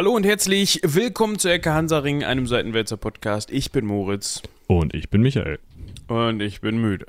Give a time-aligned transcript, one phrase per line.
[0.00, 3.50] Hallo und herzlich willkommen zu Ecke Hansaring, einem Seitenwälzer Podcast.
[3.50, 5.58] Ich bin Moritz Und ich bin Michael.
[6.08, 7.04] und ich bin müde.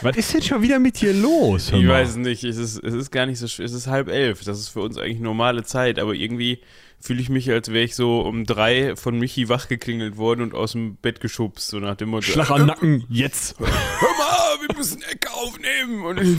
[0.00, 1.70] Was ist denn schon wieder mit dir los?
[1.70, 4.42] Ich weiß nicht, es ist, es ist gar nicht so, sch- es ist halb elf.
[4.42, 6.60] Das ist für uns eigentlich normale Zeit, aber irgendwie
[6.98, 10.72] fühle ich mich, als wäre ich so um drei von Michi wachgeklingelt worden und aus
[10.72, 12.22] dem Bett geschubst, so nach dem Motto.
[12.22, 13.60] Schlag den Nacken, jetzt.
[13.60, 16.02] Hör mal, wir müssen Ecke aufnehmen.
[16.06, 16.38] Und ich,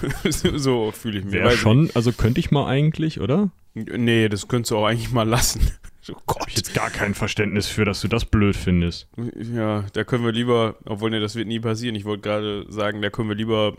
[0.56, 1.42] so fühle ich mich.
[1.42, 3.50] Weiß schon, also könnte ich mal eigentlich, oder?
[3.74, 3.96] nicht.
[3.96, 5.60] Nee, das könntest du auch eigentlich mal lassen.
[6.08, 6.40] Oh Gott.
[6.40, 9.06] Hab ich jetzt gar kein Verständnis für, dass du das blöd findest.
[9.36, 11.94] Ja, da können wir lieber, obwohl ne, das wird nie passieren.
[11.94, 13.76] Ich wollte gerade sagen, da können wir lieber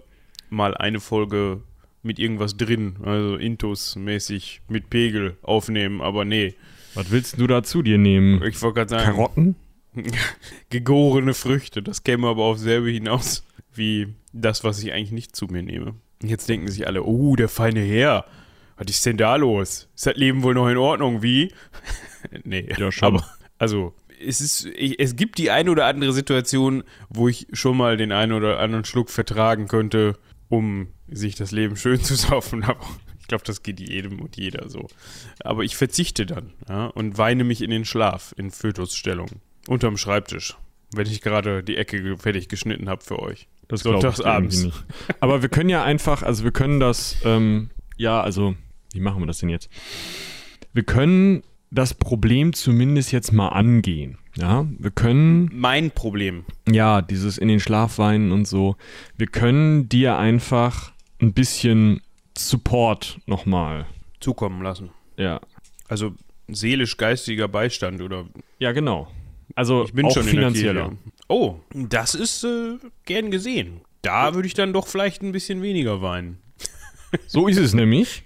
[0.49, 1.59] mal eine Folge
[2.02, 6.55] mit irgendwas drin, also Intus-mäßig mit Pegel aufnehmen, aber nee.
[6.93, 8.41] Was willst du da zu dir nehmen?
[8.43, 9.55] Ich wollte gerade sagen, Karotten?
[10.70, 15.48] gegorene Früchte, das käme aber auf selbe hinaus wie das, was ich eigentlich nicht zu
[15.48, 15.95] mir nehme.
[16.24, 18.26] Jetzt denken sich alle, oh, der feine Herr,
[18.77, 19.90] was ist denn da los?
[19.96, 21.52] Ist das Leben wohl noch in Ordnung, wie?
[22.43, 23.07] nee, Ja, schon.
[23.16, 23.26] aber
[23.57, 23.93] also
[24.26, 28.12] es ist, ich, es gibt die eine oder andere Situation, wo ich schon mal den
[28.12, 30.18] einen oder anderen Schluck vertragen könnte,
[30.49, 32.79] um sich das Leben schön zu saufen, aber
[33.20, 34.88] ich glaube, das geht jedem und jeder so.
[35.40, 39.27] Aber ich verzichte dann ja, und weine mich in den Schlaf in Fötusstellung
[39.68, 40.57] unterm Schreibtisch,
[40.94, 43.48] wenn ich gerade die Ecke fertig geschnitten habe für euch.
[43.74, 44.63] Das Sonntagsabends.
[44.63, 44.85] nicht.
[45.20, 48.55] Aber wir können ja einfach, also wir können das, ähm, ja, also,
[48.93, 49.70] wie machen wir das denn jetzt?
[50.74, 54.18] Wir können das Problem zumindest jetzt mal angehen.
[54.35, 56.46] Ja, wir können Mein Problem.
[56.70, 58.76] ja, dieses in den Schlaf weinen und so.
[59.18, 62.01] Wir können dir einfach ein bisschen
[62.38, 63.85] Support nochmal.
[64.19, 64.90] Zukommen lassen.
[65.18, 65.40] Ja.
[65.88, 66.13] Also
[66.47, 68.25] seelisch-geistiger Beistand oder
[68.59, 69.07] Ja, genau.
[69.56, 70.91] Also ich bin auch schon finanzieller.
[71.28, 73.81] Oh, das ist äh, gern gesehen.
[74.02, 76.38] Da würde ich dann doch vielleicht ein bisschen weniger weinen.
[77.28, 78.23] So ist es nämlich.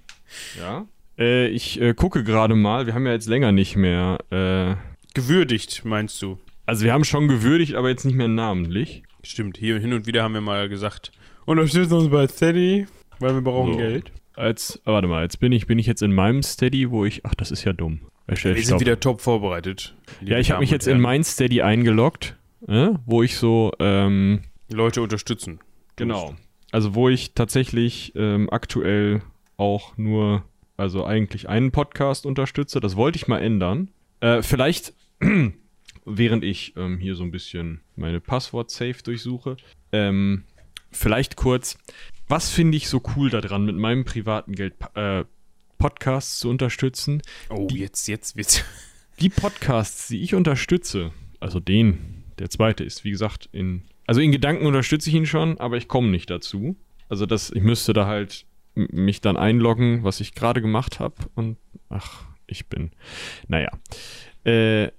[0.58, 0.86] Ja.
[1.20, 4.18] Äh, ich äh, gucke gerade mal, wir haben ja jetzt länger nicht mehr.
[4.30, 4.76] Äh,
[5.14, 6.40] Gewürdigt, meinst du?
[6.66, 9.04] also wir haben schon gewürdigt, aber jetzt nicht mehr namentlich.
[9.24, 11.12] Stimmt, hier hin und wieder haben wir mal gesagt,
[11.46, 12.88] unterstützt uns bei Steady,
[13.20, 13.78] weil wir brauchen So.
[13.78, 14.12] Geld.
[14.36, 17.26] Als, ah, warte mal, jetzt bin ich, bin ich jetzt in meinem Steady, wo ich.
[17.26, 18.02] Ach, das ist ja dumm.
[18.28, 19.96] Wir sind wieder top vorbereitet.
[20.22, 22.37] Ja, ich habe mich jetzt in mein Steady eingeloggt,
[22.68, 25.60] äh, wo ich so, ähm, Leute unterstützen.
[25.96, 26.36] Genau.
[26.72, 29.22] Also wo ich tatsächlich ähm, aktuell
[29.58, 30.44] auch nur,
[30.76, 32.80] also eigentlich einen Podcast unterstütze.
[32.80, 33.90] Das wollte ich mal ändern.
[34.20, 34.94] Äh, vielleicht,
[36.06, 39.58] während ich ähm, hier so ein bisschen meine Passwort-Safe durchsuche,
[39.92, 40.44] ähm,
[40.92, 41.78] vielleicht kurz,
[42.28, 45.24] was finde ich so cool daran, mit meinem privaten Geld äh,
[45.78, 47.22] Podcasts zu unterstützen?
[47.50, 48.64] Oh, jetzt, jetzt wird's.
[49.20, 53.84] Die Podcasts, die ich unterstütze, also den, der zweite ist, wie gesagt, in.
[54.06, 56.78] Also in Gedanken unterstütze ich ihn schon, aber ich komme nicht dazu.
[57.10, 61.16] Also das, ich müsste da halt mich dann einloggen, was ich gerade gemacht habe.
[61.36, 61.58] Und
[61.90, 62.92] ach, ich bin.
[63.48, 63.70] Naja.
[64.44, 64.90] Äh,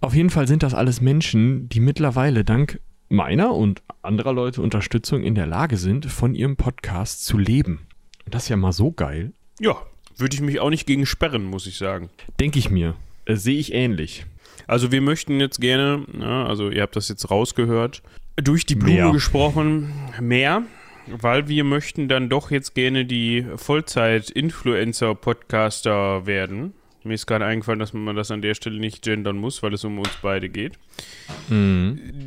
[0.00, 5.22] auf jeden Fall sind das alles Menschen, die mittlerweile dank meiner und anderer Leute Unterstützung
[5.22, 7.86] in der Lage sind, von ihrem Podcast zu leben.
[8.24, 9.32] Und das ist ja mal so geil.
[9.60, 9.76] Ja,
[10.16, 12.10] würde ich mich auch nicht gegen sperren, muss ich sagen.
[12.38, 12.94] Denke ich mir.
[13.24, 14.26] Äh, Sehe ich ähnlich.
[14.70, 18.04] Also wir möchten jetzt gerne, ja, also ihr habt das jetzt rausgehört,
[18.36, 19.10] durch die Blume Mehr.
[19.10, 20.62] gesprochen, mehr,
[21.08, 26.72] weil wir möchten dann doch jetzt gerne die Vollzeit-Influencer-Podcaster werden.
[27.02, 29.82] Mir ist gerade eingefallen, dass man das an der Stelle nicht gendern muss, weil es
[29.84, 30.78] um uns beide geht.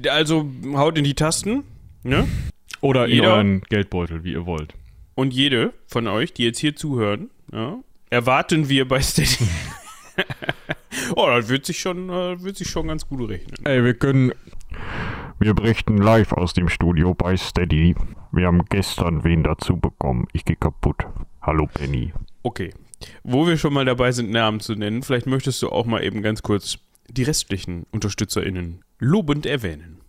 [0.10, 1.64] Also haut in die Tasten,
[2.04, 2.28] ne?
[2.82, 4.74] Oder in Jeder- euren Geldbeutel, wie ihr wollt.
[5.16, 7.78] Und jede von euch, die jetzt hier zuhören, ja,
[8.10, 9.46] erwarten wir bei Steady.
[11.16, 13.66] oh, das wird sich schon, äh, wird sich schon ganz gut rechnen.
[13.66, 14.32] Ey, wir können.
[15.40, 17.96] Wir berichten live aus dem Studio bei Steady.
[18.32, 20.28] Wir haben gestern wen dazu bekommen.
[20.34, 21.06] Ich gehe kaputt.
[21.42, 22.14] Hallo Penny.
[22.44, 22.74] Okay.
[23.24, 26.22] Wo wir schon mal dabei sind, Namen zu nennen, vielleicht möchtest du auch mal eben
[26.22, 26.80] ganz kurz
[27.10, 30.00] die restlichen UnterstützerInnen lobend erwähnen.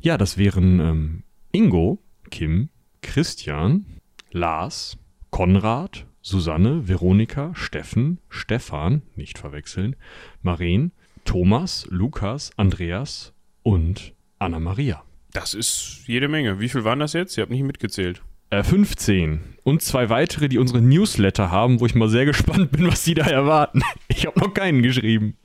[0.00, 1.22] Ja, das wären ähm,
[1.52, 1.98] Ingo,
[2.30, 2.70] Kim,
[3.02, 4.00] Christian,
[4.32, 4.96] Lars,
[5.30, 9.96] Konrad, Susanne, Veronika, Steffen, Stefan, nicht verwechseln,
[10.42, 10.92] Maren,
[11.24, 13.32] Thomas, Lukas, Andreas
[13.62, 15.02] und Anna-Maria.
[15.32, 16.60] Das ist jede Menge.
[16.60, 17.36] Wie viel waren das jetzt?
[17.36, 18.22] Ihr habt nicht mitgezählt.
[18.50, 19.40] Äh, 15.
[19.62, 23.14] Und zwei weitere, die unsere Newsletter haben, wo ich mal sehr gespannt bin, was sie
[23.14, 23.82] da erwarten.
[24.08, 25.36] Ich habe noch keinen geschrieben.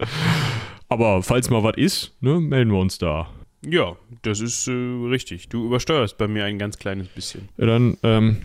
[0.90, 3.30] Aber falls mal was ist, ne, melden wir uns da.
[3.66, 5.48] Ja, das ist äh, richtig.
[5.48, 7.48] Du übersteuerst bei mir ein ganz kleines bisschen.
[7.58, 8.42] Ja, dann, ähm,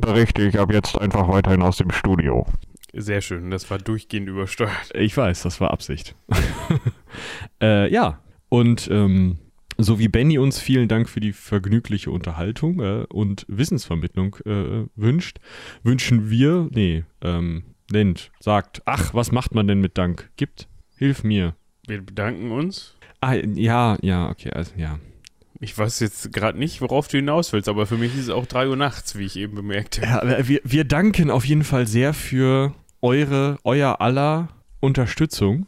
[0.00, 2.46] Berichte ich ab jetzt einfach weiterhin aus dem Studio.
[2.92, 3.50] Sehr schön.
[3.50, 4.90] Das war durchgehend übersteuert.
[4.94, 6.16] ich weiß, das war Absicht.
[7.62, 8.18] äh, ja,
[8.48, 9.38] und ähm,
[9.78, 15.38] so wie Benny uns vielen Dank für die vergnügliche Unterhaltung äh, und Wissensvermittlung äh, wünscht,
[15.82, 20.30] wünschen wir, nee, ähm, nennt, sagt, ach, was macht man denn mit Dank?
[20.36, 21.54] Gibt, hilf mir.
[21.86, 22.96] Wir bedanken uns.
[23.20, 24.98] Ah, ja, ja, okay, also ja.
[25.62, 28.46] Ich weiß jetzt gerade nicht, worauf du hinaus willst, aber für mich ist es auch
[28.46, 30.00] 3 Uhr nachts, wie ich eben bemerkte.
[30.00, 34.48] Ja, wir, wir danken auf jeden Fall sehr für eure, euer aller
[34.80, 35.66] Unterstützung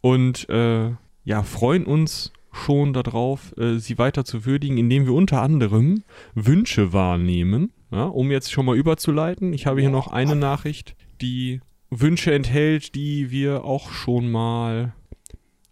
[0.00, 0.90] und äh,
[1.24, 6.04] ja, freuen uns schon darauf, äh, sie weiter zu würdigen, indem wir unter anderem
[6.34, 7.72] Wünsche wahrnehmen.
[7.90, 11.60] Ja, um jetzt schon mal überzuleiten, ich habe hier noch eine Nachricht, die
[11.90, 14.94] Wünsche enthält, die wir auch schon mal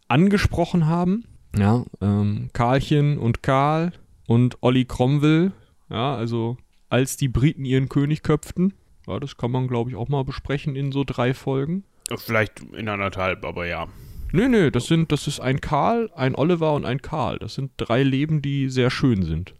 [0.08, 1.24] angesprochen haben.
[1.56, 3.92] Ja, ähm, Karlchen und Karl
[4.26, 5.52] und Olli Cromwell,
[5.88, 6.56] ja, also
[6.88, 8.74] als die Briten ihren König köpften.
[9.06, 11.84] Ja, das kann man, glaube ich, auch mal besprechen in so drei Folgen.
[12.16, 13.88] Vielleicht in anderthalb, aber ja.
[14.32, 17.38] Nö, nö, das sind, das ist ein Karl, ein Oliver und ein Karl.
[17.38, 19.54] Das sind drei Leben, die sehr schön sind.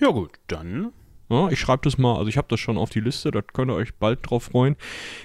[0.00, 0.92] Ja gut, dann.
[1.28, 3.70] Ja, ich schreibe das mal, also ich habe das schon auf die Liste, da könnt
[3.70, 4.76] ihr euch bald drauf freuen.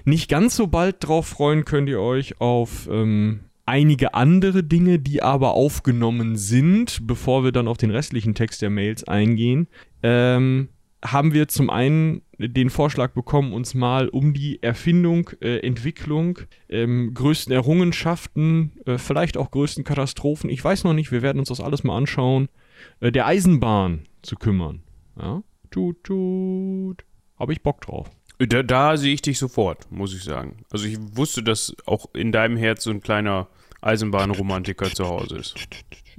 [0.03, 3.41] Nicht ganz so bald drauf freuen könnt ihr euch auf ähm,
[3.71, 8.69] einige andere Dinge, die aber aufgenommen sind, bevor wir dann auf den restlichen Text der
[8.69, 9.69] Mails eingehen.
[10.03, 10.67] Ähm,
[11.03, 17.13] haben wir zum einen den Vorschlag bekommen, uns mal um die Erfindung, äh, Entwicklung, ähm,
[17.13, 21.61] größten Errungenschaften, äh, vielleicht auch größten Katastrophen, ich weiß noch nicht, wir werden uns das
[21.61, 22.49] alles mal anschauen,
[22.99, 24.83] äh, der Eisenbahn zu kümmern.
[25.17, 25.43] Ja?
[25.71, 27.05] Tut, tut.
[27.39, 28.11] Habe ich Bock drauf.
[28.37, 30.57] Da, da sehe ich dich sofort, muss ich sagen.
[30.71, 33.47] Also ich wusste, dass auch in deinem Herz so ein kleiner
[33.81, 35.55] Eisenbahnromantiker zu Hause ist.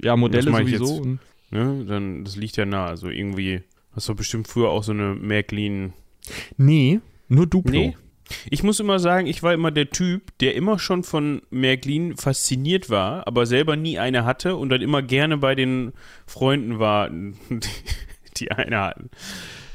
[0.01, 0.95] Ja, Modelle sowieso.
[0.97, 1.05] jetzt.
[1.51, 1.85] Ne?
[1.87, 2.85] Dann, das liegt ja nah.
[2.87, 3.61] Also irgendwie
[3.95, 5.93] hast du bestimmt früher auch so eine Märklin.
[6.57, 7.71] Nee, nur Duplo.
[7.71, 7.97] Nee.
[8.49, 12.89] Ich muss immer sagen, ich war immer der Typ, der immer schon von Märklin fasziniert
[12.89, 15.91] war, aber selber nie eine hatte und dann immer gerne bei den
[16.25, 17.33] Freunden war, die,
[18.37, 19.09] die eine hatten.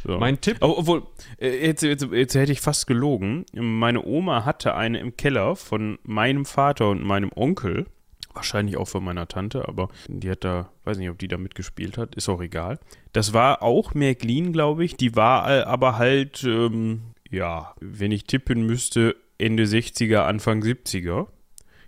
[0.05, 0.19] So.
[0.19, 1.03] Mein Tipp, Oh, obwohl,
[1.41, 3.45] jetzt, jetzt, jetzt hätte ich fast gelogen.
[3.55, 7.87] Meine Oma hatte eine im Keller von meinem Vater und meinem Onkel.
[8.35, 11.99] Wahrscheinlich auch von meiner Tante, aber die hat da, weiß nicht, ob die da mitgespielt
[11.99, 12.79] hat, ist auch egal.
[13.13, 14.97] Das war auch Märklin, glaube ich.
[14.97, 17.01] Die war äh, aber halt, ähm,
[17.31, 21.27] ja, wenn ich tippen müsste, Ende 60er, Anfang 70er.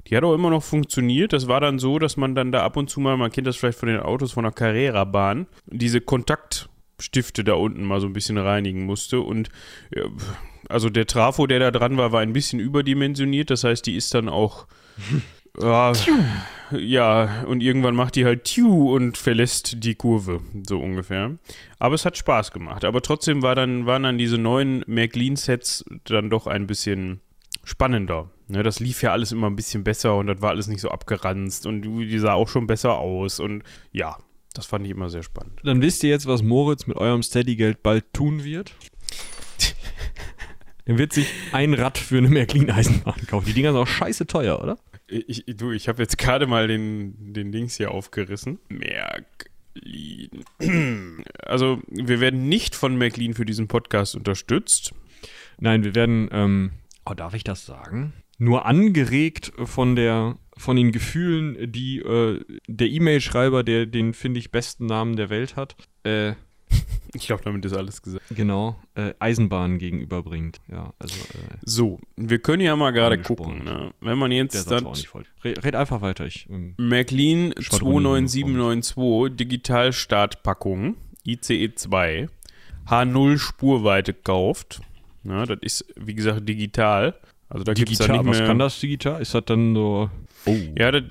[0.07, 1.33] Die hat auch immer noch funktioniert.
[1.33, 3.57] Das war dann so, dass man dann da ab und zu mal, man kennt das
[3.57, 6.01] vielleicht von den Autos von der Carrera-Bahn, diese
[7.01, 9.21] Kontaktstifte da unten mal so ein bisschen reinigen musste.
[9.21, 9.49] Und
[9.95, 10.05] ja,
[10.69, 13.51] also der Trafo, der da dran war, war ein bisschen überdimensioniert.
[13.51, 14.67] Das heißt, die ist dann auch.
[15.61, 15.93] Ja,
[16.71, 21.39] ja, und irgendwann macht die halt Tiu und verlässt die Kurve, so ungefähr.
[21.81, 22.85] Aber es hat Spaß gemacht.
[22.85, 27.21] Aber trotzdem war dann, waren dann diese neuen Märklin-Sets dann doch ein bisschen
[27.65, 28.31] spannender.
[28.47, 30.91] Ne, das lief ja alles immer ein bisschen besser und das war alles nicht so
[30.91, 34.19] abgeranzt und die sah auch schon besser aus und ja,
[34.55, 35.61] das fand ich immer sehr spannend.
[35.65, 38.75] dann wisst ihr jetzt, was Moritz mit eurem Steady-Geld bald tun wird.
[40.85, 43.47] er wird sich ein Rad für eine Märklin-Eisenbahn kaufen.
[43.47, 44.79] Die Dinger sind auch scheiße teuer, oder?
[45.09, 48.59] Ich, ich- du, ich habe jetzt gerade mal den, den Dings hier aufgerissen.
[48.69, 50.45] Märklin.
[51.45, 54.93] Also, wir werden nicht von Märklin für diesen Podcast unterstützt.
[55.59, 56.73] Nein, wir werden, ähm,
[57.07, 58.13] oh, darf ich das sagen?
[58.41, 64.51] Nur angeregt von der, von den Gefühlen, die äh, der E-Mail-Schreiber, der den, finde ich,
[64.51, 66.33] besten Namen der Welt hat, äh,
[67.15, 68.25] Ich glaube, damit ist alles gesagt.
[68.31, 70.61] genau, äh, Eisenbahnen gegenüberbringt.
[70.71, 73.65] Ja, also, äh, So, wir können ja mal gerade gucken.
[73.65, 73.93] Ne?
[74.01, 75.25] Wenn man der jetzt nicht voll.
[75.45, 76.75] Red, red einfach weiter, ich, ähm,
[77.59, 82.29] Schwadron- 29792 Digitalstartpackung ICE 2
[82.87, 84.81] H0 Spurweite kauft.
[85.23, 87.15] Na, das ist, wie gesagt, digital.
[87.51, 88.47] Also da gibt es dann nicht was mehr.
[88.47, 89.21] kann das digital?
[89.21, 90.09] Ist das dann so,
[90.47, 91.03] oh, Ja, das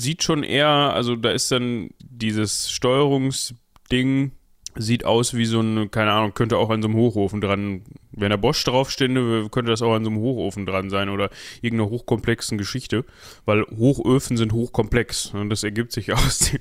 [0.00, 4.30] sieht schon eher, also da ist dann dieses Steuerungsding,
[4.78, 7.82] sieht aus wie so ein, keine Ahnung, könnte auch an so einem Hochofen dran,
[8.12, 11.30] wenn da Bosch draufstände, könnte das auch an so einem Hochofen dran sein oder
[11.60, 13.04] irgendeiner hochkomplexen Geschichte,
[13.44, 16.60] weil Hochöfen sind hochkomplex und das ergibt sich aus dem,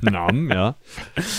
[0.12, 0.76] Namen, ja.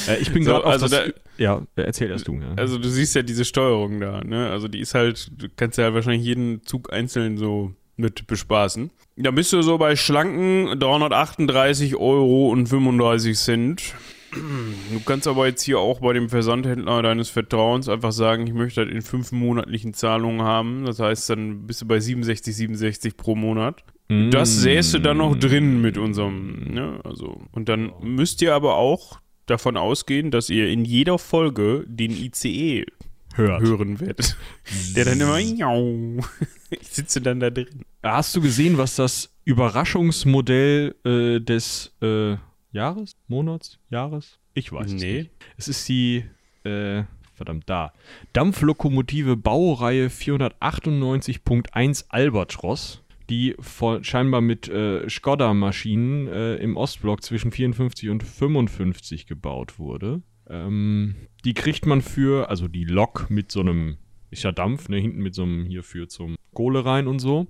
[0.07, 2.53] Äh, ich bin So, gerade also das, da- ja, erzähl erst du, ja.
[2.55, 5.93] also du siehst ja diese Steuerung da, ne, also die ist halt, du kannst ja
[5.93, 8.91] wahrscheinlich jeden Zug einzeln so mit bespaßen.
[9.17, 13.93] Da bist du so bei schlanken 338 Euro und 35 Cent.
[14.31, 18.85] Du kannst aber jetzt hier auch bei dem Versandhändler deines Vertrauens einfach sagen, ich möchte
[18.85, 20.85] das in fünf monatlichen Zahlungen haben.
[20.85, 23.83] Das heißt, dann bist du bei 67, 67 pro Monat.
[24.31, 24.59] Das Mm.
[24.61, 26.99] sähst du dann noch drin mit unserem, ne?
[27.03, 32.11] Also, und dann müsst ihr aber auch davon ausgehen, dass ihr in jeder Folge den
[32.11, 32.85] ICE
[33.35, 33.61] hört.
[33.61, 34.35] hören werdet.
[34.95, 35.39] Der dann immer,
[36.71, 37.83] ich sitze dann da drin.
[38.03, 42.35] Hast du gesehen, was das Überraschungsmodell äh, des äh,
[42.71, 44.39] Jahres, Monats, Jahres?
[44.53, 45.17] Ich weiß es Nee.
[45.19, 45.31] nicht.
[45.57, 46.23] Es ist die
[46.63, 47.93] äh, verdammt, da.
[48.33, 58.09] Dampflokomotive Baureihe 498.1 Albatros, die von, scheinbar mit äh, Skoda-Maschinen äh, im Ostblock zwischen 54
[58.09, 60.21] und 55 gebaut wurde.
[60.49, 63.97] Ähm, die kriegt man für, also die Lok mit so einem,
[64.31, 67.47] ist ja Dampf, ne, hinten mit so einem hierfür zum Kohle rein und so.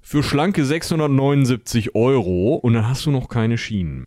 [0.00, 4.04] Für schlanke 679 Euro und dann hast du noch keine Schienen.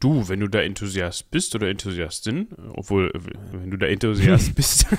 [0.00, 3.18] Du, wenn du da Enthusiast bist oder Enthusiastin, äh, obwohl, äh,
[3.52, 4.86] wenn du da Enthusiast bist.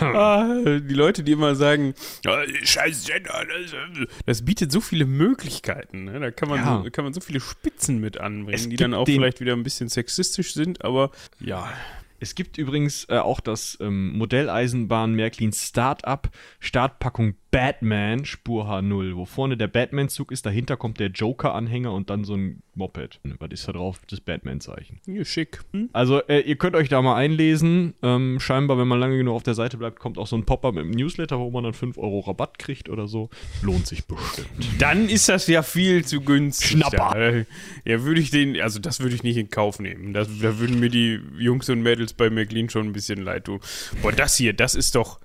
[0.00, 1.94] ah, die Leute, die immer sagen,
[2.26, 6.04] "Ah, scheiß Gender, das, äh, das bietet so viele Möglichkeiten.
[6.04, 6.20] Ne?
[6.20, 6.82] Da kann man, Ja.
[6.84, 9.88] so, kann man so viele Spitzen mit anbringen, die dann auch vielleicht wieder ein bisschen
[9.88, 11.72] sexistisch sind, aber ja.
[12.20, 16.28] Es gibt übrigens äh, auch das ähm, Modelleisenbahn Märklin Startup
[16.58, 22.24] Startpackung Batman Spur H0, wo vorne der Batman-Zug ist, dahinter kommt der Joker-Anhänger und dann
[22.24, 23.20] so ein Moped.
[23.38, 24.00] Was ist da drauf?
[24.08, 25.00] Das Batman-Zeichen.
[25.06, 25.60] Ja, schick.
[25.72, 25.88] Hm?
[25.94, 27.94] Also, äh, ihr könnt euch da mal einlesen.
[28.02, 30.74] Ähm, scheinbar, wenn man lange genug auf der Seite bleibt, kommt auch so ein Pop-up
[30.74, 33.30] mit einem Newsletter, wo man dann 5 Euro Rabatt kriegt oder so.
[33.62, 34.48] Lohnt sich bestimmt.
[34.78, 36.68] Dann ist das ja viel zu günstig.
[36.72, 37.14] Schnapper.
[37.14, 37.90] Da.
[37.90, 40.12] Ja, würde ich den, also das würde ich nicht in Kauf nehmen.
[40.12, 43.60] Das, da würden mir die Jungs und Mädels bei McLean schon ein bisschen leid tun.
[44.02, 45.18] Boah, das hier, das ist doch.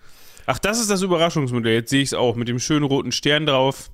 [0.46, 1.74] Ach, das ist das Überraschungsmodell.
[1.74, 3.90] Jetzt sehe ich es auch mit dem schönen roten Stern drauf.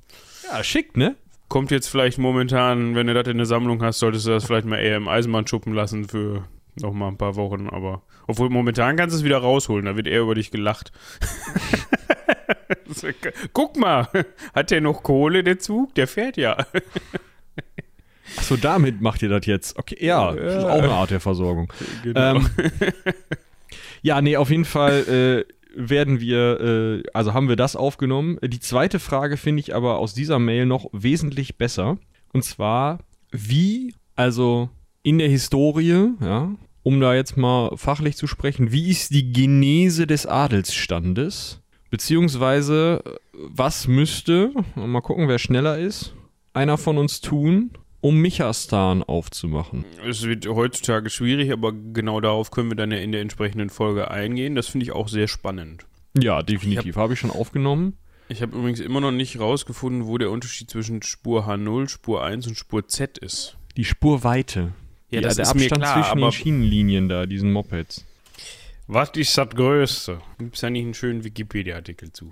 [0.52, 1.16] Ja, schick, ne?
[1.48, 4.66] Kommt jetzt vielleicht momentan, wenn du das in der Sammlung hast, solltest du das vielleicht
[4.66, 7.68] mal eher im Eisenbahn schuppen lassen für noch mal ein paar Wochen.
[7.70, 10.92] Aber obwohl momentan kannst du es wieder rausholen, da wird eher über dich gelacht.
[13.54, 14.08] Guck mal,
[14.54, 15.94] hat der noch Kohle, der Zug?
[15.96, 16.58] Der fährt ja.
[18.38, 19.78] Achso, damit macht ihr das jetzt.
[19.78, 21.72] Okay, ja, das ist auch eine Art der Versorgung.
[22.04, 22.36] Genau.
[22.36, 22.50] Ähm,
[24.02, 28.38] ja, nee, auf jeden Fall äh, werden wir, äh, also haben wir das aufgenommen.
[28.44, 31.98] Die zweite Frage finde ich aber aus dieser Mail noch wesentlich besser.
[32.34, 33.00] Und zwar,
[33.32, 34.70] wie, also
[35.04, 36.52] in der Historie, ja,
[36.84, 41.62] um da jetzt mal fachlich zu sprechen, wie ist die Genese des Adelsstandes?
[41.90, 46.14] Beziehungsweise, äh, was müsste, mal gucken, wer schneller ist,
[46.54, 49.86] einer von uns tun, um Michastan aufzumachen?
[50.08, 54.10] Es wird heutzutage schwierig, aber genau darauf können wir dann ja in der entsprechenden Folge
[54.12, 54.56] eingehen.
[54.56, 55.86] Das finde ich auch sehr spannend.
[56.18, 56.96] Ja, definitiv.
[56.96, 57.98] Habe ich schon aufgenommen.
[58.30, 62.48] Ich habe übrigens immer noch nicht rausgefunden, wo der Unterschied zwischen Spur H0, Spur 1
[62.48, 63.58] und Spur Z ist.
[63.78, 64.74] Die Spurweite.
[65.12, 68.06] Ja, Die- das der ist mir Abstand klar, zwischen aber- den Schienenlinien da, diesen Mopeds.
[68.88, 70.20] Was ist das Größte?
[70.40, 72.32] Gibt es da nicht einen schönen Wikipedia-Artikel zu?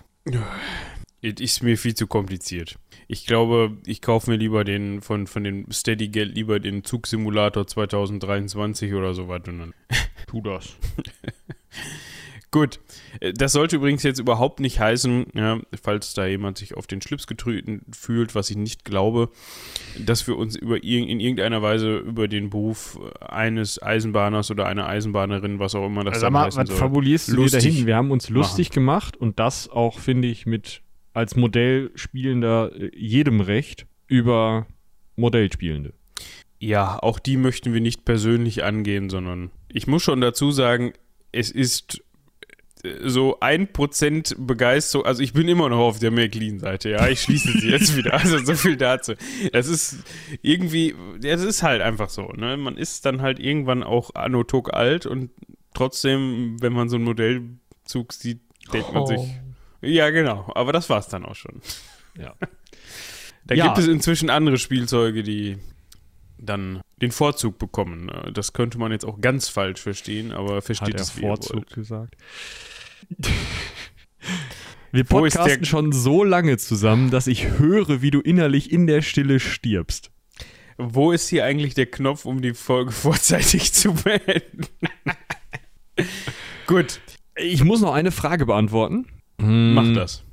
[1.22, 2.78] Es ist mir viel zu kompliziert.
[3.08, 8.94] Ich glaube, ich kaufe mir lieber den von, von dem Steady-Geld lieber den Zugsimulator 2023
[8.94, 9.42] oder sowas.
[9.48, 9.74] Und dann
[10.28, 10.76] Tu das.
[12.52, 12.80] Gut,
[13.20, 17.02] Äh, das sollte übrigens jetzt überhaupt nicht heißen, ja, falls da jemand sich auf den
[17.02, 19.30] Schlips getreten fühlt, was ich nicht glaube,
[20.00, 24.88] dass wir uns über irg in irgendeiner Weise über den Beruf eines Eisenbahners oder einer
[24.88, 26.78] Eisenbahnerin, was auch immer das Also dann mal, heißen was soll.
[26.78, 27.86] fabulierst du dahin?
[27.86, 30.82] Wir haben uns lustig gemacht und das auch, finde ich, mit
[31.18, 34.68] als Modellspielender äh, jedem Recht über
[35.16, 35.94] Modellspielende.
[36.60, 40.94] Ja, auch die möchten wir nicht persönlich angehen, sondern ich muss schon dazu sagen,
[41.32, 42.04] es ist
[42.84, 47.24] äh, so ein Prozent Begeisterung, also ich bin immer noch auf der McLean-Seite, ja, ich
[47.24, 49.14] schließe sie jetzt wieder, also so viel dazu.
[49.52, 50.04] Es ist
[50.44, 50.94] irgendwie,
[51.24, 55.08] es ist halt einfach so, ne, man ist dann halt irgendwann auch anno Tuck alt
[55.08, 55.32] und
[55.74, 59.22] trotzdem, wenn man so einen Modellzug sieht, denkt man sich,
[59.88, 61.62] ja genau, aber das war's dann auch schon.
[62.18, 62.36] Ja.
[63.46, 63.66] Da Ja.
[63.66, 65.58] gibt es inzwischen andere Spielzeuge, die
[66.38, 68.12] dann den Vorzug bekommen.
[68.34, 71.68] Das könnte man jetzt auch ganz falsch verstehen, aber versteht Hat er es ihr Vorzug
[71.68, 72.16] gesagt.
[74.92, 79.40] Wir podcasten schon so lange zusammen, dass ich höre, wie du innerlich in der Stille
[79.40, 80.12] stirbst.
[80.78, 84.68] Wo ist hier eigentlich der Knopf, um die Folge vorzeitig zu beenden?
[86.68, 87.00] Gut,
[87.36, 89.06] Ich muss noch eine Frage beantworten.
[89.38, 90.24] Mach das.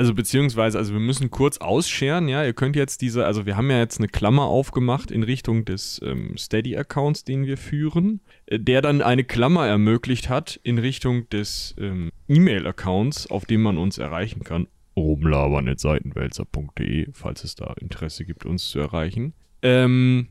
[0.00, 3.70] Also beziehungsweise, also wir müssen kurz ausscheren, ja, ihr könnt jetzt diese, also wir haben
[3.70, 8.80] ja jetzt eine Klammer aufgemacht in Richtung des ähm, Steady-Accounts, den wir führen, äh, der
[8.80, 14.42] dann eine Klammer ermöglicht hat in Richtung des ähm, E-Mail-Accounts, auf dem man uns erreichen
[14.42, 14.68] kann.
[14.96, 19.34] rumlabern.seitenwälzer.de, falls es da Interesse gibt, uns zu erreichen.
[19.60, 20.28] Ähm,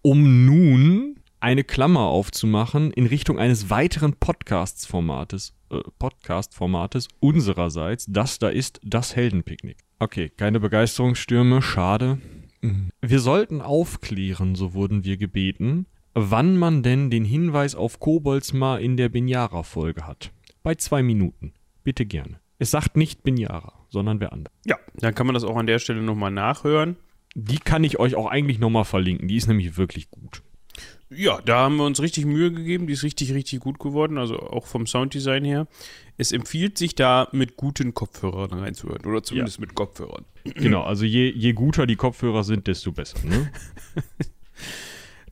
[0.00, 5.52] um nun eine Klammer aufzumachen in Richtung eines weiteren Podcasts-Formates,
[5.98, 8.06] Podcast-Formates unsererseits.
[8.08, 9.78] Das da ist das Heldenpicknick.
[9.98, 12.18] Okay, keine Begeisterungsstürme, schade.
[12.60, 12.90] Mhm.
[13.00, 18.82] Wir sollten aufklären, so wurden wir gebeten, wann man denn den Hinweis auf Kobolds mal
[18.82, 20.32] in der Binyara-Folge hat.
[20.62, 21.52] Bei zwei Minuten.
[21.84, 22.40] Bitte gerne.
[22.58, 24.54] Es sagt nicht Binyara, sondern wer andere.
[24.64, 26.96] Ja, dann kann man das auch an der Stelle nochmal nachhören.
[27.34, 29.26] Die kann ich euch auch eigentlich nochmal verlinken.
[29.26, 30.42] Die ist nämlich wirklich gut.
[31.14, 32.86] Ja, da haben wir uns richtig Mühe gegeben.
[32.86, 34.18] Die ist richtig, richtig gut geworden.
[34.18, 35.66] Also auch vom Sounddesign her.
[36.16, 39.04] Es empfiehlt sich da mit guten Kopfhörern reinzuhören.
[39.04, 40.24] Oder zumindest mit Kopfhörern.
[40.44, 43.18] Genau, also je, je guter die Kopfhörer sind, desto besser.
[43.24, 43.50] Ne?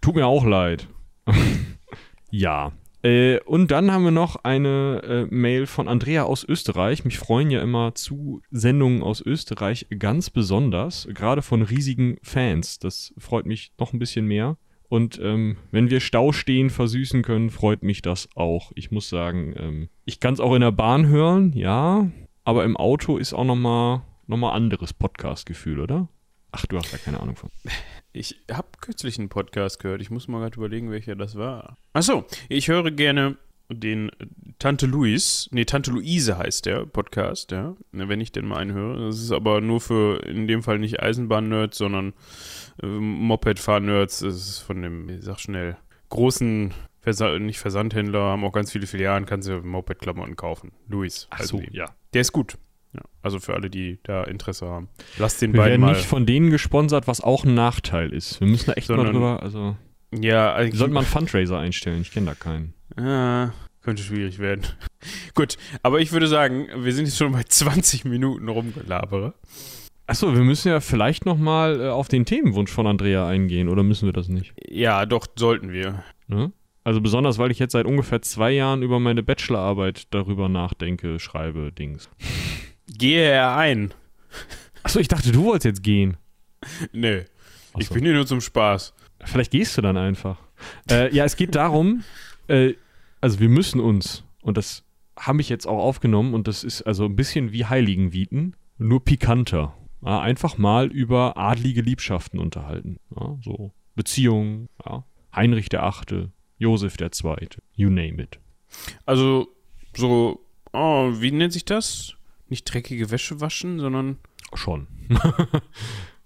[0.01, 0.87] Tut mir auch leid.
[2.31, 2.73] ja.
[3.03, 7.05] Äh, und dann haben wir noch eine äh, Mail von Andrea aus Österreich.
[7.05, 12.79] Mich freuen ja immer zu Sendungen aus Österreich ganz besonders, gerade von riesigen Fans.
[12.79, 14.59] Das freut mich noch ein bisschen mehr.
[14.91, 18.73] Und ähm, wenn wir Stau stehen versüßen können, freut mich das auch.
[18.75, 22.11] Ich muss sagen, ähm, ich kann es auch in der Bahn hören, ja,
[22.43, 26.09] aber im Auto ist auch nochmal noch mal anderes Podcast-Gefühl, oder?
[26.51, 27.51] Ach, du hast da keine Ahnung von.
[28.13, 30.03] Ich habe kürzlich einen Podcast gehört.
[30.03, 31.77] Ich muss mal gerade überlegen, welcher das war.
[31.93, 33.37] Achso, ich höre gerne
[33.69, 34.11] den
[34.61, 39.07] Tante Luis, nee, Tante Luise heißt der Podcast, ja, wenn ich den mal einen höre.
[39.07, 42.13] Das ist aber nur für, in dem Fall nicht Eisenbahn-Nerds, sondern
[42.83, 44.21] äh, Moped-Fahr-Nerds.
[44.21, 45.79] Das ist von dem, ich sag schnell,
[46.11, 50.73] großen, Versa nicht Versandhändler, haben auch ganz viele Filialen, kannst du Moped-Klamotten kaufen.
[50.89, 51.27] Luis.
[51.31, 51.87] Ach also so, ja.
[52.13, 52.59] Der ist gut.
[52.93, 54.89] Ja, also für alle, die da Interesse haben.
[55.17, 55.93] Lass den Wir beiden werden mal.
[55.97, 58.41] nicht von denen gesponsert, was auch ein Nachteil ist.
[58.41, 59.77] Wir müssen da echt mal Sondern- drüber, also.
[60.13, 62.75] ja, sollten mal einen Fundraiser einstellen, ich kenne da keinen.
[62.97, 64.67] Ah, könnte schwierig werden.
[65.35, 69.35] Gut, aber ich würde sagen, wir sind jetzt schon bei 20 Minuten rumgelabere.
[70.07, 74.07] Achso, wir müssen ja vielleicht nochmal äh, auf den Themenwunsch von Andrea eingehen, oder müssen
[74.07, 74.53] wir das nicht?
[74.69, 76.03] Ja, doch, sollten wir.
[76.27, 76.53] Ne?
[76.83, 81.71] Also besonders, weil ich jetzt seit ungefähr zwei Jahren über meine Bachelorarbeit darüber nachdenke, schreibe,
[81.73, 82.09] Dings.
[82.89, 83.95] Gehe er ein.
[84.83, 86.17] Achso, ich dachte, du wolltest jetzt gehen.
[86.93, 87.23] Nö,
[87.77, 87.95] ich Achso.
[87.95, 88.95] bin hier nur zum Spaß.
[89.25, 90.39] Vielleicht gehst du dann einfach.
[90.91, 92.03] Äh, ja, es geht darum,
[92.49, 92.75] äh,
[93.21, 94.85] also wir müssen uns, und das
[95.19, 99.77] habe ich jetzt auch aufgenommen, und das ist also ein bisschen wie Heiligenvieten, nur pikanter.
[100.03, 102.99] Ja, einfach mal über adlige Liebschaften unterhalten.
[103.15, 105.05] Ja, so Beziehungen, ja.
[105.35, 108.41] Heinrich der Achte, Josef der Zweite, you name it.
[109.05, 109.49] Also,
[109.95, 110.41] so,
[110.73, 112.15] oh, wie nennt sich das?
[112.49, 114.19] Nicht dreckige Wäsche waschen, sondern,
[114.55, 114.89] Schon.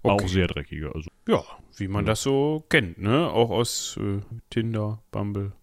[0.05, 0.23] Okay.
[0.23, 0.93] Auch sehr dreckige.
[0.93, 1.09] Also.
[1.27, 1.43] ja,
[1.77, 3.27] wie man das so kennt, ne?
[3.27, 5.53] Auch aus äh, Tinder, Bumble.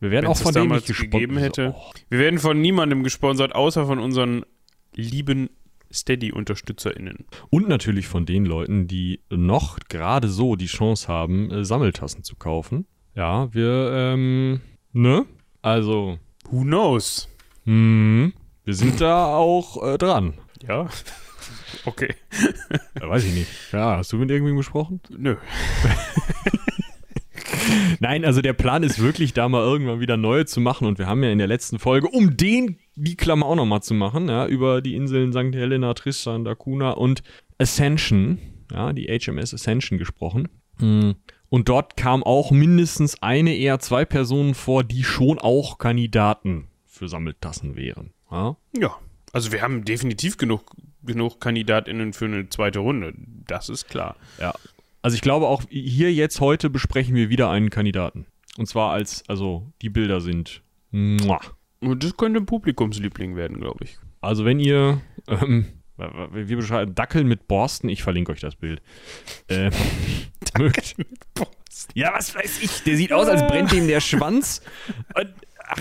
[0.00, 1.74] Wir werden Wenn's auch von denen nicht gegeben hätte.
[1.76, 1.92] Oh.
[2.08, 4.44] Wir werden von niemandem gesponsert, außer von unseren
[4.94, 5.50] lieben
[5.92, 7.26] Steady-UnterstützerInnen.
[7.50, 12.36] Und natürlich von den Leuten, die noch gerade so die Chance haben, äh, Sammeltassen zu
[12.36, 12.86] kaufen.
[13.14, 14.60] Ja, wir, ähm,
[14.92, 15.26] ne?
[15.62, 16.18] Also,
[16.50, 17.28] Who knows?
[17.64, 18.32] hm,
[18.64, 20.34] wir sind da auch äh, dran.
[20.66, 20.88] Ja.
[21.86, 22.14] Okay.
[23.00, 23.48] Äh, weiß ich nicht.
[23.72, 25.00] Ja, hast du mit irgendwem gesprochen?
[25.08, 25.36] Nö.
[28.00, 30.86] Nein, also der Plan ist wirklich, da mal irgendwann wieder neue zu machen.
[30.86, 33.94] Und wir haben ja in der letzten Folge, um den die Klammer auch nochmal zu
[33.94, 35.54] machen, ja, über die Inseln St.
[35.54, 37.22] Helena, Tristan da Cunha und
[37.58, 38.38] Ascension,
[38.70, 40.48] ja, die HMS Ascension gesprochen.
[40.78, 41.12] Mm.
[41.48, 47.08] Und dort kam auch mindestens eine, eher zwei Personen vor, die schon auch Kandidaten für
[47.08, 48.12] Sammeltassen wären.
[48.30, 48.56] Ja?
[48.78, 48.96] Ja.
[49.32, 53.14] Also wir haben definitiv genug, genug KandidatInnen für eine zweite Runde.
[53.46, 54.16] Das ist klar.
[54.38, 54.54] Ja.
[55.02, 58.26] Also ich glaube auch hier jetzt heute besprechen wir wieder einen Kandidaten.
[58.58, 60.62] Und zwar als, also die Bilder sind.
[60.90, 61.40] Muah.
[61.80, 63.98] Und das könnte ein Publikumsliebling werden, glaube ich.
[64.20, 68.82] Also wenn ihr, ähm, wir beschreiben Dackel mit Borsten, ich verlinke euch das Bild.
[69.48, 69.70] Äh,
[70.58, 70.96] mögt.
[71.94, 74.62] Ja, was weiß ich, der sieht aus, als brennt ihm der Schwanz.
[75.14, 75.32] Und,
[75.66, 75.78] ach,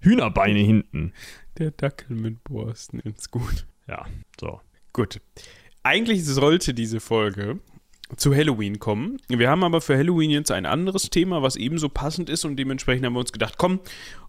[0.00, 1.12] Hühnerbeine hinten.
[1.58, 3.66] Der Dackel mit Borsten ist gut.
[3.88, 4.06] Ja,
[4.38, 4.60] so.
[4.92, 5.20] Gut.
[5.82, 7.60] Eigentlich sollte diese Folge
[8.16, 9.18] zu Halloween kommen.
[9.28, 13.04] Wir haben aber für Halloween jetzt ein anderes Thema, was ebenso passend ist und dementsprechend
[13.04, 13.80] haben wir uns gedacht, komm,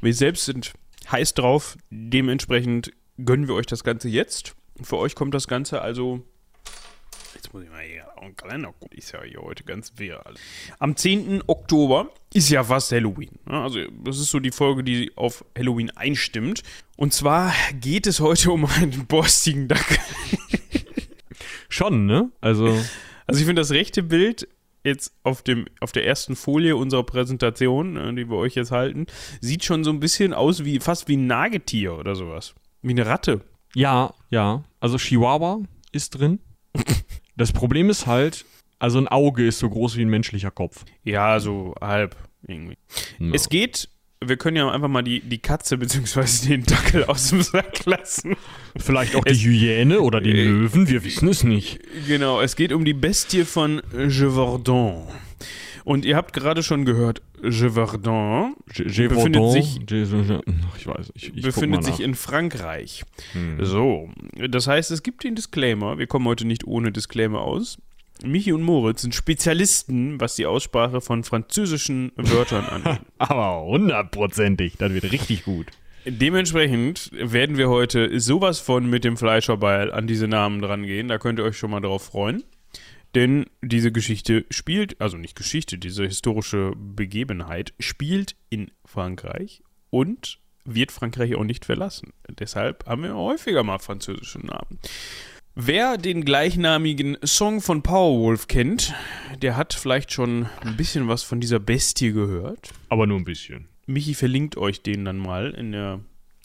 [0.02, 0.74] wir selbst sind
[1.12, 2.92] heiß drauf, dementsprechend
[3.24, 4.56] gönnen wir euch das Ganze jetzt.
[4.82, 6.22] Für euch kommt das Ganze also.
[7.36, 8.98] Jetzt muss ich mal hier auf den Kalender gucken.
[8.98, 10.24] Ist ja hier heute ganz wirr.
[10.80, 11.44] Am 10.
[11.48, 13.32] Oktober ist ja fast Halloween.
[13.50, 16.64] Ja, Also, das ist so die Folge, die auf Halloween einstimmt.
[16.98, 19.98] Und zwar geht es heute um einen borstigen Dackel.
[21.70, 22.32] Schon, ne?
[22.42, 22.78] Also,
[23.30, 24.48] Also ich finde das rechte Bild
[24.84, 29.08] jetzt auf, dem, auf der ersten Folie unserer Präsentation, äh, die wir euch jetzt halten,
[29.42, 32.56] sieht schon so ein bisschen aus wie fast wie ein Nagetier oder sowas.
[32.82, 33.42] Wie eine Ratte.
[33.76, 34.64] ja, ja.
[34.80, 35.62] Also Chihuahua
[35.92, 36.40] ist drin.
[37.36, 38.46] Das Problem ist halt,
[38.80, 40.86] also ein Auge ist so groß wie ein menschlicher Kopf.
[41.04, 42.16] Ja, so halb
[42.48, 42.78] irgendwie.
[43.20, 43.32] Ja.
[43.34, 43.90] Es geht,
[44.26, 46.48] wir können ja einfach mal die, die Katze bzw.
[46.50, 48.36] den Dackel aus dem Sack lassen.
[48.78, 51.80] Vielleicht auch die Es- Hyäne oder den Äh, Löwen, wir wissen es nicht.
[52.08, 55.04] Genau, es geht um die Bestie von Gévaudan.
[55.86, 62.02] Und ihr habt gerade schon gehört, Gévaudan Befindet sich- ich weiß, ich, ich befindet sich
[62.02, 63.04] in Frankreich.
[63.32, 63.64] Hm.
[63.64, 64.10] So,
[64.50, 65.98] das heißt, es gibt den Disclaimer.
[65.98, 67.78] Wir kommen heute nicht ohne Disclaimer aus.
[68.24, 73.02] Michi und Moritz sind Spezialisten, was die Aussprache von französischen Wörtern angeht.
[73.18, 75.68] Aber hundertprozentig, das wird richtig gut.
[76.06, 81.08] Dementsprechend werden wir heute sowas von mit dem Fleischerbeil an diese Namen drangehen.
[81.08, 82.44] Da könnt ihr euch schon mal drauf freuen.
[83.16, 90.92] Denn diese Geschichte spielt, also nicht Geschichte, diese historische Begebenheit spielt in Frankreich und wird
[90.92, 92.14] Frankreich auch nicht verlassen.
[92.28, 94.80] Deshalb haben wir häufiger mal französische Namen.
[95.56, 98.94] Wer den gleichnamigen Song von Powerwolf kennt,
[99.42, 102.70] der hat vielleicht schon ein bisschen was von dieser Bestie gehört.
[102.88, 103.68] Aber nur ein bisschen.
[103.86, 106.00] Michi verlinkt euch den dann mal in, der,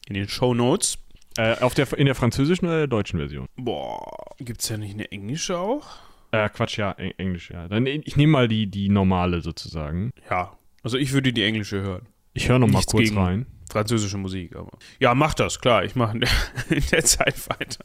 [0.09, 0.99] in den Show Notes.
[1.37, 3.47] Äh, auf der, in der französischen oder der deutschen Version?
[3.57, 5.87] Boah, gibt's ja nicht eine englische auch?
[6.31, 7.69] Äh, Quatsch, ja, Eng- Englisch, ja.
[7.69, 10.13] Dann, ich nehme mal die, die normale sozusagen.
[10.31, 12.07] Ja, also ich würde die englische hören.
[12.33, 13.47] Ich höre noch mal Nichts kurz gegen rein.
[13.75, 14.71] Französische Musik, aber.
[15.01, 15.85] Ja, mach das, klar.
[15.85, 16.17] Ich mache
[16.71, 17.85] in, der- Zeit weiter.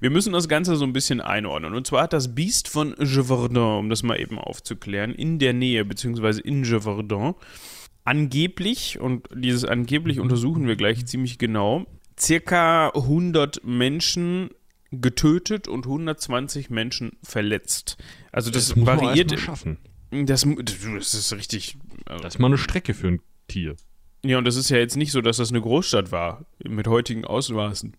[0.00, 1.72] Wir müssen das Ganze so ein bisschen einordnen.
[1.74, 5.84] Und zwar hat das Biest von Gévaudan, um das mal eben aufzuklären, in der Nähe,
[5.84, 7.34] beziehungsweise in Gévaudan,
[8.04, 11.86] angeblich, und dieses angeblich untersuchen wir gleich ziemlich genau,
[12.18, 14.50] circa 100 Menschen
[14.90, 17.96] getötet und 120 Menschen verletzt.
[18.32, 19.32] Also das, muss man variiert.
[19.32, 20.46] Das,
[20.90, 21.76] das ist richtig.
[22.06, 23.76] also- Das ist mal eine Strecke für ein Tier.
[24.24, 27.24] Ja, und das ist ja jetzt nicht so, dass das eine Großstadt war, mit heutigen
[27.24, 27.96] Ausmaßen.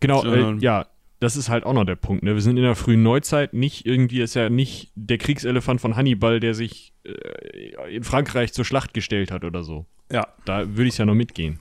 [0.00, 0.86] Genau, äh, ja,
[1.20, 2.22] das ist halt auch noch der Punkt.
[2.22, 2.34] Ne?
[2.34, 6.40] Wir sind in der frühen Neuzeit, nicht irgendwie, ist ja nicht der Kriegselefant von Hannibal,
[6.40, 9.86] der sich äh, in Frankreich zur Schlacht gestellt hat oder so.
[10.10, 10.28] Ja.
[10.44, 11.58] Da würde ich ja noch mitgehen.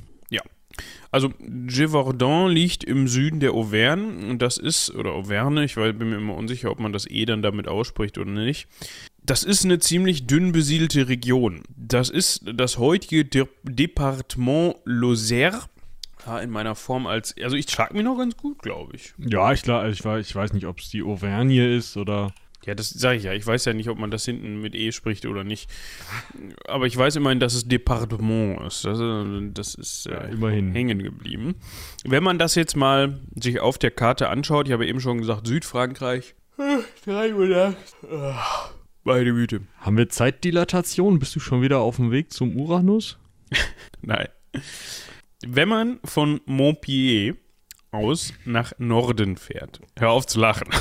[1.11, 6.17] Also, Gévaudan liegt im Süden der Auvergne und das ist, oder Auvergne, ich bin mir
[6.17, 8.67] immer unsicher, ob man das E dann damit ausspricht oder nicht.
[9.25, 11.63] Das ist eine ziemlich dünn besiedelte Region.
[11.75, 15.61] Das ist das heutige De Departement Lozère.
[16.25, 19.13] Ja, in meiner Form als, also ich schlag mich noch ganz gut, glaube ich.
[19.17, 22.33] Ja, ich, klar, ich, weiß, ich weiß nicht, ob es die Auvergne ist oder.
[22.65, 23.33] Ja, das sage ich ja.
[23.33, 25.69] Ich weiß ja nicht, ob man das hinten mit E spricht oder nicht.
[26.65, 28.85] Aber ich weiß immerhin, dass es Departement ist.
[28.85, 30.71] Das, äh, das ist Ja, äh, immerhin.
[30.71, 31.55] hängen geblieben.
[32.05, 35.45] Wenn man das jetzt mal sich auf der Karte anschaut, ich habe eben schon gesagt,
[35.45, 36.35] Südfrankreich.
[37.03, 37.95] 3 Uhr nachts.
[39.05, 39.61] Meine Güte.
[39.79, 41.19] Haben wir Zeitdilatation?
[41.19, 43.17] Bist du schon wieder auf dem Weg zum Uranus?
[44.01, 44.29] Nein.
[45.45, 47.35] Wenn man von Montpellier
[47.91, 50.67] aus nach Norden fährt, hör auf zu lachen.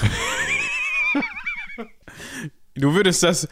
[2.75, 3.49] Du würdest das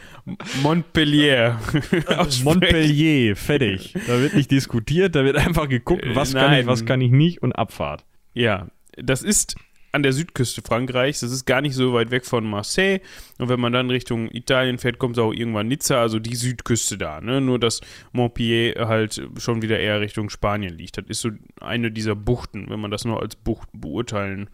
[0.62, 1.60] Montpellier.
[2.42, 3.92] Montpellier, fertig.
[4.06, 6.60] Da wird nicht diskutiert, da wird einfach geguckt, was kann nein.
[6.62, 8.06] ich, was kann ich nicht und Abfahrt.
[8.32, 9.56] Ja, das ist
[9.92, 11.20] an der Südküste Frankreichs.
[11.20, 13.00] Das ist gar nicht so weit weg von Marseille.
[13.38, 16.98] Und wenn man dann Richtung Italien fährt, kommt es auch irgendwann Nizza, also die Südküste
[16.98, 17.20] da.
[17.20, 17.40] Ne?
[17.40, 17.80] Nur, dass
[18.12, 20.98] Montpellier halt schon wieder eher Richtung Spanien liegt.
[20.98, 24.48] Das ist so eine dieser Buchten, wenn man das nur als Bucht beurteilen,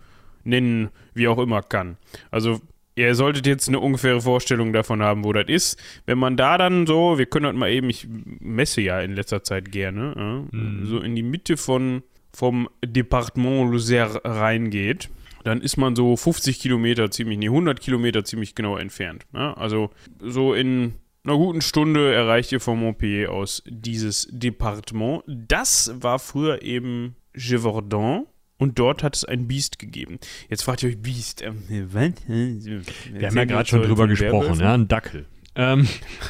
[0.45, 1.97] nennen, wie auch immer kann.
[2.31, 2.61] Also,
[2.95, 5.79] ihr solltet jetzt eine ungefähre Vorstellung davon haben, wo das ist.
[6.07, 9.43] Wenn man da dann so, wir können das mal eben, ich messe ja in letzter
[9.43, 15.09] Zeit gerne, äh, so in die Mitte von vom Departement Lozère reingeht,
[15.47, 19.27] dann ist man so 50 Kilometer ziemlich, nee, 100 Kilometer ziemlich genau entfernt.
[19.33, 19.55] Ja?
[19.55, 25.23] Also so in einer guten Stunde erreicht ihr von Montpellier aus dieses Departement.
[25.27, 28.27] Das war früher eben Gévaudan
[28.59, 30.19] und dort hat es ein Biest gegeben.
[30.49, 32.13] Jetzt fragt ihr euch, Biest, ähm, was?
[32.27, 35.27] Wir haben ja gerade schon drüber gesprochen, ja, ein Dackel.
[35.55, 35.87] Ähm,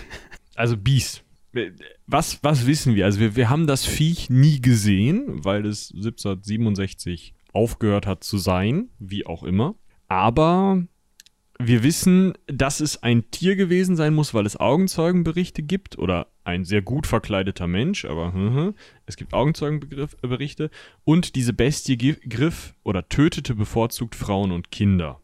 [0.55, 1.23] also Biest.
[2.07, 3.07] Was, was wissen wir?
[3.07, 8.91] Also wir, wir haben das Viech nie gesehen, weil es 1767 aufgehört hat zu sein,
[8.99, 9.75] wie auch immer.
[10.09, 10.85] Aber
[11.59, 16.65] wir wissen, dass es ein Tier gewesen sein muss, weil es Augenzeugenberichte gibt oder ein
[16.65, 18.75] sehr gut verkleideter Mensch, aber mhm,
[19.07, 20.71] es gibt Augenzeugenberichte
[21.05, 25.21] und diese Bestie griff oder tötete bevorzugt Frauen und Kinder.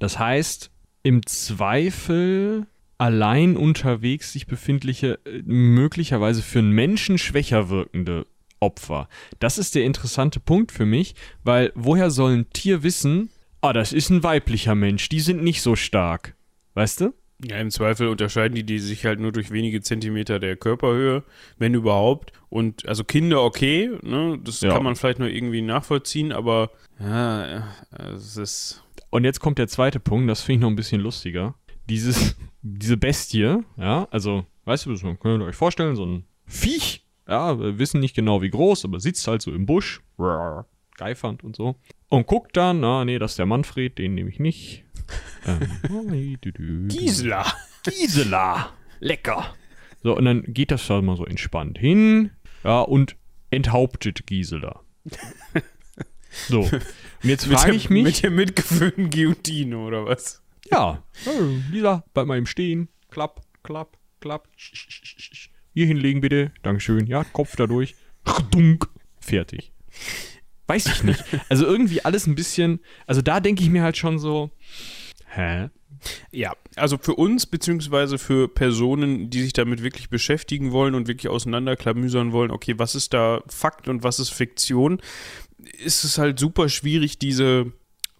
[0.00, 0.70] Das heißt,
[1.04, 2.66] im Zweifel
[2.98, 8.26] allein unterwegs sich befindliche, äh, möglicherweise für einen Menschen schwächer wirkende
[8.60, 9.08] Opfer.
[9.38, 13.92] Das ist der interessante Punkt für mich, weil woher soll ein Tier wissen, ah, das
[13.92, 16.34] ist ein weiblicher Mensch, die sind nicht so stark.
[16.74, 17.14] Weißt du?
[17.44, 21.22] Ja, im Zweifel unterscheiden die, die sich halt nur durch wenige Zentimeter der Körperhöhe,
[21.56, 22.32] wenn überhaupt.
[22.48, 24.40] Und also Kinder okay, ne?
[24.42, 24.72] Das Ja.
[24.72, 27.68] kann man vielleicht nur irgendwie nachvollziehen, aber ja, ja,
[28.12, 28.82] es ist.
[29.10, 31.54] Und jetzt kommt der zweite Punkt, das finde ich noch ein bisschen lustiger.
[31.88, 37.04] Dieses, diese Bestie, ja, also, weißt du, das könnt ihr euch vorstellen, so ein Viech,
[37.28, 40.00] ja, wir wissen nicht genau wie groß, aber sitzt halt so im Busch,
[40.96, 41.76] geifernd und so.
[42.08, 44.84] Und guckt dann, na, nee, das ist der Manfred, den nehme ich nicht.
[45.46, 46.38] Ähm,
[46.88, 47.46] Gisela!
[47.84, 49.54] Gisela, lecker.
[50.02, 52.30] So, und dann geht das da mal so entspannt hin,
[52.64, 53.16] ja, und
[53.50, 54.80] enthauptet Gisela.
[56.46, 56.82] So, und
[57.22, 60.42] jetzt Mit frage ich mich, Mit der mitgeführten Guillotine oder was?
[60.70, 61.02] Ja,
[61.70, 62.88] Lisa, bleib mal im Stehen.
[63.10, 64.46] Klapp, klapp, klapp.
[64.56, 65.50] Sch, sch, sch, sch.
[65.78, 66.50] Hier hinlegen bitte.
[66.62, 67.06] Dankeschön.
[67.06, 67.94] Ja, Kopf dadurch.
[68.50, 68.88] Dunk.
[69.20, 69.70] Fertig.
[70.66, 71.22] Weiß ich nicht.
[71.48, 72.80] Also irgendwie alles ein bisschen.
[73.06, 74.50] Also da denke ich mir halt schon so.
[75.28, 75.68] Hä?
[76.32, 81.28] Ja, also für uns, beziehungsweise für Personen, die sich damit wirklich beschäftigen wollen und wirklich
[81.30, 85.00] auseinanderklamüsern wollen, okay, was ist da Fakt und was ist Fiktion,
[85.78, 87.70] ist es halt super schwierig, diese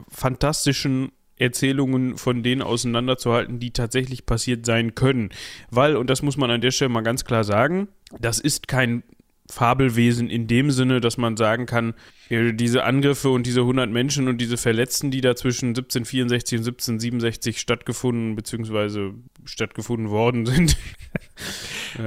[0.08, 5.30] fantastischen Erzählungen von denen auseinanderzuhalten, die tatsächlich passiert sein können.
[5.70, 7.88] Weil, und das muss man an der Stelle mal ganz klar sagen,
[8.20, 9.02] das ist kein
[9.50, 11.94] Fabelwesen in dem Sinne, dass man sagen kann,
[12.28, 17.58] diese Angriffe und diese 100 Menschen und diese Verletzten, die da zwischen 1764 und 1767
[17.58, 19.12] stattgefunden bzw.
[19.44, 20.76] stattgefunden worden sind.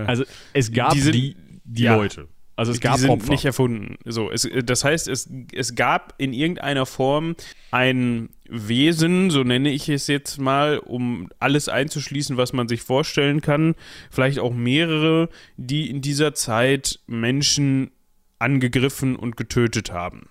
[0.06, 1.96] Also es gab Die die, sind- die, ja.
[1.96, 2.28] Leute.
[2.62, 3.32] Also es gab die sind Opfer.
[3.32, 3.98] nicht erfunden.
[4.06, 7.36] So, es, das heißt, es, es gab in irgendeiner Form
[7.72, 13.42] ein Wesen, so nenne ich es jetzt mal, um alles einzuschließen, was man sich vorstellen
[13.42, 13.74] kann,
[14.12, 17.90] vielleicht auch mehrere, die in dieser Zeit Menschen
[18.38, 20.28] angegriffen und getötet haben.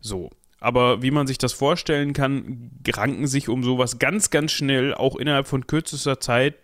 [0.00, 0.32] So.
[0.60, 5.16] Aber wie man sich das vorstellen kann, ranken sich um sowas ganz, ganz schnell, auch
[5.16, 6.56] innerhalb von kürzester Zeit,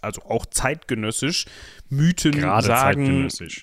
[0.00, 1.44] also auch zeitgenössisch,
[1.90, 3.60] Mythen, Gerade Sagen, zeitgenössisch.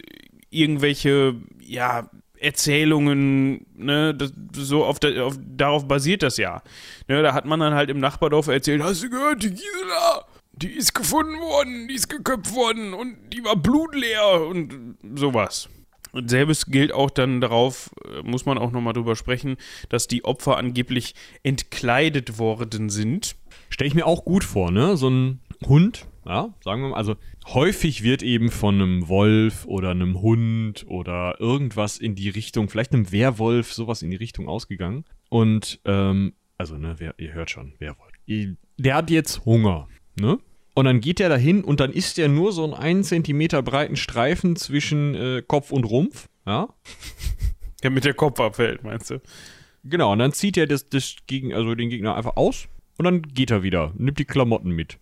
[0.53, 2.09] Irgendwelche, ja,
[2.43, 6.61] Erzählungen, ne, das, so auf, der, auf darauf basiert das ja.
[7.07, 10.71] Ne, da hat man dann halt im Nachbardorf erzählt, hast du gehört, die Gisela, die
[10.71, 15.69] ist gefunden worden, die ist geköpft worden und die war blutleer und sowas.
[16.11, 19.57] Und selbes gilt auch dann darauf, äh, muss man auch nochmal drüber sprechen,
[19.89, 23.35] dass die Opfer angeblich entkleidet worden sind.
[23.69, 24.95] Stelle ich mir auch gut vor, ne?
[24.95, 27.15] So ein Hund, ja, sagen wir mal, also
[27.47, 32.93] häufig wird eben von einem Wolf oder einem Hund oder irgendwas in die Richtung, vielleicht
[32.93, 35.05] einem Werwolf, sowas in die Richtung ausgegangen.
[35.29, 38.11] Und, ähm, also, ne, wer, ihr hört schon, Werwolf.
[38.77, 39.87] Der hat jetzt Hunger,
[40.19, 40.39] ne?
[40.75, 43.95] Und dann geht er dahin und dann isst er nur so einen 1 Zentimeter breiten
[43.95, 46.69] Streifen zwischen äh, Kopf und Rumpf, ja?
[47.81, 49.21] Damit der Kopf abfällt, meinst du?
[49.83, 53.21] Genau, und dann zieht er das, das gegen, also den Gegner einfach aus und dann
[53.21, 54.97] geht er wieder, nimmt die Klamotten mit.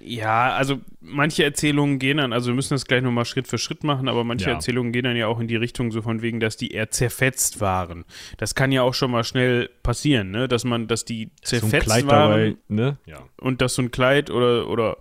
[0.00, 3.84] Ja, also manche Erzählungen gehen dann, also wir müssen das gleich nochmal Schritt für Schritt
[3.84, 4.54] machen, aber manche Ja.
[4.54, 7.60] Erzählungen gehen dann ja auch in die Richtung so von wegen, dass die eher zerfetzt
[7.60, 8.04] waren.
[8.38, 10.48] Das kann ja auch schon mal schnell passieren, ne?
[10.48, 12.96] Dass man, dass die So ein zerfetzt Kleid waren dabei, ne?
[13.06, 13.18] Ja.
[13.40, 14.96] und dass so ein Kleid oder, oder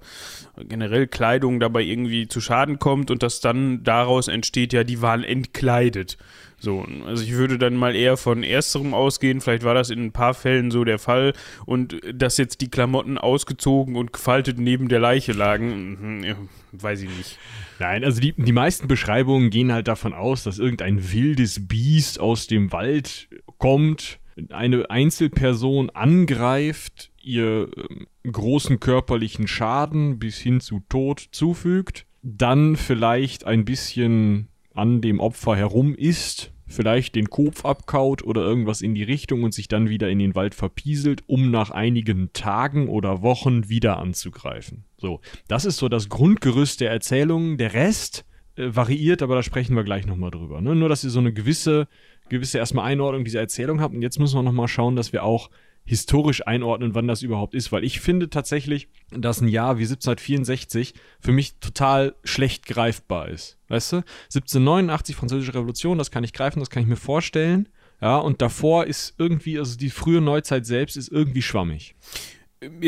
[0.67, 5.23] generell Kleidung dabei irgendwie zu Schaden kommt und dass dann daraus entsteht, ja, die waren
[5.23, 6.17] entkleidet.
[6.59, 10.11] So, also ich würde dann mal eher von ersterem ausgehen, vielleicht war das in ein
[10.11, 11.33] paar Fällen so der Fall
[11.67, 17.09] und dass jetzt die Klamotten ausgezogen und gefaltet neben der Leiche lagen, mhm, weiß ich
[17.15, 17.37] nicht.
[17.77, 22.47] Nein, also die, die meisten Beschreibungen gehen halt davon aus, dass irgendein wildes Biest aus
[22.47, 23.27] dem Wald
[23.59, 32.75] kommt, eine Einzelperson angreift, ihr ähm, großen körperlichen Schaden bis hin zu Tod zufügt, dann
[32.75, 38.93] vielleicht ein bisschen an dem Opfer herum isst, vielleicht den Kopf abkaut oder irgendwas in
[38.93, 43.21] die Richtung und sich dann wieder in den Wald verpieselt, um nach einigen Tagen oder
[43.21, 44.83] Wochen wieder anzugreifen.
[44.97, 47.57] So, das ist so das Grundgerüst der Erzählung.
[47.57, 50.61] Der Rest äh, variiert, aber da sprechen wir gleich nochmal drüber.
[50.61, 50.75] Ne?
[50.75, 51.87] Nur, dass ihr so eine gewisse,
[52.29, 53.95] gewisse erstmal Einordnung dieser Erzählung habt.
[53.95, 55.49] Und jetzt müssen wir nochmal schauen, dass wir auch
[55.87, 60.93] historisch einordnen, wann das überhaupt ist, weil ich finde tatsächlich, dass ein Jahr wie 1764
[61.19, 63.57] für mich total schlecht greifbar ist.
[63.69, 63.95] Weißt du?
[64.25, 67.69] 1789, Französische Revolution, das kann ich greifen, das kann ich mir vorstellen.
[68.01, 71.95] Ja, und davor ist irgendwie, also die frühe Neuzeit selbst ist irgendwie schwammig.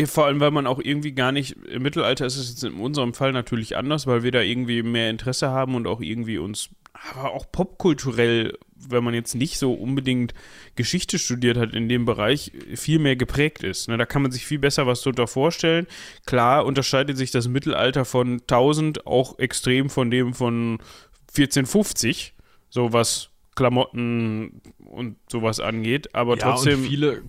[0.05, 3.13] Vor allem, weil man auch irgendwie gar nicht, im Mittelalter ist es jetzt in unserem
[3.13, 6.69] Fall natürlich anders, weil wir da irgendwie mehr Interesse haben und auch irgendwie uns,
[7.11, 10.33] aber auch popkulturell, wenn man jetzt nicht so unbedingt
[10.75, 13.89] Geschichte studiert hat in dem Bereich, viel mehr geprägt ist.
[13.89, 15.85] Ne, da kann man sich viel besser was drunter vorstellen.
[16.25, 20.79] Klar unterscheidet sich das Mittelalter von 1000 auch extrem von dem von
[21.27, 22.33] 1450,
[22.69, 26.79] so was Klamotten und sowas angeht, aber ja, trotzdem.
[26.79, 27.21] und viele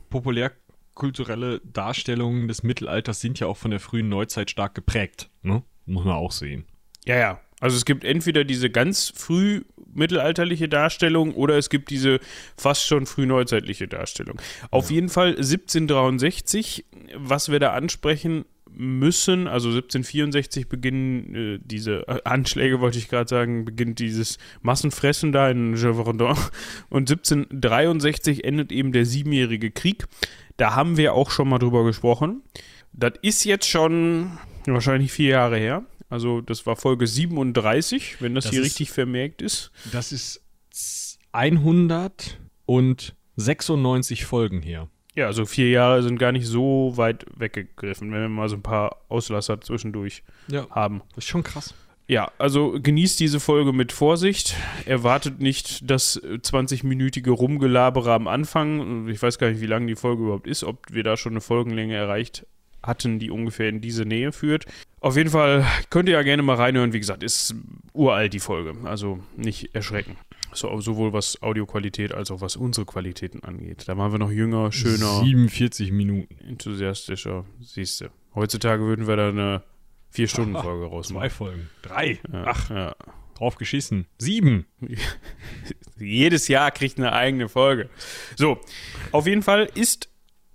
[1.01, 5.31] populärkulturelle Darstellungen des Mittelalters sind ja auch von der frühen Neuzeit stark geprägt.
[5.43, 5.63] Ne?
[5.87, 6.67] Muss man auch sehen.
[7.07, 7.41] Ja, ja.
[7.61, 12.21] Also es gibt entweder diese ganz früh mittelalterliche Darstellung oder es gibt diese
[12.57, 14.41] fast schon frühneuzeitliche Darstellung.
[14.71, 16.87] Auf jeden Fall 1763,
[17.17, 18.45] was wir da ansprechen
[18.77, 25.33] müssen, also 1764 beginnen äh, diese äh, Anschläge, wollte ich gerade sagen, beginnt dieses Massenfressen
[25.33, 26.37] da in Gévaudan
[26.89, 30.05] und 1763 endet eben der siebenjährige Krieg.
[30.57, 32.43] Da haben wir auch schon mal drüber gesprochen.
[32.93, 34.33] Das ist jetzt schon
[34.67, 35.85] wahrscheinlich vier Jahre her.
[36.09, 39.71] Also das war Folge 37, wenn das, Das hier ist- richtig vermerkt ist.
[39.93, 40.43] Das ist
[41.33, 44.89] 196 Folgen her.
[45.21, 48.63] Ja, also vier Jahre sind gar nicht so weit weggegriffen, wenn wir mal so ein
[48.63, 50.67] paar Auslasser zwischendurch Ja.
[50.71, 51.03] haben.
[51.15, 51.75] Das ist schon krass.
[52.09, 54.57] Ja, also genießt diese Folge mit Vorsicht.
[54.87, 59.09] Erwartet nicht das äh, 20-minütige Rumgelabere am Anfang.
[59.09, 61.43] Ich weiß gar nicht, wie lang die Folge überhaupt ist, ob wir da schon eine
[61.43, 62.47] Folgenlänge erreicht
[62.83, 64.65] hatten, die ungefähr in diese Nähe führt.
[65.01, 66.95] Auf jeden Fall könnt ihr ja gerne mal reinhören.
[66.95, 67.55] Wie gesagt, ist
[67.93, 70.17] uralt die Folge, also nicht erschrecken.
[70.53, 73.85] So, sowohl was Audioqualität als auch was unsere Qualitäten angeht.
[73.87, 76.37] Da waren wir noch jünger, schöner, 47 Minuten.
[76.47, 77.45] enthusiastischer.
[77.61, 78.11] Siehste.
[78.35, 79.63] Heutzutage würden wir da eine
[80.11, 81.29] Vier-Stunden-Folge rausmachen.
[81.29, 81.71] Zwei Folgen.
[81.83, 82.19] Drei.
[82.33, 82.97] Ja, Ach, ja.
[83.35, 84.07] drauf geschissen.
[84.19, 84.67] Sieben.
[85.99, 87.89] Jedes Jahr kriegt eine eigene Folge.
[88.37, 88.59] So,
[89.13, 90.10] auf jeden Fall ist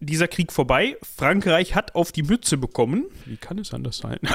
[0.05, 0.97] dieser Krieg vorbei.
[1.03, 3.05] Frankreich hat auf die Mütze bekommen.
[3.25, 4.19] Wie kann es anders sein?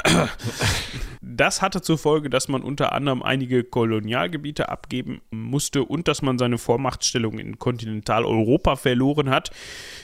[1.23, 6.37] Das hatte zur Folge, dass man unter anderem einige Kolonialgebiete abgeben musste und dass man
[6.37, 9.51] seine Vormachtstellung in Kontinentaleuropa verloren hat.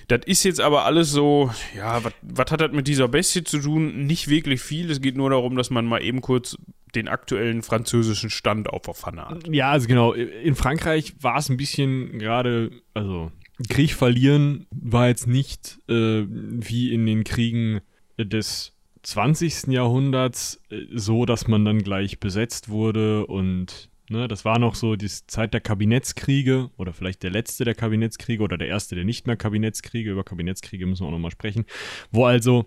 [0.07, 4.05] Das ist jetzt aber alles so, ja, was- hat das mit dieser Bestie zu tun?
[4.05, 4.89] Nicht wirklich viel.
[4.89, 6.57] Es geht nur darum, dass man mal eben kurz
[6.95, 9.47] den aktuellen französischen Stand auf der Pfanne hat.
[9.53, 10.13] Ja, also genau.
[10.13, 13.31] In Frankreich war es ein bisschen gerade, also
[13.69, 17.81] Krieg verlieren war jetzt nicht äh, wie in den Kriegen
[18.17, 19.67] des 20.
[19.67, 24.95] Jahrhunderts äh, so, dass man dann gleich besetzt wurde und ne, das war noch so
[24.95, 29.27] die Zeit der Kabinettskriege oder vielleicht der letzte der Kabinettskriege oder der erste der nicht
[29.27, 30.11] mehr Kabinettskriege.
[30.11, 31.65] Über Kabinettskriege müssen wir auch nochmal sprechen.
[32.11, 32.65] Wo also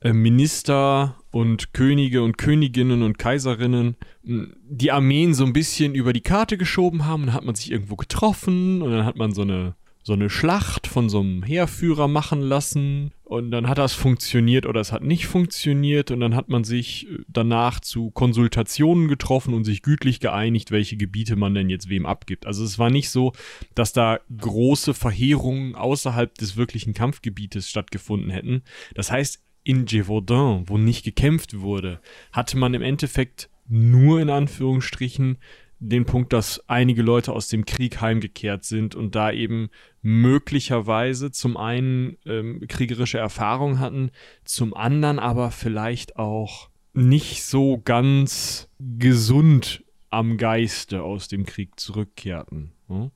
[0.00, 6.12] äh, Minister und Könige und Königinnen und Kaiserinnen mh, die Armeen so ein bisschen über
[6.12, 7.26] die Karte geschoben haben.
[7.26, 10.86] Dann hat man sich irgendwo getroffen und dann hat man so eine, so eine Schlacht
[10.86, 13.12] von so einem Heerführer machen lassen.
[13.24, 16.10] Und dann hat das funktioniert oder es hat nicht funktioniert.
[16.10, 20.96] Und dann hat man sich äh, danach zu Konsultationen getroffen und sich gütlich geeinigt, welche
[20.96, 22.46] Gebiete man denn jetzt wem abgibt.
[22.46, 23.32] Also es war nicht so,
[23.74, 28.62] dass da große Verheerungen außerhalb des wirklichen Kampfgebietes stattgefunden hätten.
[28.94, 32.00] Das heißt, in Gévaudan, wo nicht gekämpft wurde,
[32.32, 35.38] hatte man im Endeffekt nur in Anführungsstrichen
[35.80, 39.70] den Punkt, dass einige Leute aus dem Krieg heimgekehrt sind und da eben
[40.02, 44.10] möglicherweise zum einen ähm, kriegerische Erfahrung hatten,
[44.44, 52.72] zum anderen aber vielleicht auch nicht so ganz gesund am Geiste aus dem Krieg zurückkehrten.
[52.88, 53.10] Hm?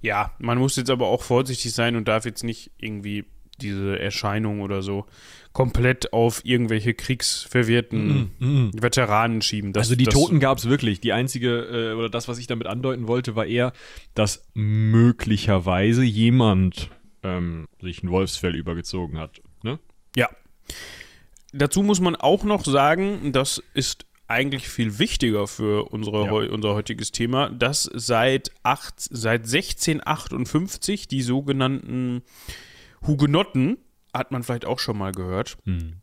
[0.00, 3.24] Ja, man muss jetzt aber auch vorsichtig sein und darf jetzt nicht irgendwie
[3.60, 5.06] diese Erscheinung oder so
[5.56, 9.72] komplett auf irgendwelche kriegsverwirrten Veteranen schieben.
[9.72, 11.00] Das, also die Toten gab es wirklich.
[11.00, 13.72] Die einzige, äh, oder das, was ich damit andeuten wollte, war eher,
[14.12, 16.90] dass möglicherweise jemand
[17.22, 19.40] ähm, sich ein Wolfsfell übergezogen hat.
[19.62, 19.78] Ne?
[20.14, 20.28] Ja.
[21.54, 26.32] Dazu muss man auch noch sagen, das ist eigentlich viel wichtiger für unsere, Ja.
[26.52, 32.20] unser heutiges Thema, dass seit, acht, seit 1658 die sogenannten
[33.06, 33.78] Hugenotten,
[34.18, 35.58] hat man vielleicht auch schon mal gehört,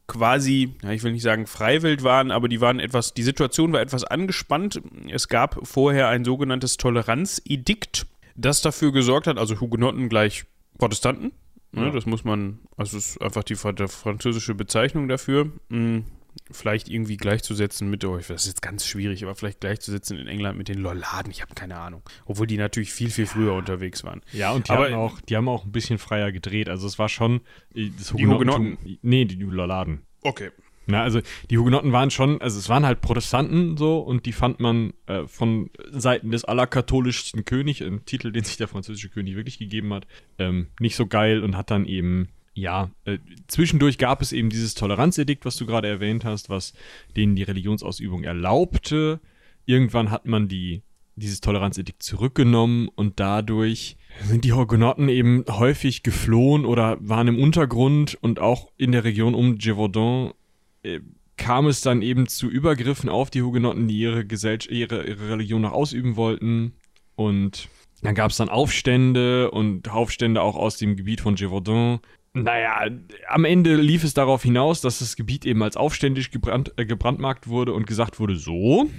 [0.08, 3.82] quasi, ja, ich will nicht sagen freiwillig waren, aber die waren etwas, die Situation war
[3.82, 4.82] etwas angespannt.
[5.10, 10.46] Es gab vorher ein sogenanntes Toleranzedikt, das dafür gesorgt hat, also Hugenotten gleich
[10.78, 11.32] Protestanten.
[11.72, 11.92] Ne, Ja.
[11.92, 15.52] Das muss man, also ist einfach die der französische Bezeichnung dafür.
[15.70, 16.06] Hm,
[16.54, 20.58] vielleicht irgendwie gleichzusetzen mit, oh, das ist jetzt ganz schwierig, aber vielleicht gleichzusetzen in England
[20.58, 22.02] mit den Lolladen, ich habe keine Ahnung.
[22.26, 24.22] Obwohl die natürlich viel, viel früher unterwegs waren.
[24.32, 26.70] Ja, und die, Aber- hatten auch, die haben auch ein bisschen freier gedreht.
[26.70, 27.42] Also es war schon
[27.76, 28.78] äh, das Die Hugenotten?
[29.02, 30.02] Nee, die Lolladen.
[30.22, 30.52] Okay.
[30.86, 34.60] Na, also die Hugenotten waren schon, also es waren halt Protestanten so und die fand
[34.60, 39.60] man äh, von Seiten des allerkatholischsten König, ein Titel, den sich der französische König wirklich
[39.60, 40.08] gegeben hat,
[40.40, 44.76] ähm, nicht so geil und hat dann eben, ja, äh, zwischendurch gab es eben dieses
[44.76, 46.74] Toleranzedikt, was du gerade erwähnt hast, was
[47.16, 49.20] denen die Religionsausübung erlaubte.
[49.66, 50.84] Irgendwann hat man die
[51.16, 58.18] dieses Toleranzedikt zurückgenommen und dadurch sind die Hugenotten eben häufig geflohen oder waren im Untergrund
[58.22, 60.34] und auch in der Region um Gévaudan
[60.82, 61.02] äh,
[61.38, 65.62] kam es dann eben zu Übergriffen auf die Hugenotten, die ihre, Gesell ihre, ihre Religion
[65.62, 66.74] noch ausüben wollten.
[67.16, 67.70] Und
[68.02, 72.00] dann gab es dann Aufstände und Aufstände auch aus dem Gebiet von Gévaudan.
[72.34, 72.88] Naja,
[73.28, 77.48] am Ende lief es darauf hinaus, dass das Gebiet eben als aufständisch gebrannt, äh, gebrandmarkt
[77.48, 78.90] wurde und gesagt wurde, so,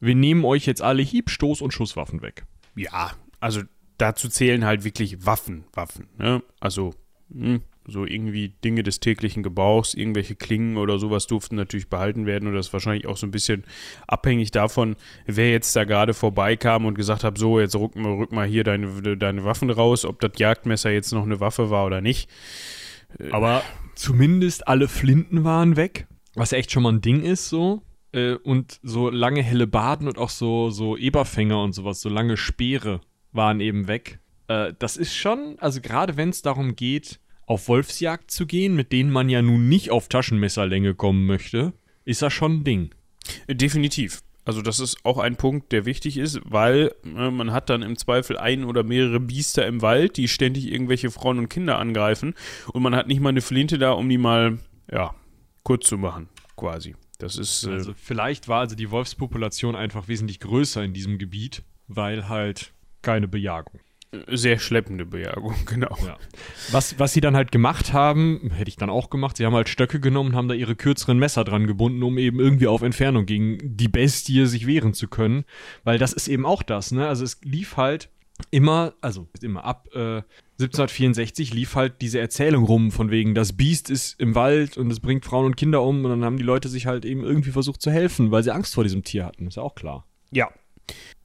[0.00, 2.44] wir nehmen euch jetzt alle Hieb-, Stoß- und Schusswaffen weg.
[2.74, 3.62] Ja, also
[3.96, 6.42] dazu zählen halt wirklich Waffen, Waffen, ne?
[6.60, 6.94] Also,
[7.32, 12.48] hm, so irgendwie Dinge des täglichen Gebrauchs, irgendwelche Klingen oder sowas durften natürlich behalten werden
[12.48, 13.64] und das ist wahrscheinlich auch so ein bisschen
[14.06, 18.32] abhängig davon, wer jetzt da gerade vorbeikam und gesagt hat, so, jetzt rück mal, rück
[18.32, 22.00] mal hier deine, deine Waffen raus, ob das Jagdmesser jetzt noch eine Waffe war oder
[22.00, 22.28] nicht.
[23.30, 23.62] Aber
[23.94, 27.82] zumindest alle Flinten waren weg, was echt schon mal ein Ding ist so.
[28.12, 32.36] Äh, und so lange helle Baden und auch so, so Eberfänger und sowas, so lange
[32.36, 33.00] Speere
[33.32, 34.20] waren eben weg.
[34.48, 37.20] Äh, das ist schon, also gerade wenn es darum geht,
[37.52, 41.74] auf Wolfsjagd zu gehen, mit denen man ja nun nicht auf Taschenmesserlänge kommen möchte,
[42.06, 42.94] ist das schon ein Ding.
[43.46, 44.20] Definitiv.
[44.46, 47.96] Also das ist auch ein Punkt, der wichtig ist, weil äh, man hat dann im
[47.96, 52.34] Zweifel ein oder mehrere Biester im Wald, die ständig irgendwelche Frauen und Kinder angreifen
[52.72, 54.58] und man hat nicht mal eine Flinte da, um die mal,
[54.90, 55.14] ja,
[55.62, 56.96] kurz zu machen, quasi.
[57.18, 57.64] Das ist.
[57.64, 62.72] Äh, Also vielleicht war also die Wolfspopulation einfach wesentlich größer in diesem Gebiet, weil halt
[63.02, 63.78] keine Bejagung.
[64.28, 65.96] Sehr schleppende Bejagung, genau.
[66.04, 66.18] Ja.
[66.70, 69.68] Was, was sie dann halt gemacht haben, hätte ich dann auch gemacht, sie haben halt
[69.68, 73.58] Stöcke genommen, haben da ihre kürzeren Messer dran gebunden, um eben irgendwie auf Entfernung gegen
[73.62, 75.44] die Bestie sich wehren zu können.
[75.84, 77.08] Weil das ist eben auch das, ne?
[77.08, 78.10] Also es lief halt
[78.50, 80.22] immer, also immer ab äh,
[80.60, 85.00] 1764 lief halt diese Erzählung rum, von wegen, das Biest ist im Wald und es
[85.00, 87.80] bringt Frauen und Kinder um und dann haben die Leute sich halt eben irgendwie versucht
[87.80, 90.06] zu helfen, weil sie Angst vor diesem Tier hatten, ist ja auch klar.
[90.30, 90.50] Ja.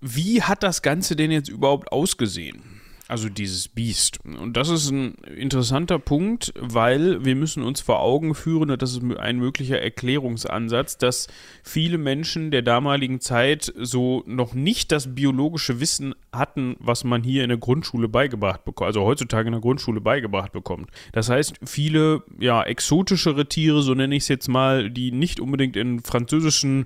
[0.01, 2.76] Wie hat das Ganze denn jetzt überhaupt ausgesehen?
[3.07, 4.19] Also dieses Biest.
[4.25, 8.91] Und das ist ein interessanter Punkt, weil wir müssen uns vor Augen führen, und das
[8.91, 11.27] ist ein möglicher Erklärungsansatz, dass
[11.63, 17.43] viele Menschen der damaligen Zeit so noch nicht das biologische Wissen hatten, was man hier
[17.43, 20.89] in der Grundschule beigebracht bekommt, also heutzutage in der Grundschule beigebracht bekommt.
[21.13, 25.77] Das heißt, viele ja exotischere Tiere, so nenne ich es jetzt mal, die nicht unbedingt
[25.77, 26.85] in französischen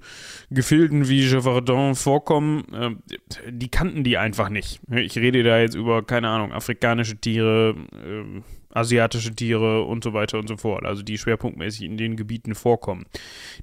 [0.51, 4.81] Gefilden wie Gévaudan vorkommen, äh, die kannten die einfach nicht.
[4.91, 8.41] Ich rede da jetzt über, keine Ahnung, afrikanische Tiere, äh,
[8.77, 13.05] asiatische Tiere und so weiter und so fort, also die schwerpunktmäßig in den Gebieten vorkommen.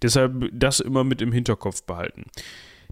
[0.01, 2.25] Deshalb das immer mit im Hinterkopf behalten.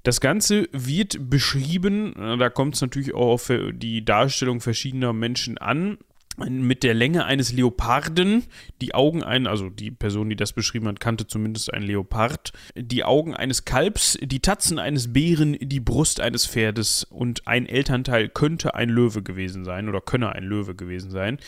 [0.03, 5.15] Das Ganze wird beschrieben, äh, da kommt es natürlich auch auf äh, die Darstellung verschiedener
[5.15, 5.97] Menschen an,
[6.37, 8.45] mit der Länge eines Leoparden,
[8.81, 13.05] die Augen ein, also die Person, die das beschrieben hat, kannte zumindest einen Leopard, die
[13.05, 18.75] Augen eines Kalbs, die Tatzen eines Bären, die Brust eines Pferdes und ein Elternteil könnte
[18.75, 21.39] ein Löwe gewesen sein oder könne ein Löwe gewesen sein.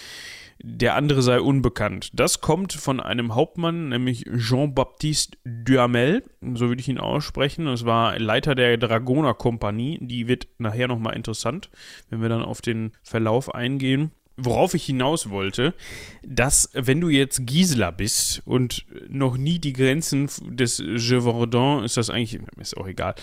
[0.60, 2.10] Der andere sei unbekannt.
[2.14, 6.24] Das kommt von einem Hauptmann, nämlich Jean-Baptiste Duhamel,
[6.54, 7.66] so würde ich ihn aussprechen.
[7.66, 9.98] Das war Leiter der Dragoner-Kompanie.
[10.00, 11.70] Die wird nachher nochmal interessant,
[12.10, 15.74] wenn wir dann auf den Verlauf eingehen worauf ich hinaus wollte,
[16.22, 22.08] dass wenn du jetzt Gisela bist und noch nie die Grenzen des Gévaudan, ist das
[22.08, 23.14] eigentlich, ist auch egal,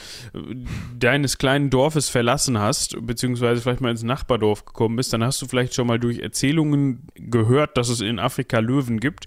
[0.97, 5.47] deines kleinen Dorfes verlassen hast, beziehungsweise vielleicht mal ins Nachbardorf gekommen bist, dann hast du
[5.47, 9.25] vielleicht schon mal durch Erzählungen gehört, dass es in Afrika Löwen gibt.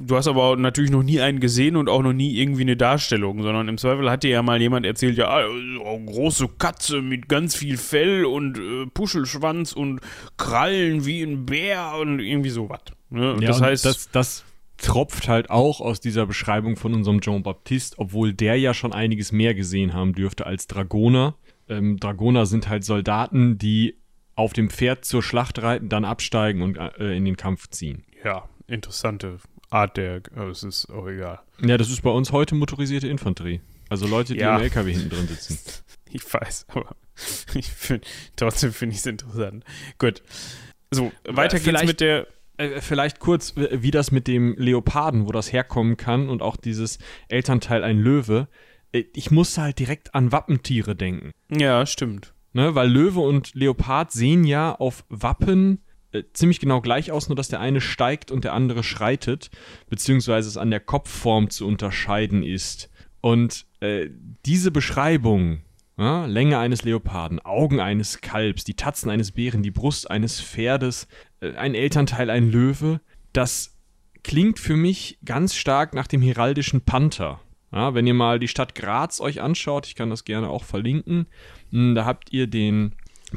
[0.00, 3.42] Du hast aber natürlich noch nie einen gesehen und auch noch nie irgendwie eine Darstellung,
[3.42, 5.44] sondern im Zweifel hat dir ja mal jemand erzählt, ja,
[5.80, 10.00] oh, große Katze mit ganz viel Fell und äh, Puschelschwanz und
[10.36, 12.80] Krallen wie ein Bär und irgendwie sowas.
[13.10, 13.36] Ne?
[13.40, 14.44] Ja, das heißt, das, das
[14.76, 19.32] tropft halt auch aus dieser Beschreibung von unserem Jean Baptiste, obwohl der ja schon einiges
[19.32, 21.34] mehr gesehen haben dürfte als Dragoner.
[21.68, 23.96] Ähm, Dragoner sind halt Soldaten, die
[24.36, 28.04] auf dem Pferd zur Schlacht reiten, dann absteigen und äh, in den Kampf ziehen.
[28.24, 29.38] Ja, interessante
[29.70, 31.40] Art der, aber es ist auch egal.
[31.60, 33.60] Ja, das ist bei uns heute motorisierte Infanterie.
[33.88, 34.56] Also Leute, die Ja.
[34.56, 35.58] im LKW hinten drin sitzen.
[36.10, 36.96] Ich weiß, aber
[37.54, 38.06] ich find,
[38.36, 39.62] trotzdem finde ich es interessant.
[39.98, 40.22] Gut.
[40.90, 42.26] So, weiter geht's mit der.
[42.56, 46.56] Äh, vielleicht kurz, äh, wie das mit dem Leoparden, wo das herkommen kann und auch
[46.56, 48.48] dieses Elternteil ein Löwe.
[48.92, 51.30] Äh, Ich musste halt direkt an Wappentiere denken.
[51.50, 52.34] Ja, stimmt.
[52.52, 52.74] Ne?
[52.74, 57.48] Weil Löwe und Leopard sehen ja auf Wappen äh, ziemlich genau gleich aus, nur dass
[57.48, 59.50] der eine steigt und der andere schreitet,
[59.88, 62.90] beziehungsweise es an der Kopfform zu unterscheiden ist.
[63.20, 64.08] Und äh,
[64.46, 65.60] diese Beschreibung,
[65.98, 71.08] ja, Länge eines Leoparden, Augen eines Kalbs, die Tatzen eines Bären, die Brust eines Pferdes,
[71.40, 73.00] äh, ein Elternteil ein Löwe,
[73.32, 73.76] das
[74.22, 77.40] klingt für mich ganz stark nach dem heraldischen Panther.
[77.72, 81.26] Ja, wenn ihr mal die Stadt Graz euch anschaut, ich kann das gerne auch verlinken,
[81.70, 82.94] mh, da habt ihr den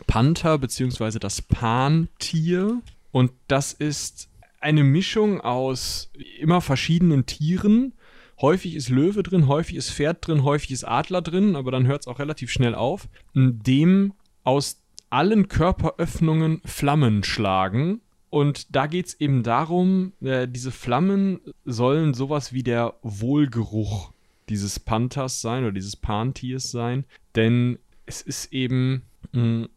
[0.07, 2.81] Panther beziehungsweise das Pantier
[3.11, 4.29] und das ist
[4.61, 7.93] eine Mischung aus immer verschiedenen Tieren.
[8.41, 12.01] Häufig ist Löwe drin, häufig ist Pferd drin, häufig ist Adler drin, aber dann hört
[12.01, 13.07] es auch relativ schnell auf.
[13.35, 14.13] Dem
[14.43, 14.81] aus
[15.11, 18.01] allen Körperöffnungen Flammen schlagen.
[18.29, 24.13] Und da geht es eben darum, äh, diese Flammen sollen sowas wie der Wohlgeruch
[24.47, 27.05] dieses Panthers sein oder dieses Pantiers sein.
[27.35, 29.67] Denn es ist eben mh,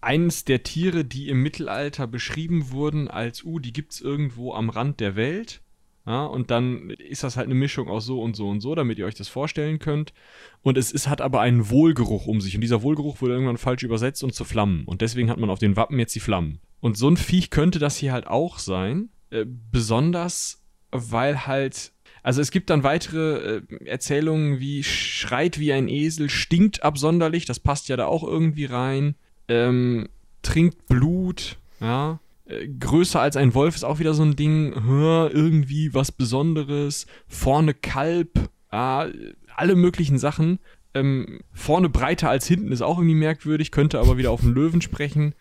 [0.00, 4.70] eines der Tiere, die im Mittelalter beschrieben wurden als, uh, die gibt es irgendwo am
[4.70, 5.62] Rand der Welt.
[6.06, 8.98] Ja, und dann ist das halt eine Mischung aus so und so und so, damit
[8.98, 10.12] ihr euch das vorstellen könnt.
[10.60, 12.54] Und es ist, hat aber einen Wohlgeruch um sich.
[12.54, 14.84] Und dieser Wohlgeruch wurde irgendwann falsch übersetzt und zu Flammen.
[14.84, 16.60] Und deswegen hat man auf den Wappen jetzt die Flammen.
[16.80, 19.08] Und so ein Viech könnte das hier halt auch sein.
[19.30, 21.92] Äh, besonders, weil halt.
[22.22, 27.60] Also es gibt dann weitere äh, Erzählungen wie schreit wie ein Esel, stinkt absonderlich, das
[27.60, 29.14] passt ja da auch irgendwie rein.
[29.48, 30.08] Ähm,
[30.40, 32.18] trinkt Blut, ja.
[32.46, 37.06] Äh, größer als ein Wolf ist auch wieder so ein Ding, hör, irgendwie was Besonderes.
[37.26, 39.06] Vorne Kalb, ah,
[39.56, 40.58] alle möglichen Sachen.
[40.94, 44.80] Ähm, vorne breiter als hinten ist auch irgendwie merkwürdig, könnte aber wieder auf den Löwen
[44.80, 45.34] sprechen,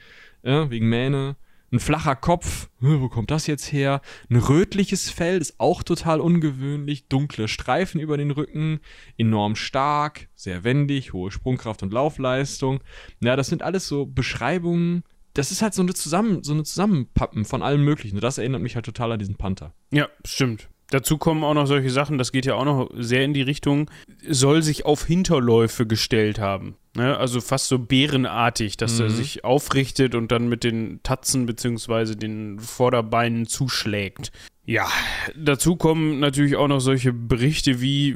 [0.44, 1.36] ja, wegen Mähne.
[1.72, 4.02] Ein flacher Kopf, wo kommt das jetzt her?
[4.30, 7.08] Ein rötliches Fell ist auch total ungewöhnlich.
[7.08, 8.80] Dunkle Streifen über den Rücken,
[9.18, 12.82] enorm stark, sehr wendig, hohe Sprungkraft und Laufleistung.
[13.22, 15.04] Ja, das sind alles so Beschreibungen.
[15.34, 18.18] Das ist halt so eine, Zusammen so eine Zusammenpappen von allem Möglichen.
[18.18, 19.74] Und das erinnert mich halt total an diesen Panther.
[19.92, 20.70] Ja, stimmt.
[20.94, 23.90] Dazu kommen auch noch solche Sachen, das geht ja auch noch sehr in die Richtung,
[24.30, 26.76] soll sich auf Hinterläufe gestellt haben.
[26.96, 27.18] Ne?
[27.18, 29.06] Also fast so bärenartig, dass mhm.
[29.06, 32.14] er sich aufrichtet und dann mit den Tatzen bzw.
[32.14, 34.32] den Vorderbeinen zuschlägt.
[34.66, 34.88] Ja,
[35.36, 38.16] dazu kommen natürlich auch noch solche Berichte wie,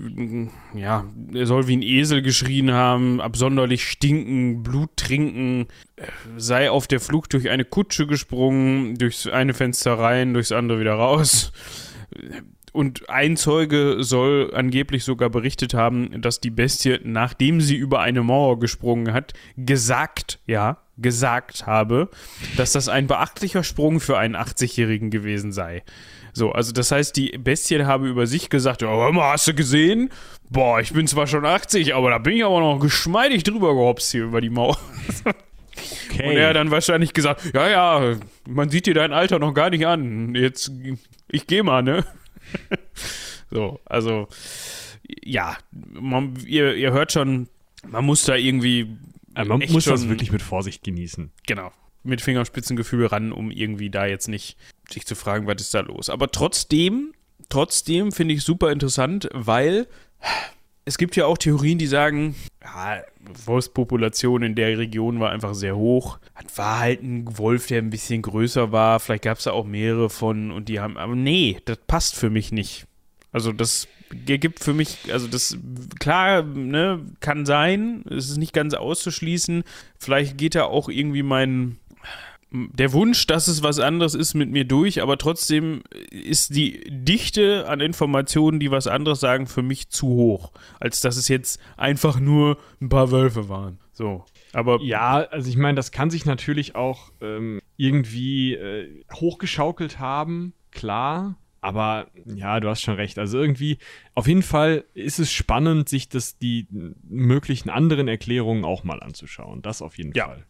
[0.75, 1.03] ja,
[1.33, 5.65] er soll wie ein Esel geschrien haben, absonderlich stinken, Blut trinken,
[6.37, 10.93] sei auf der Flucht durch eine Kutsche gesprungen, durchs eine Fenster rein, durchs andere wieder
[10.93, 11.51] raus
[12.77, 18.21] und ein Zeuge soll angeblich sogar berichtet haben, dass die Bestie, nachdem sie über eine
[18.21, 22.09] Mauer gesprungen hat, gesagt, ja, gesagt habe,
[22.55, 25.83] dass das ein beachtlicher Sprung für einen 80-Jährigen gewesen sei.
[26.33, 29.55] So, also das heißt, die Bestie habe über sich gesagt, ja, hör mal, hast du
[29.55, 30.11] gesehen?
[30.51, 34.11] Boah, ich bin zwar schon 80, aber da bin ich aber noch geschmeidig drüber gehopst
[34.11, 34.77] hier über die Mauer.
[36.09, 36.29] Okay.
[36.29, 38.15] Und er hat dann wahrscheinlich gesagt, ja, ja,
[38.47, 40.33] man sieht dir dein Alter noch gar nicht an.
[40.35, 40.71] Jetzt,
[41.27, 42.05] ich geh mal, ne?
[43.51, 44.27] so, also,
[45.23, 47.47] ja, man, ihr, ihr hört schon,
[47.87, 48.97] man muss da irgendwie.
[49.35, 51.31] Man muss schon, das wirklich mit Vorsicht genießen.
[51.45, 51.71] Genau.
[52.03, 54.57] Mit Fingerspitzengefühl ran, um irgendwie da jetzt nicht
[54.89, 56.09] sich zu fragen, was ist da los.
[56.09, 57.13] Aber trotzdem,
[57.49, 59.87] trotzdem finde ich super interessant, weil
[60.87, 62.33] es gibt ja auch Theorien, die sagen,
[62.63, 63.03] ja,
[63.45, 66.17] Wolfspopulation in der Region war einfach sehr hoch.
[66.41, 69.01] Das war halt ein Wolf, der ein bisschen größer war.
[69.01, 72.29] Vielleicht gab es da auch mehrere von und die haben, aber nee, das passt für
[72.29, 72.85] mich nicht.
[73.33, 73.89] Also das
[74.23, 75.57] gibt für mich, also das,
[75.99, 79.65] klar, ne, kann sein, es ist nicht ganz auszuschließen.
[79.99, 81.79] Vielleicht geht da auch irgendwie mein,
[82.51, 87.67] der Wunsch, dass es was anderes ist, mit mir durch, aber trotzdem ist die Dichte
[87.67, 92.19] an Informationen, die was anderes sagen, für mich zu hoch, als dass es jetzt einfach
[92.19, 93.79] nur ein paar Wölfe waren.
[93.91, 94.23] So.
[94.53, 100.53] Aber ja, also ich meine, das kann sich natürlich auch ähm, irgendwie äh, hochgeschaukelt haben,
[100.71, 101.35] klar.
[101.59, 103.19] Aber ja, du hast schon recht.
[103.19, 103.77] Also irgendwie,
[104.13, 106.67] auf jeden Fall ist es spannend, sich das, die
[107.03, 109.61] möglichen anderen Erklärungen auch mal anzuschauen.
[109.63, 110.27] Das auf jeden ja.
[110.27, 110.45] Fall.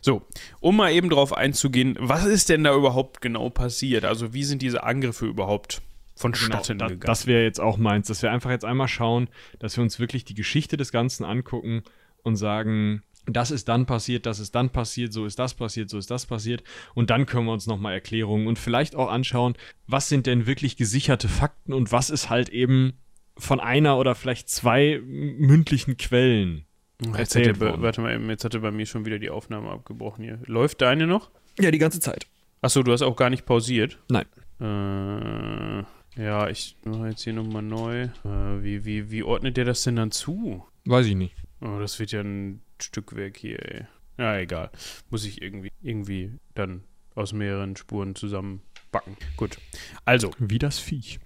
[0.00, 0.22] So,
[0.60, 4.04] um mal eben drauf einzugehen, was ist denn da überhaupt genau passiert?
[4.04, 5.82] Also, wie sind diese Angriffe überhaupt
[6.16, 7.06] vonstatten genau, gegangen?
[7.06, 9.28] Das wäre jetzt auch meins, dass wir einfach jetzt einmal schauen,
[9.58, 11.82] dass wir uns wirklich die Geschichte des Ganzen angucken
[12.22, 15.98] und sagen, das ist dann passiert, das ist dann passiert, so ist das passiert, so
[15.98, 16.62] ist das passiert.
[16.94, 19.54] Und dann können wir uns nochmal Erklärungen und vielleicht auch anschauen,
[19.86, 22.94] was sind denn wirklich gesicherte Fakten und was ist halt eben
[23.36, 26.66] von einer oder vielleicht zwei mündlichen Quellen
[27.16, 30.38] Jetzt hat warte mal, jetzt hat er bei mir schon wieder die Aufnahme abgebrochen hier.
[30.46, 31.30] Läuft deine noch?
[31.58, 32.26] Ja, die ganze Zeit.
[32.62, 33.98] Achso, du hast auch gar nicht pausiert?
[34.08, 34.26] Nein.
[34.60, 38.02] Äh, ja, ich mache jetzt hier nochmal neu.
[38.02, 40.64] Äh, wie, wie, wie ordnet der das denn dann zu?
[40.84, 41.34] Weiß ich nicht.
[41.62, 43.86] Oh, das wird ja ein Stückwerk hier, ey.
[44.18, 44.70] Ja, egal.
[45.08, 46.84] Muss ich irgendwie, irgendwie dann
[47.14, 49.16] aus mehreren Spuren zusammenbacken.
[49.36, 49.58] Gut.
[50.04, 50.30] Also.
[50.38, 51.20] Wie das Viech.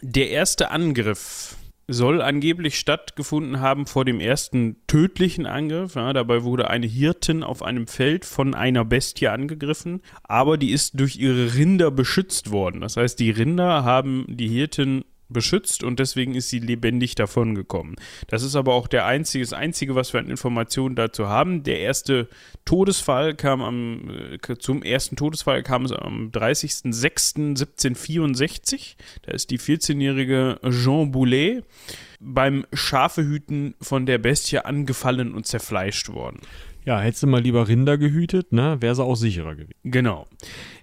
[0.00, 1.56] Der erste Angriff
[1.92, 5.94] soll angeblich stattgefunden haben vor dem ersten tödlichen Angriff.
[5.94, 10.98] Ja, dabei wurde eine Hirtin auf einem Feld von einer Bestie angegriffen, aber die ist
[10.98, 12.80] durch ihre Rinder beschützt worden.
[12.80, 17.96] Das heißt, die Rinder haben die Hirtin beschützt und deswegen ist sie lebendig davongekommen.
[18.28, 21.62] Das ist aber auch der einzige, das Einzige, was wir an Informationen dazu haben.
[21.62, 22.28] Der erste
[22.64, 28.96] Todesfall kam am, äh, zum ersten Todesfall kam es am 30.06.1764.
[29.22, 31.64] Da ist die 14-jährige Jean Boulet
[32.20, 36.40] beim Schafehüten von der Bestie angefallen und zerfleischt worden.
[36.84, 39.74] Ja, hättest du mal lieber Rinder gehütet, ne, wäre sie auch sicherer gewesen.
[39.84, 40.26] Genau.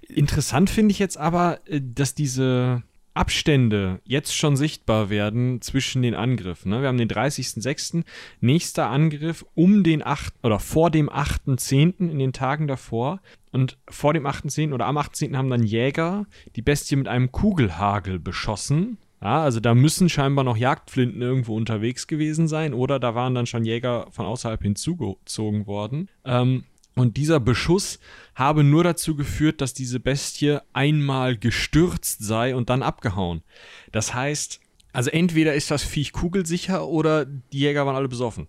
[0.07, 2.83] Interessant finde ich jetzt aber, äh, dass diese
[3.19, 6.71] Abstände jetzt schon sichtbar werden zwischen den Angriffen.
[6.71, 6.81] Ne?
[6.81, 8.05] Wir haben den 30.06.
[8.39, 10.35] Nächster Angriff um den 8.
[10.41, 12.09] oder vor dem 8.10.
[12.09, 13.19] in den Tagen davor.
[13.51, 14.73] Und vor dem 8.10.
[14.73, 15.35] oder am 8.10.
[15.35, 18.97] haben dann Jäger die Bestie mit einem Kugelhagel beschossen.
[19.21, 23.47] Ja, also da müssen scheinbar noch Jagdflinten irgendwo unterwegs gewesen sein oder da waren dann
[23.47, 26.09] schon Jäger von außerhalb hinzugezogen worden.
[26.23, 26.63] Ähm,
[26.95, 27.99] und dieser Beschuss
[28.35, 33.43] habe nur dazu geführt, dass diese Bestie einmal gestürzt sei und dann abgehauen.
[33.91, 34.59] Das heißt,
[34.91, 38.47] also entweder ist das Viech kugelsicher oder die Jäger waren alle besoffen.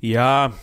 [0.00, 0.54] Ja,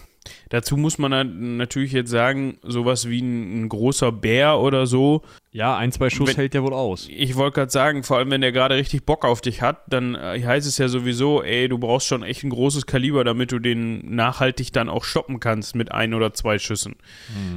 [0.50, 5.24] Dazu muss man natürlich jetzt sagen, sowas wie ein großer Bär oder so.
[5.54, 7.08] Ja, ein, zwei Schuss Wenn- hält der wohl aus.
[7.12, 10.16] Ich wollte gerade sagen, vor allem wenn der gerade richtig Bock auf dich hat, dann
[10.16, 13.60] äh, heißt es ja sowieso, ey, du brauchst schon echt ein großes Kaliber, damit du
[13.60, 16.96] den nachhaltig dann auch stoppen kannst mit ein oder zwei Schüssen.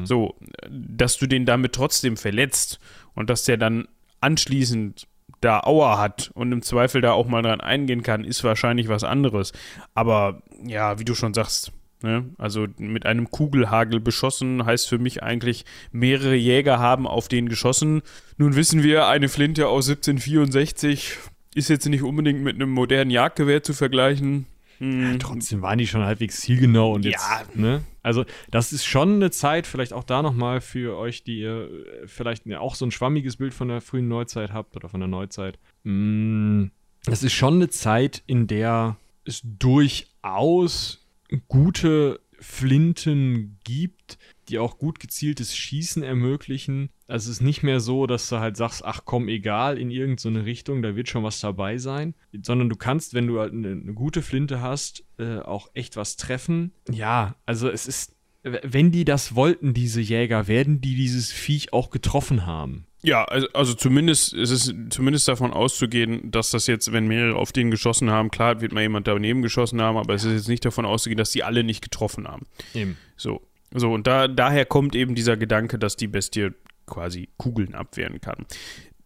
[0.02, 2.80] So, äh, dass du den damit trotzdem verletzt
[3.14, 3.86] und dass der dann
[4.20, 5.06] anschließend
[5.40, 9.04] da Aua hat und im Zweifel da auch mal dran eingehen kann, ist wahrscheinlich was
[9.04, 9.52] anderes.
[9.94, 11.70] Aber ja, wie du schon sagst,
[12.04, 12.30] ne?
[12.38, 18.02] also mit einem Kugelhagel beschossen heißt für mich eigentlich, mehrere Jäger haben auf den geschossen.
[18.36, 21.16] Nun wissen wir, eine Flinte aus 1764
[21.56, 24.46] ist jetzt nicht unbedingt mit einem modernen Jagdgewehr zu vergleichen.
[24.78, 27.42] Hm, Trotzdem waren die schon halbwegs zielgenau und jetzt, Ja.
[27.54, 27.82] ne?
[28.02, 31.70] Also, das ist schon eine Zeit, vielleicht auch da nochmal für euch, die ihr
[32.02, 35.00] äh, vielleicht ja auch so ein schwammiges Bild von der frühen Neuzeit habt oder von
[35.00, 35.58] der Neuzeit.
[35.84, 36.64] Mm,
[37.04, 41.03] Das ist schon eine Zeit, in der es durchaus
[41.48, 44.18] gute Flinten gibt,
[44.48, 46.90] die auch gut gezieltes Schießen ermöglichen.
[47.08, 50.44] Also es ist nicht mehr so, dass du halt sagst, ach komm, egal, in irgendeine
[50.44, 52.14] Richtung, da wird schon was dabei sein.
[52.42, 56.16] Sondern du kannst, wenn du halt eine, eine gute Flinte hast, äh, auch echt was
[56.16, 56.72] treffen.
[56.90, 61.90] Ja, also es ist, wenn die das wollten, diese Jäger, werden die dieses Viech auch
[61.90, 62.86] getroffen haben.
[63.04, 67.52] Ja, also, also zumindest es ist zumindest davon auszugehen, dass das jetzt, wenn mehrere auf
[67.52, 70.64] den geschossen haben, klar wird mal jemand daneben geschossen haben, aber es ist jetzt nicht
[70.64, 72.46] davon auszugehen, dass die alle nicht getroffen haben.
[72.72, 72.96] Eben.
[73.16, 73.42] So.
[73.76, 76.50] So, und da, daher kommt eben dieser Gedanke, dass die Bestie
[76.86, 78.46] quasi Kugeln abwehren kann.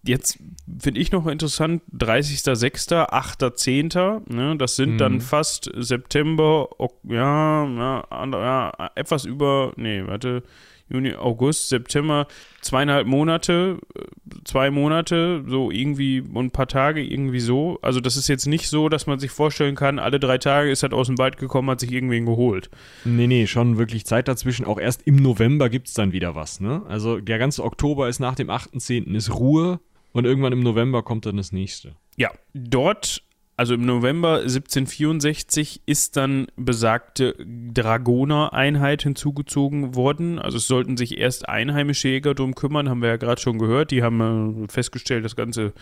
[0.05, 0.38] Jetzt
[0.78, 4.99] finde ich noch interessant, 30.06., 8.10., ne, das sind Mhm.
[4.99, 10.42] dann fast September, ok, ja, ja, ja, etwas über, nee, warte,
[10.89, 12.26] Juni, August, September,
[12.61, 14.03] zweieinhalb Monate, äh,
[14.45, 17.78] zwei Monate, so irgendwie und ein paar Tage, irgendwie so.
[17.82, 20.82] Also das ist jetzt nicht so, dass man sich vorstellen kann, alle drei Tage ist
[20.82, 22.70] er aus dem Wald gekommen, hat sich irgendwen geholt.
[23.05, 24.64] Nee, nee, schon wirklich Zeit dazwischen.
[24.64, 26.82] Auch erst im November gibt es dann wieder was, ne?
[26.89, 29.14] Also der ganze Oktober ist nach dem 8.10.
[29.14, 29.80] ist Ruhe
[30.12, 31.95] und irgendwann im November kommt dann das nächste.
[32.16, 33.22] Ja, dort,
[33.59, 37.35] also im November 1764, ist dann besagte
[37.75, 40.39] Dragoner-Einheit hinzugezogen worden.
[40.39, 43.91] Also es sollten sich erst einheimische Jäger drum kümmern, haben wir ja gerade schon gehört.
[43.91, 45.73] Die haben äh, festgestellt, das ganze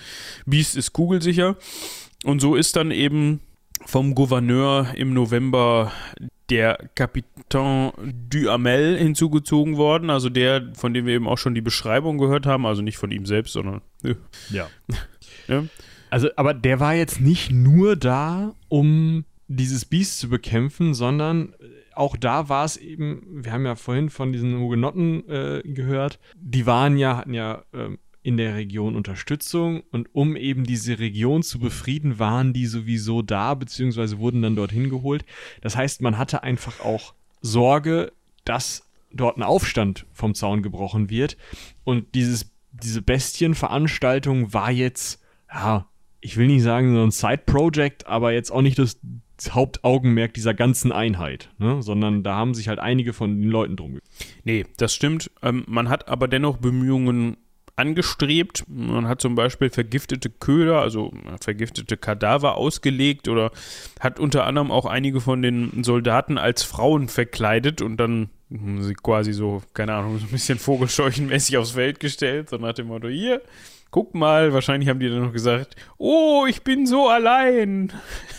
[0.47, 1.57] Biest ist kugelsicher.
[2.25, 3.41] Und so ist dann eben
[3.85, 5.93] vom Gouverneur im November
[6.49, 7.93] der Capitaine
[8.31, 12.65] Duhamel hinzugezogen worden, also der, von dem wir eben auch schon die Beschreibung gehört haben,
[12.65, 14.15] also nicht von ihm selbst, sondern äh,
[14.49, 14.71] Ja.
[15.47, 15.65] Ja.
[16.11, 21.55] Also, aber der war jetzt nicht nur da, um dieses Biest zu bekämpfen, sondern
[21.95, 26.67] auch da war es eben, wir haben ja vorhin von diesen Hugenotten äh, gehört, die
[26.67, 31.59] waren ja, hatten ja ähm, in der Region Unterstützung und um eben diese Region zu
[31.59, 35.25] befrieden, waren die sowieso da, beziehungsweise wurden dann dorthin geholt.
[35.61, 38.13] Das heißt, man hatte einfach auch Sorge,
[38.45, 41.37] dass dort ein Aufstand vom Zaun gebrochen wird
[41.85, 45.89] und dieses, diese Bestienveranstaltung war jetzt, ja,
[46.21, 48.99] ich will nicht sagen so ein Side-Project, aber jetzt auch nicht das
[49.51, 51.83] Hauptaugenmerk dieser ganzen Einheit, ne?
[51.83, 53.99] sondern da haben sich halt einige von den Leuten drum.
[54.45, 55.31] Nee, das stimmt.
[55.43, 57.37] Ähm, man hat aber dennoch Bemühungen
[57.77, 58.65] angestrebt.
[58.69, 63.51] Man hat zum Beispiel vergiftete Köder, also vergiftete Kadaver ausgelegt oder
[64.01, 69.35] hat unter anderem auch einige von den Soldaten als Frauen verkleidet und dann hm, quasi
[69.35, 73.43] so, keine Ahnung, so ein bisschen vogelscheuchenmäßig aufs Feld gestellt, so nach dem Motto, hier,
[73.97, 77.95] guck mal, wahrscheinlich haben die dann noch gesagt, oh, ich bin so allein.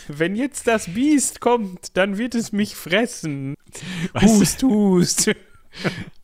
[0.06, 3.56] Wenn jetzt das Biest kommt, dann wird es mich fressen.
[4.14, 4.20] Du?
[4.20, 5.32] Hust, hust.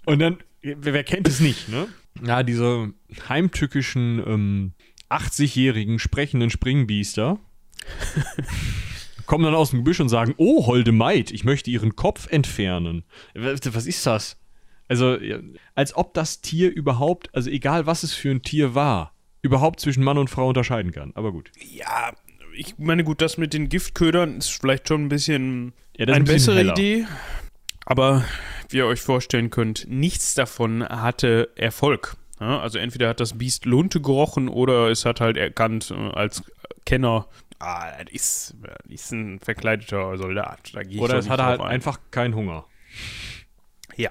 [0.06, 1.88] Und dann, wer, kennt es nicht, ne?
[2.24, 2.92] Ja, diese
[3.28, 4.72] heimtückischen ähm,
[5.10, 7.40] 80-jährigen sprechenden Springbiester
[9.26, 13.02] kommen dann aus dem Gebüsch und sagen, oh, holde Maid, ich möchte ihren Kopf entfernen.
[13.34, 14.40] Was ist das?
[14.86, 15.18] Also,
[15.74, 19.13] als ob das Tier überhaupt, also egal was es für ein Tier war,
[19.44, 21.12] überhaupt zwischen Mann und Frau unterscheiden kann.
[21.14, 21.50] Aber gut.
[21.70, 22.12] Ja,
[22.56, 26.24] ich meine, gut, das mit den Giftködern ist vielleicht schon ein bisschen Ja, eine ein
[26.24, 26.72] bisschen bessere heller.
[26.72, 27.06] Idee.
[27.84, 28.24] Aber
[28.70, 32.16] wie ihr euch vorstellen könnt, nichts davon hatte Erfolg.
[32.40, 36.42] Ja, also entweder hat das Biest Lunte gerochen oder es hat halt erkannt äh, als
[36.86, 37.28] Kenner,
[37.58, 40.72] ah, das ist, das ist ein verkleideter Soldat.
[40.98, 41.68] Oder es hatte halt ein.
[41.68, 42.64] einfach keinen Hunger.
[43.96, 44.10] Ja.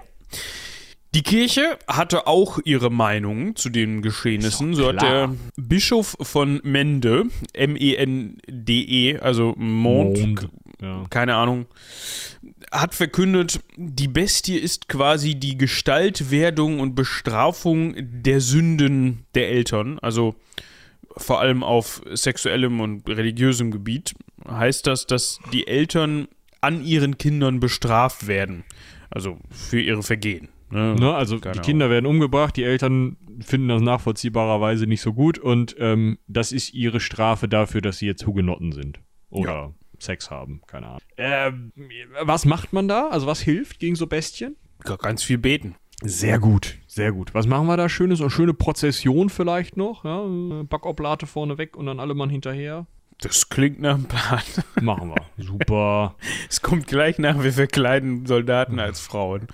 [1.16, 4.74] Die Kirche hatte auch ihre Meinung zu den Geschehnissen.
[4.74, 10.49] So hat der Bischof von Mende, M-E-N-D-E, also Mond, Mond,
[10.82, 11.05] ja.
[11.11, 11.68] keine Ahnung,
[12.72, 19.99] hat verkündet, die Bestie ist quasi die Gestaltwerdung und Bestrafung der Sünden der Eltern.
[19.99, 20.34] Also
[21.16, 24.16] vor allem auf sexuellem und religiösem Gebiet
[24.49, 26.28] heißt das, dass die Eltern
[26.59, 28.64] an ihren Kindern bestraft werden.
[29.11, 30.49] Also für ihre Vergehen.
[30.74, 30.95] Ne?
[30.95, 31.13] Ne?
[31.13, 36.17] Also die Kinder werden umgebracht, die Eltern finden das nachvollziehbarerweise nicht so gut und ähm,
[36.28, 38.99] das ist ihre Strafe dafür, dass sie jetzt Hugenotten sind.
[39.30, 40.99] Oder Sex haben, keine Ahnung.
[41.17, 41.71] Ähm,
[42.21, 43.09] was macht man da?
[43.09, 44.55] Also was hilft gegen so Bestien?
[44.84, 44.97] Ahnung.
[44.99, 45.76] Ganz viel beten.
[46.01, 47.34] Sehr gut, sehr gut.
[47.34, 48.19] Was machen wir da Schönes?
[48.19, 50.26] Eine schöne Prozession vielleicht noch, ja?
[50.63, 52.88] Backoblate vorne weg und dann alle Mann hinterher.
[53.21, 54.41] Das klingt nach einem Plan.
[54.82, 55.43] Machen wir.
[55.43, 56.15] Super.
[56.49, 59.47] Es kommt gleich nach, wir verkleiden Soldaten als Frauen.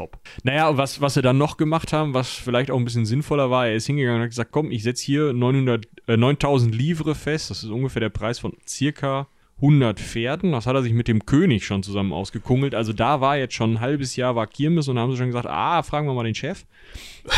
[0.00, 0.18] Top.
[0.44, 3.66] Naja, was, was sie dann noch gemacht haben, was vielleicht auch ein bisschen sinnvoller war,
[3.66, 7.50] er ist hingegangen und hat gesagt, komm, ich setze hier 900, äh, 9000 Livre fest,
[7.50, 11.26] das ist ungefähr der Preis von circa 100 Pferden, das hat er sich mit dem
[11.26, 14.96] König schon zusammen ausgekungelt, also da war jetzt schon ein halbes Jahr war Kirmes und
[14.96, 16.64] da haben sie schon gesagt, ah, fragen wir mal den Chef.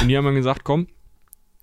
[0.00, 0.86] Und die haben dann gesagt, komm,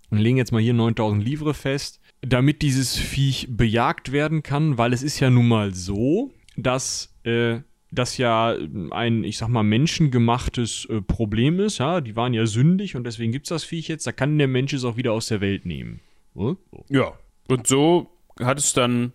[0.10, 4.92] wir legen jetzt mal hier 9000 Livre fest, damit dieses Viech bejagt werden kann, weil
[4.92, 7.60] es ist ja nun mal so, dass äh,
[7.92, 8.56] das ja
[8.92, 11.80] ein, ich sag mal, menschengemachtes äh, Problem ist.
[11.80, 14.06] Ja, die waren ja sündig und deswegen gibt's das Viech jetzt.
[14.06, 16.02] Da kann der Mensch es auch wieder aus der Welt nehmen.
[16.36, 16.58] So.
[16.90, 17.14] Ja,
[17.48, 19.14] und so hat es dann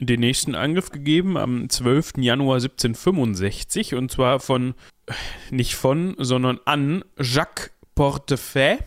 [0.00, 2.14] den nächsten Angriff gegeben am 12.
[2.18, 4.74] Januar 1765 und zwar von,
[5.50, 8.78] nicht von, sondern an Jacques Portefeuille,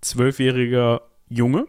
[0.00, 1.66] zwölfjähriger Junge.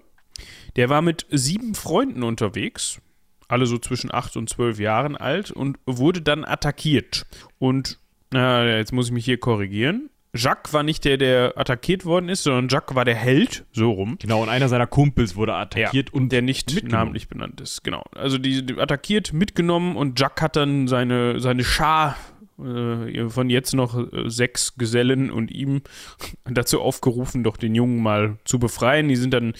[0.75, 3.01] Der war mit sieben Freunden unterwegs,
[3.47, 7.25] alle so zwischen acht und zwölf Jahren alt und wurde dann attackiert.
[7.59, 7.99] Und,
[8.31, 10.09] na, jetzt muss ich mich hier korrigieren.
[10.35, 14.17] Jacques war nicht der, der attackiert worden ist, sondern Jacques war der Held, so rum.
[14.19, 16.91] Genau, und einer seiner Kumpels wurde attackiert und und der nicht mitgenommen.
[16.91, 17.83] namentlich benannt ist.
[17.83, 18.03] Genau.
[18.13, 22.17] Also die, die attackiert, mitgenommen und Jack hat dann seine, seine Schar
[22.59, 25.81] äh, von jetzt noch äh, sechs Gesellen und ihm
[26.45, 29.07] dazu aufgerufen, doch den Jungen mal zu befreien.
[29.07, 29.53] Die sind dann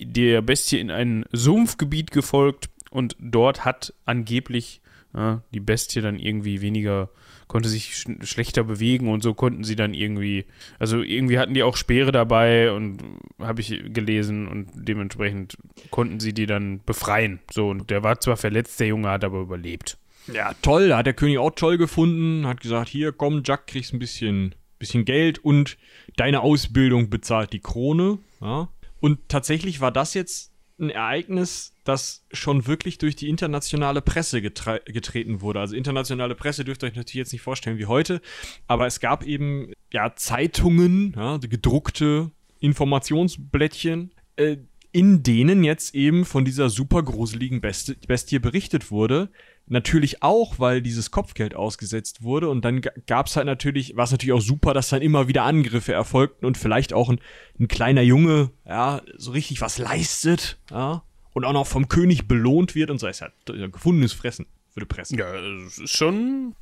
[0.00, 4.80] der Bestie in ein Sumpfgebiet gefolgt und dort hat angeblich
[5.14, 7.10] ja, die Bestie dann irgendwie weniger
[7.48, 10.46] konnte sich sch schlechter bewegen und so konnten sie dann irgendwie,
[10.78, 12.98] also irgendwie hatten die auch Speere dabei und
[13.38, 15.56] habe ich gelesen und dementsprechend
[15.90, 17.40] konnten sie die dann befreien.
[17.50, 19.96] So, und der war zwar verletzt, der Junge hat aber überlebt.
[20.32, 20.88] Ja, toll.
[20.88, 22.46] Da hat der König auch toll gefunden.
[22.46, 25.78] Hat gesagt, hier, komm, Jack, kriegst ein bisschen, bisschen Geld und
[26.16, 28.18] deine Ausbildung bezahlt die Krone.
[28.40, 28.68] Ja.
[29.00, 34.80] Und tatsächlich war das jetzt ein Ereignis, das schon wirklich durch die internationale Presse getre
[34.84, 35.60] getreten wurde.
[35.60, 38.20] Also internationale Presse dürft ihr euch natürlich jetzt nicht vorstellen wie heute,
[38.66, 42.30] aber es gab eben ja Zeitungen, ja, gedruckte
[42.60, 44.56] Informationsblättchen, äh,
[44.92, 49.30] in denen jetzt eben von dieser super gruseligen Besti Bestie berichtet wurde.
[49.68, 54.12] Natürlich auch, weil dieses Kopfgeld ausgesetzt wurde und dann gab es halt natürlich, war es
[54.12, 57.20] natürlich auch super, dass dann immer wieder Angriffe erfolgten und vielleicht auch ein,
[57.58, 61.02] ein kleiner Junge, ja, so richtig was leistet, ja,
[61.36, 63.06] und auch noch vom König belohnt wird und so.
[63.06, 65.14] ist ein gefundenes Fressen für die Presse.
[65.18, 66.54] Ja, das ist schon,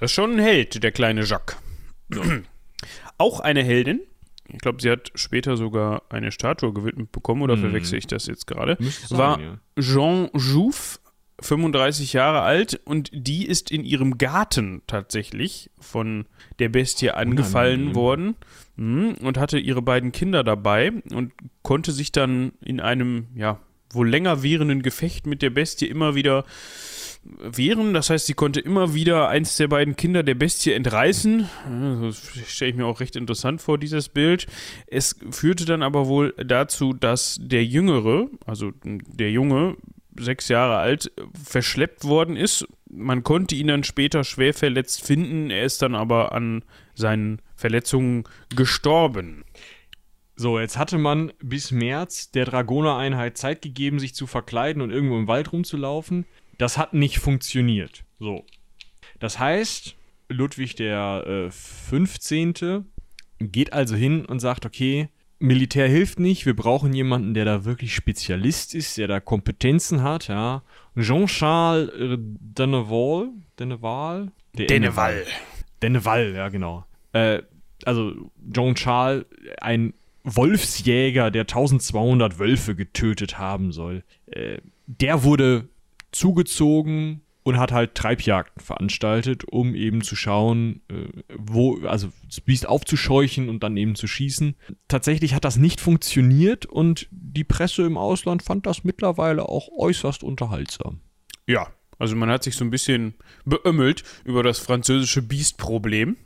[0.00, 1.56] das ist schon ein Held, der kleine Jacques.
[3.18, 4.00] Auch eine Heldin.
[4.52, 7.60] Ich glaube, sie hat später sogar eine Statue gewidmet bekommen, oder Mhm.
[7.60, 8.76] verwechsel ich das jetzt gerade?
[8.80, 9.58] Sein, War ja.
[9.78, 10.98] Jean Jouffre,
[11.40, 16.26] 35 Jahre alt, und die ist in ihrem Garten tatsächlich von
[16.58, 17.94] der Bestie angefallen Unangenehm.
[17.94, 18.34] worden
[18.74, 21.32] mhm, und hatte ihre beiden Kinder dabei und
[21.62, 23.60] konnte sich dann in einem, ja,
[23.90, 26.44] wohl länger währenden Gefecht mit der Bestie immer wieder
[27.22, 27.94] wehren.
[27.94, 31.48] Das heißt, sie konnte immer wieder eins der beiden Kinder der Bestie entreißen.
[31.70, 34.46] Ja, Das stelle ich mir auch recht interessant vor, dieses Bild.
[34.86, 39.76] Es führte dann aber wohl dazu, dass der Jüngere, also der Junge,
[40.18, 41.12] sechs Jahre alt,
[41.42, 42.66] verschleppt worden ist.
[42.90, 45.50] Man konnte ihn dann später schwer verletzt finden.
[45.50, 46.64] Er ist dann aber an
[46.94, 48.24] seinen Verletzungen
[48.54, 49.44] gestorben.
[50.40, 55.18] So, jetzt hatte man bis März der Dragoner-Einheit Zeit gegeben, sich zu verkleiden und irgendwo
[55.18, 56.24] im Wald rumzulaufen.
[56.56, 58.04] Das hat nicht funktioniert.
[58.18, 58.46] So.
[59.18, 59.96] Das heißt,
[60.30, 62.86] Ludwig der äh, 15.
[63.38, 65.10] geht also hin und sagt, okay,
[65.40, 70.28] Militär hilft nicht, wir brauchen jemanden, der da wirklich Spezialist ist, der da Kompetenzen hat,
[70.28, 70.62] ja.
[70.98, 73.28] Jean-Charles äh, Denneval,
[73.58, 74.32] Denneval?
[74.54, 75.26] Denneval.
[75.82, 76.86] Denneval, ja, genau.
[77.12, 77.42] Äh,
[77.84, 79.26] also Jean Charles,
[79.60, 79.92] ein
[80.24, 85.68] Wolfsjäger, der 1200 Wölfe getötet haben soll, äh, der wurde
[86.12, 91.06] zugezogen und hat halt Treibjagden veranstaltet, um eben zu schauen, äh,
[91.36, 94.56] wo, also das Biest aufzuscheuchen und dann eben zu schießen.
[94.88, 100.22] Tatsächlich hat das nicht funktioniert und die Presse im Ausland fand das mittlerweile auch äußerst
[100.22, 101.00] unterhaltsam.
[101.46, 101.68] Ja,
[101.98, 103.14] also man hat sich so ein bisschen
[103.44, 106.16] beömmelt über das französische Biestproblem.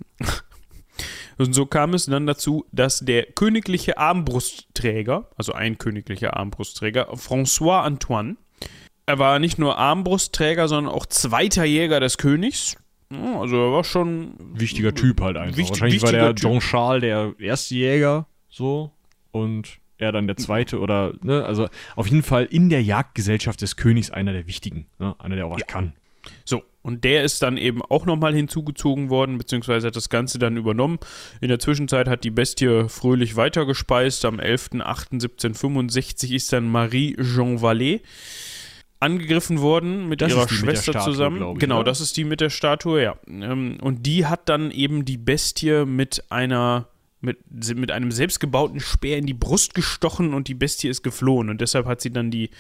[1.38, 7.80] Und so kam es dann dazu, dass der königliche Armbrustträger, also ein königlicher Armbrustträger, François
[7.82, 8.36] Antoine,
[9.06, 12.76] er war nicht nur Armbrustträger, sondern auch zweiter Jäger des Königs.
[13.12, 15.56] Ja, also er war schon Wichtiger Typ halt einfach.
[15.56, 16.34] Wichtig- Wahrscheinlich war der.
[16.34, 18.90] Jean Charles der erste Jäger, so.
[19.30, 23.76] Und er dann der zweite oder, ne, also auf jeden Fall in der Jagdgesellschaft des
[23.76, 25.14] Königs einer der wichtigen, ne?
[25.18, 25.92] einer, der auch was kann.
[26.84, 30.98] Und der ist dann eben auch nochmal hinzugezogen worden, beziehungsweise hat das Ganze dann übernommen.
[31.40, 34.26] In der Zwischenzeit hat die Bestie fröhlich weitergespeist.
[34.26, 38.00] Am 11.08.1765 ist dann Marie-Jean Vallée
[39.00, 41.52] angegriffen worden mit Das ihrer die mit Schwester Statue, zusammen.
[41.54, 41.84] ich, genau, oder?
[41.84, 43.16] das ist die mit der Statue, ja.
[43.28, 46.88] Ähm, Und die hat dann eben die Bestie mit einer
[47.24, 47.38] mit,
[47.76, 51.50] mit einem selbstgebauten Speer in die Brust gestochen und die Bestie ist geflohen.
[51.50, 52.50] Und deshalb hat sie dann die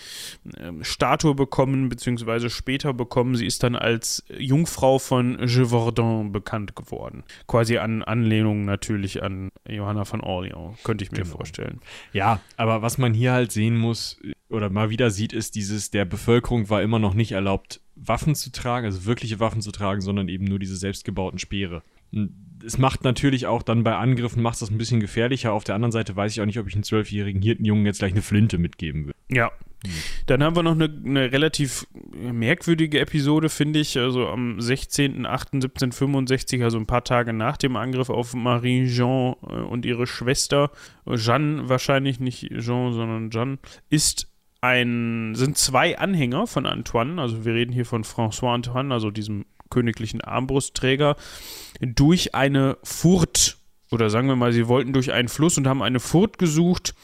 [0.58, 3.36] ähm, Statue bekommen, beziehungsweise später bekommen.
[3.36, 7.24] Sie ist dann als Jungfrau von Gévaudan bekannt geworden.
[7.46, 11.36] Quasi an Anlehnung natürlich an Johanna von Orleans, könnte ich mir Genau.
[11.36, 11.80] vorstellen.
[12.12, 16.04] Ja, aber was man hier halt sehen muss oder mal wieder sieht, ist dieses, der
[16.04, 20.28] Bevölkerung war immer noch nicht erlaubt, Waffen zu tragen, also wirkliche Waffen zu tragen, sondern
[20.28, 21.82] eben nur diese selbstgebauten Speere.
[22.64, 25.52] Es macht natürlich auch dann bei Angriffen, macht das ein bisschen gefährlicher.
[25.52, 28.12] Auf der anderen Seite weiß ich auch nicht, ob ich einem zwölfjährigen Hirtenjungen jetzt gleich
[28.12, 29.18] eine Flinte mitgeben würde.
[29.30, 29.50] Ja.
[30.26, 33.98] Dann haben wir noch eine, eine relativ merkwürdige Episode, finde ich.
[33.98, 40.06] Also am 16.08.1765, also ein paar Tage nach dem Angriff auf Marie-Jean äh, und ihre
[40.06, 40.70] Schwester,
[41.06, 43.58] Jeanne wahrscheinlich, nicht Jean, sondern Jeanne,
[43.90, 44.28] ist
[44.62, 49.44] ein, sind zwei Anhänger von Antoine, also wir reden hier von François Antoine, also diesem
[49.74, 51.16] königlichen Armbrustträger,
[51.80, 53.58] durch eine Furt,
[53.90, 56.94] oder sagen wir mal, sie wollten durch einen Fluss und haben eine Furt gesucht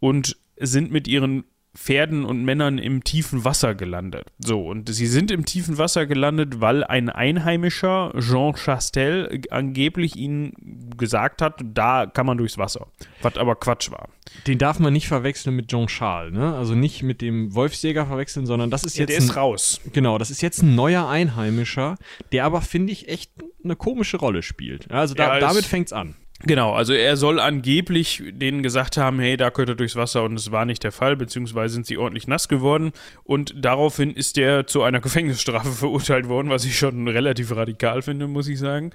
[0.00, 1.44] und sind mit ihren
[1.76, 4.26] Pferden und Männern im tiefen Wasser gelandet.
[4.38, 10.52] So, und sie sind im tiefen Wasser gelandet, weil ein Einheimischer, Jean Chastel, angeblich ihnen
[10.96, 12.86] gesagt hat, da kann man durchs Wasser.
[13.22, 14.08] Was aber Quatsch war.
[14.46, 16.54] Den darf man nicht verwechseln mit Jean Charles, ne?
[16.54, 19.80] Also nicht mit dem Wolfsjäger verwechseln, sondern das ist Ja, jetzt der ein, ist raus.
[19.92, 21.96] Genau, das ist jetzt ein neuer Einheimischer,
[22.32, 23.30] der aber, finde ich, echt
[23.62, 24.86] eine komische Rolle spielt.
[24.90, 26.14] Ja, Also da, Ja, es- damit fängt's an.
[26.40, 30.34] Genau, also er soll angeblich denen gesagt haben, hey, da könnt ihr durchs Wasser und
[30.34, 34.66] es war nicht der Fall, beziehungsweise sind sie ordentlich nass geworden und daraufhin ist er
[34.66, 38.90] zu einer Gefängnisstrafe verurteilt worden, was ich schon relativ radikal finde, muss ich sagen.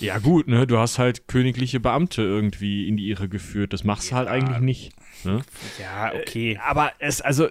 [0.00, 0.66] Ja, gut, ne?
[0.66, 3.72] Du hast halt königliche Beamte irgendwie in die Irre geführt.
[3.72, 4.92] Das machst du halt eigentlich nicht.
[5.24, 5.42] Ne?
[5.80, 6.58] Ja, okay.
[6.62, 7.50] Aber es, also, äh,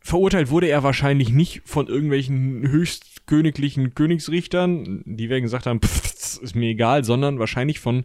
[0.00, 6.54] verurteilt wurde er wahrscheinlich nicht von irgendwelchen höchstköniglichen Königsrichtern, die werden gesagt haben, pff, ist
[6.54, 8.04] mir egal, sondern wahrscheinlich von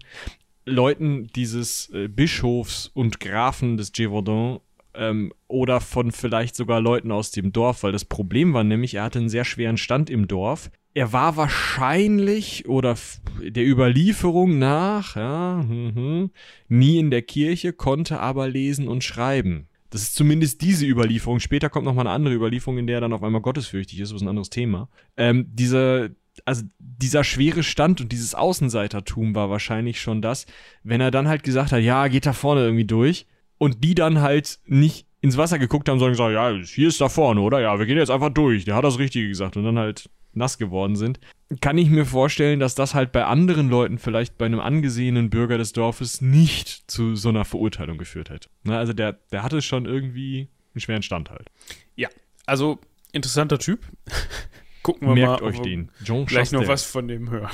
[0.68, 4.60] Leuten dieses äh, Bischofs und Grafen des Gévaudan
[4.94, 9.04] ähm, oder von vielleicht sogar Leuten aus dem Dorf, weil das Problem war nämlich, er
[9.04, 10.70] hatte einen sehr schweren Stand im Dorf.
[10.94, 12.96] Er war wahrscheinlich oder
[13.40, 16.32] der Überlieferung nach ja, mhm,
[16.68, 19.68] nie in der Kirche, konnte aber lesen und schreiben.
[19.90, 21.40] Das ist zumindest diese Überlieferung.
[21.40, 24.14] Später kommt noch mal eine andere Überlieferung, in der er dann auf einmal gottesfürchtig ist,
[24.14, 24.90] was ein anderes Thema.
[25.16, 26.16] Ähm, diese,
[26.46, 30.46] also dieser schwere Stand und dieses Außenseitertum war wahrscheinlich schon das,
[30.84, 33.28] wenn er dann halt gesagt hat, ja, geht da vorne irgendwie durch
[33.58, 37.10] und die dann halt nicht ins Wasser geguckt haben, sondern gesagt, ja, hier ist da
[37.10, 37.60] vorne, oder?
[37.60, 38.66] Ja, wir gehen jetzt einfach durch.
[38.66, 41.20] Der hat das Richtige gesagt und dann halt nass geworden sind.
[41.62, 45.58] Kann ich mir vorstellen, dass das halt bei anderen Leuten, vielleicht bei einem angesehenen Bürger
[45.58, 48.50] des Dorfes, nicht zu so einer Verurteilung geführt hätte.
[48.64, 51.50] Ne, also der, der hatte schon irgendwie einen schweren Stand halt.
[51.96, 52.10] Ja,
[52.46, 52.80] also
[53.12, 53.80] interessanter Typ.
[54.88, 55.90] Gucken wir Merkt mal, euch den.
[56.02, 57.52] John gleich noch was von dem hören.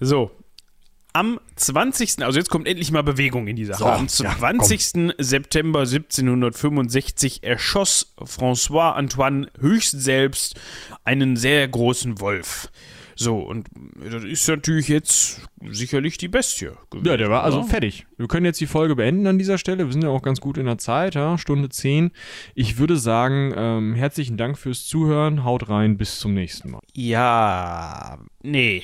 [0.00, 0.32] So.
[1.12, 2.24] Am 20.
[2.24, 3.78] Also jetzt kommt endlich mal Bewegung in die Sache.
[3.78, 5.14] So, Am ja, 20.
[5.18, 10.58] September 1765 erschoss François Antoine höchst selbst
[11.04, 12.68] einen sehr großen Wolf.
[13.22, 13.68] So, und
[14.10, 16.70] das ist natürlich jetzt sicherlich die Bestie.
[16.90, 17.68] gewesen, Ja, der war also oder?
[17.68, 18.06] fertig.
[18.16, 19.84] Wir können jetzt die Folge beenden an dieser Stelle.
[19.84, 22.12] Wir sind ja auch ganz gut in der Zeit, ja, Stunde 10.
[22.54, 25.44] Ich würde sagen, ähm, herzlichen Dank fürs Zuhören.
[25.44, 26.80] Haut rein, bis zum nächsten Mal.
[26.94, 28.82] Ja, nee.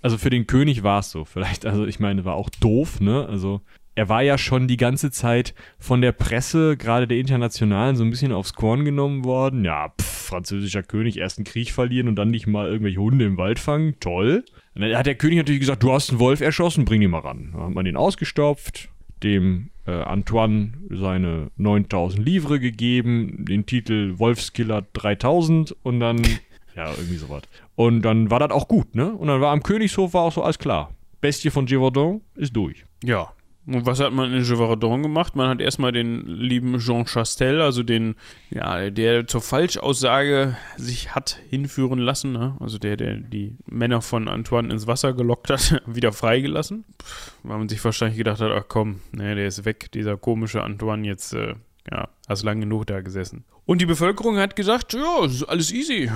[0.00, 1.26] Also für den König war es so.
[1.26, 3.26] Vielleicht, also ich meine, war auch doof, ne?
[3.28, 3.60] Also
[3.98, 8.10] er war ja schon die ganze Zeit von der Presse, gerade der internationalen, so ein
[8.10, 9.64] bisschen aufs Korn genommen worden.
[9.64, 13.36] Ja, pff, französischer König, erst einen Krieg verlieren und dann nicht mal irgendwelche Hunde im
[13.38, 13.96] Wald fangen.
[13.98, 14.44] Toll.
[14.76, 17.18] Und dann hat der König natürlich gesagt, du hast einen Wolf erschossen, bring ihn mal
[17.18, 17.50] ran.
[17.52, 18.88] Dann hat man den ausgestopft,
[19.24, 26.22] dem äh, Antoine seine 9000 Livre gegeben, den Titel Wolfskiller 3000 und dann,
[26.76, 27.42] ja, irgendwie sowas.
[27.74, 29.12] Und dann war das auch gut, ne?
[29.12, 30.94] Und dann war am Königshof war auch so alles klar.
[31.20, 32.84] Bestie von Gévaudan ist durch.
[33.02, 33.32] Ja.
[33.68, 35.36] Und was hat man in Gévaudan gemacht?
[35.36, 38.14] Man hat erstmal den lieben Jean Chastel, also den,
[38.48, 42.56] ja, der zur Falschaussage sich hat hinführen lassen, ne?
[42.60, 46.86] also der, der die Männer von Antoine ins Wasser gelockt hat, wieder freigelassen.
[47.02, 50.62] Pff, weil man sich wahrscheinlich gedacht hat, ach komm, ne, der ist weg, dieser komische
[50.62, 51.54] Antoine, jetzt äh,
[51.90, 53.44] Ja, hast lang genug da gesessen.
[53.66, 56.10] Und die Bevölkerung hat gesagt, ja, ist alles easy.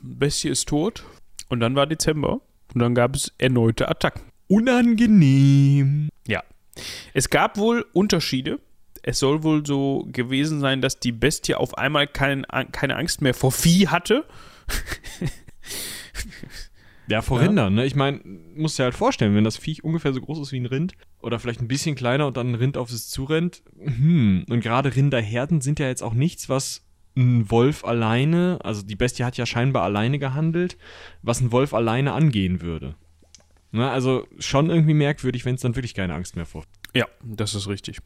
[0.00, 1.04] Bestie ist tot.
[1.50, 2.40] Und dann war Dezember
[2.74, 4.22] und dann gab es erneute Attacken.
[4.48, 6.08] Unangenehm.
[7.14, 8.60] Es gab wohl Unterschiede.
[9.02, 13.34] Es soll wohl so gewesen sein, dass die Bestie auf einmal kein, keine Angst mehr
[13.34, 14.26] vor Vieh hatte.
[17.10, 17.46] Ja, vor Ja.
[17.46, 17.84] Rindern, ne?
[17.86, 18.20] Ich meine,
[18.54, 21.40] musst dir halt vorstellen, wenn das Viech ungefähr so groß ist wie ein Rind oder
[21.40, 23.62] vielleicht ein bisschen kleiner und dann ein Rind auf es zurennt.
[23.78, 24.44] Hm.
[24.48, 29.24] Und gerade Rinderherden sind ja jetzt auch nichts, was ein Wolf alleine, also die Bestie
[29.24, 30.78] hat ja scheinbar alleine gehandelt,
[31.22, 32.94] was ein Wolf alleine angehen würde.
[33.72, 33.88] Ne?
[33.90, 36.64] Also schon irgendwie merkwürdig, wenn es dann wirklich keine Angst mehr vor.
[36.94, 37.98] Ja, das ist richtig.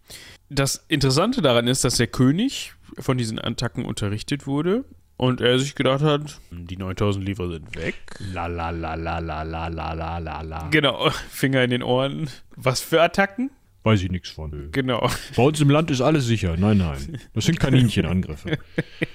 [0.51, 4.85] Das Interessante daran ist, dass der König von diesen Attacken unterrichtet wurde
[5.17, 7.95] und er sich gedacht hat, die 9000 Liefer sind weg.
[8.33, 10.69] La la la la la la la la la la.
[10.71, 12.29] Genau, Finger in den Ohren.
[12.57, 13.51] Was für Attacken?
[13.85, 14.71] Weiß ich nichts von.
[14.73, 15.11] Genau.
[15.37, 16.57] Bei uns im Land ist alles sicher.
[16.57, 17.21] Nein, nein.
[17.35, 18.59] Das sind Kaninchenangriffe.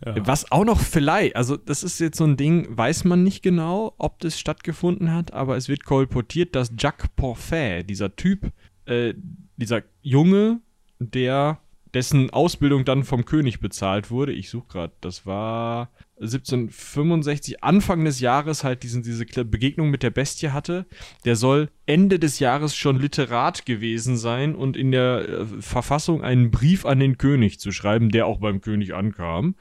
[0.00, 3.94] Was auch noch vielleicht, also das ist jetzt so ein Ding, weiß man nicht genau,
[3.96, 8.52] ob das stattgefunden hat, aber es wird kolportiert, dass Jacques Porfait, dieser Typ,
[8.84, 9.14] äh,
[9.56, 10.60] dieser Junge,
[10.98, 11.60] der
[11.94, 15.90] dessen Ausbildung dann vom König bezahlt wurde, ich suche gerade, das war
[16.20, 20.86] 1765, Anfang des Jahres halt diesen, diese Begegnung mit der Bestie hatte,
[21.24, 26.50] der soll Ende des Jahres schon Literat gewesen sein und in der äh, Verfassung einen
[26.50, 29.54] Brief an den König zu schreiben, der auch beim König ankam,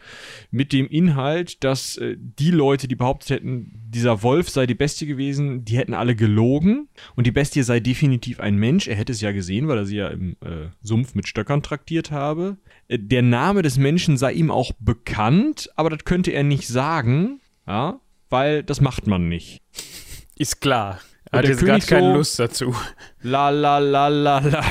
[0.50, 5.06] mit dem Inhalt, dass äh, die Leute, die behauptet hätten, dieser Wolf sei die Bestie
[5.06, 8.88] gewesen, die hätten alle gelogen und die Bestie sei definitiv ein Mensch.
[8.88, 12.12] Er hätte es ja gesehen, weil er sie ja im äh, Sumpf mit Stöckern traktiert
[12.12, 12.58] habe.
[12.88, 17.42] Äh, der Name des Menschen sei ihm auch bekannt, aber das könnte er nicht sagen,
[17.68, 18.00] ja,
[18.30, 19.62] weil das macht man nicht.
[20.36, 21.00] Ist klar.
[21.34, 22.76] Hat jetzt König keine so- Lust dazu.
[23.22, 24.64] La la la la la.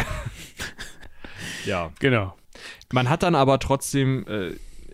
[1.65, 1.91] ja.
[2.01, 2.35] Genau.
[2.93, 4.51] Man hat dann aber trotzdem äh,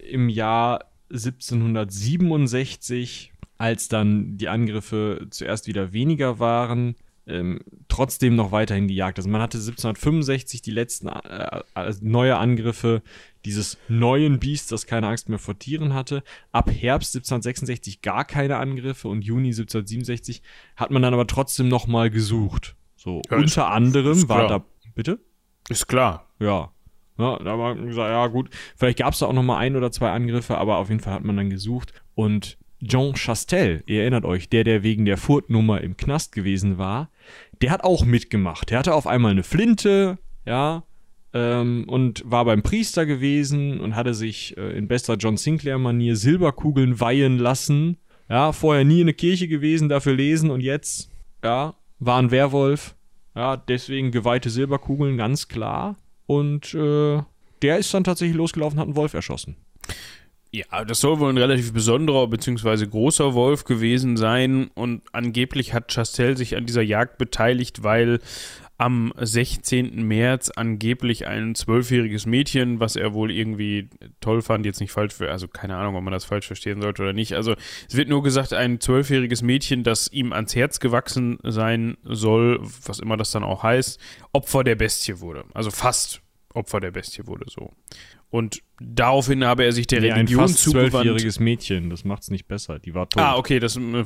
[0.08, 6.94] im Jahr 1767, als dann die Angriffe zuerst wieder weniger waren,
[7.26, 9.18] ähm, trotzdem noch weiterhin gejagt.
[9.18, 13.02] Also man hatte 1765 die letzten äh, äh, neue Angriffe
[13.44, 16.22] dieses neuen Biest, das keine Angst mehr vor Tieren hatte.
[16.52, 20.42] Ab Herbst 1766 gar keine Angriffe und Juni 1767
[20.76, 22.74] hat man dann aber trotzdem noch mal gesucht.
[22.96, 24.64] So Ja, ist- unter anderem ist war da
[24.94, 25.18] bitte
[25.68, 26.26] Ist klar.
[26.40, 26.70] ja.
[27.20, 29.74] Ja, da haben wir gesagt, ja gut, vielleicht gab es da auch noch mal ein
[29.74, 31.92] oder zwei Angriffe, aber auf jeden Fall hat man dann gesucht.
[32.14, 37.10] Und Jean Chastel, ihr erinnert euch, der, der wegen der Furtnummer im Knast gewesen war,
[37.60, 38.70] der hat auch mitgemacht.
[38.70, 40.84] Der hatte auf einmal eine Flinte, ja,
[41.32, 47.00] ähm, und war beim Priester gewesen und hatte sich äh, in bester John Sinclair-Manier Silberkugeln
[47.00, 47.98] weihen lassen.
[48.28, 51.10] Ja, vorher nie in eine Kirche gewesen, dafür lesen und jetzt,
[51.42, 52.94] ja, war ein Werwolf.
[53.34, 55.96] Ja, deswegen geweihte Silberkugeln, ganz klar.
[56.26, 57.22] Und äh,
[57.62, 59.56] der ist dann tatsächlich losgelaufen hat einen Wolf erschossen.
[60.50, 62.86] Ja, das soll wohl ein relativ besonderer bzw.
[62.86, 68.20] großer Wolf gewesen sein und angeblich hat Chastel sich an dieser Jagd beteiligt, weil
[68.78, 70.04] am 16.
[70.04, 75.30] März angeblich ein zwölfjähriges Mädchen, was er wohl irgendwie toll fand, jetzt nicht falsch, für,
[75.30, 77.34] also keine Ahnung, ob man das falsch verstehen sollte oder nicht.
[77.34, 77.56] Also
[77.88, 83.00] es wird nur gesagt, ein zwölfjähriges Mädchen, das ihm ans Herz gewachsen sein soll, was
[83.00, 84.00] immer das dann auch heißt,
[84.32, 85.44] Opfer der Bestie wurde.
[85.54, 86.22] Also fast
[86.54, 87.72] Opfer der Bestie wurde so.
[88.30, 90.92] Und daraufhin habe er sich der Nee, ein Religion fast zugewandt.
[90.92, 92.78] zwölfjähriges Mädchen, das macht's nicht besser.
[92.78, 93.22] Die war tot.
[93.22, 94.04] Ah, okay, das ne,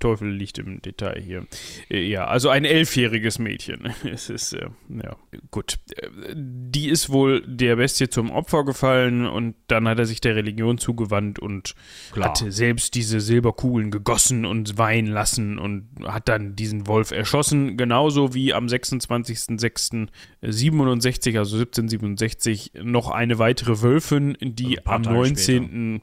[0.00, 1.46] Teufel liegt im Detail hier.
[1.90, 3.92] Äh, Ja, also ein elfjähriges Mädchen.
[4.04, 5.16] Es ist, äh, ja,
[5.50, 5.78] gut.
[5.96, 10.36] Äh, Die ist wohl der Bestie zum Opfer gefallen und dann hat er sich der
[10.36, 11.74] Religion zugewandt und
[12.12, 12.30] Klar.
[12.30, 18.34] hat selbst diese Silberkugeln gegossen und weihen lassen und hat dann diesen Wolf erschossen, genauso
[18.34, 26.00] wie am 26.06.67, also 1767, noch eine weitere Wölfin, die Also am Tage 19.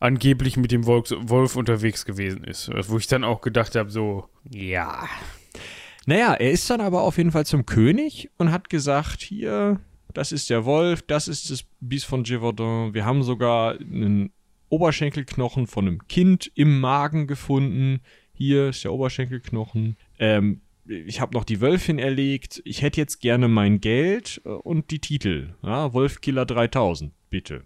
[0.00, 2.70] angeblich mit dem Wolf, Wolf unterwegs gewesen ist.
[2.88, 5.08] Wo ich dann auch gedacht habe, so, ja.
[6.06, 9.80] Naja, er ist dann aber auf jeden Fall zum König und hat gesagt, hier,
[10.14, 12.94] das ist der Wolf, das ist das Biest von Gévaudan.
[12.94, 14.32] Wir haben sogar einen
[14.68, 18.00] Oberschenkelknochen von einem Kind im Magen gefunden.
[18.32, 19.96] Hier ist der Oberschenkelknochen.
[20.18, 22.62] Ähm, ich habe noch die Wölfin erlegt.
[22.64, 25.54] Ich hätte jetzt gerne mein Geld äh, und die Titel.
[25.62, 27.64] Ja, Wolfkiller 3000, bitte.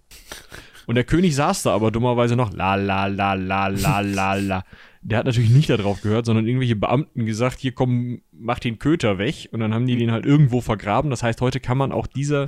[0.86, 4.64] Und der König saß da aber dummerweise noch la la la la la la la.
[5.02, 9.18] Der hat natürlich nicht darauf gehört, sondern irgendwelche Beamten gesagt, hier komm, mach den Köter
[9.18, 9.48] weg.
[9.50, 11.10] Und dann haben die den halt irgendwo vergraben.
[11.10, 12.46] Das heißt, heute kann man auch diese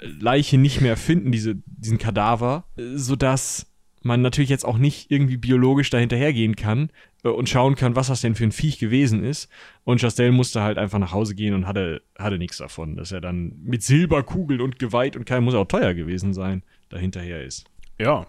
[0.00, 3.66] Leiche nicht mehr finden, diese, diesen Kadaver, äh, sodass
[4.06, 6.90] man natürlich jetzt auch nicht irgendwie biologisch dahinterhergehen kann
[7.24, 9.50] äh, und schauen kann, was das denn für ein Viech gewesen ist.
[9.84, 13.20] Und Chastel musste halt einfach nach Hause gehen und hatte, hatte nichts davon, dass er
[13.20, 17.64] dann mit Silberkugeln und geweiht und kein muss auch teuer gewesen sein, dahinterher ist.
[17.98, 18.26] Ja.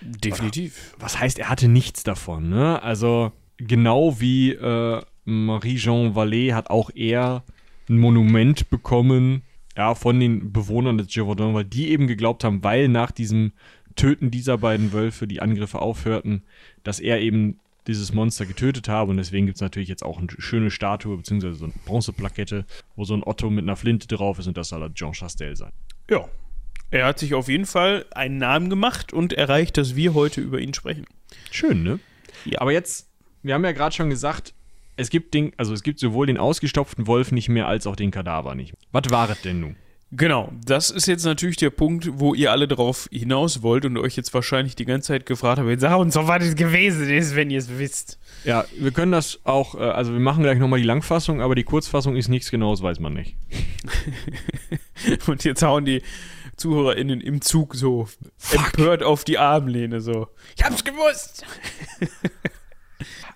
[0.00, 0.94] Definitiv.
[0.98, 2.82] Was heißt, er hatte nichts davon, ne?
[2.82, 7.42] Also, genau wie äh, Marie-Jean Vallée hat auch er
[7.88, 9.42] ein Monument bekommen,
[9.76, 13.52] ja, von den Bewohnern des Gévaudan, weil die eben geglaubt haben, weil nach diesem
[13.94, 16.42] Töten dieser beiden Wölfe die Angriffe aufhörten,
[16.82, 20.28] dass er eben dieses Monster getötet habe und deswegen gibt es natürlich jetzt auch eine
[20.38, 22.66] schöne Statue, beziehungsweise so eine Bronzeplakette,
[22.96, 25.56] wo so ein Otto mit einer Flinte drauf ist und das soll er Jean Chastel
[25.56, 25.72] sein.
[26.10, 26.28] Ja.
[26.90, 30.60] Er hat sich auf jeden Fall einen Namen gemacht und erreicht, dass wir heute über
[30.60, 31.06] ihn sprechen.
[31.50, 31.98] Schön, ne?
[32.44, 32.60] Ja.
[32.60, 33.08] Aber jetzt,
[33.42, 34.54] wir haben ja gerade schon gesagt,
[34.96, 38.10] es gibt den, also es gibt sowohl den ausgestopften Wolf nicht mehr, als auch den
[38.10, 38.74] Kadaver nicht.
[38.92, 39.76] Was war es denn nun?
[40.12, 44.16] Genau, das ist jetzt natürlich der Punkt, wo ihr alle drauf hinaus wollt und euch
[44.16, 47.50] jetzt wahrscheinlich die ganze Zeit gefragt habt, sag uns doch, was es gewesen ist, wenn
[47.50, 48.18] ihr es wisst.
[48.44, 51.64] Ja, wir können das auch, äh, also wir machen gleich nochmal die Langfassung, aber die
[51.64, 53.34] Kurzfassung ist nichts Genaues, weiß man nicht.
[55.26, 56.02] Und jetzt hauen die
[56.56, 58.66] ZuhörerInnen im Zug so Fuck.
[58.66, 60.28] empört auf die Armlehne so.
[60.56, 61.44] Ich hab's gewusst!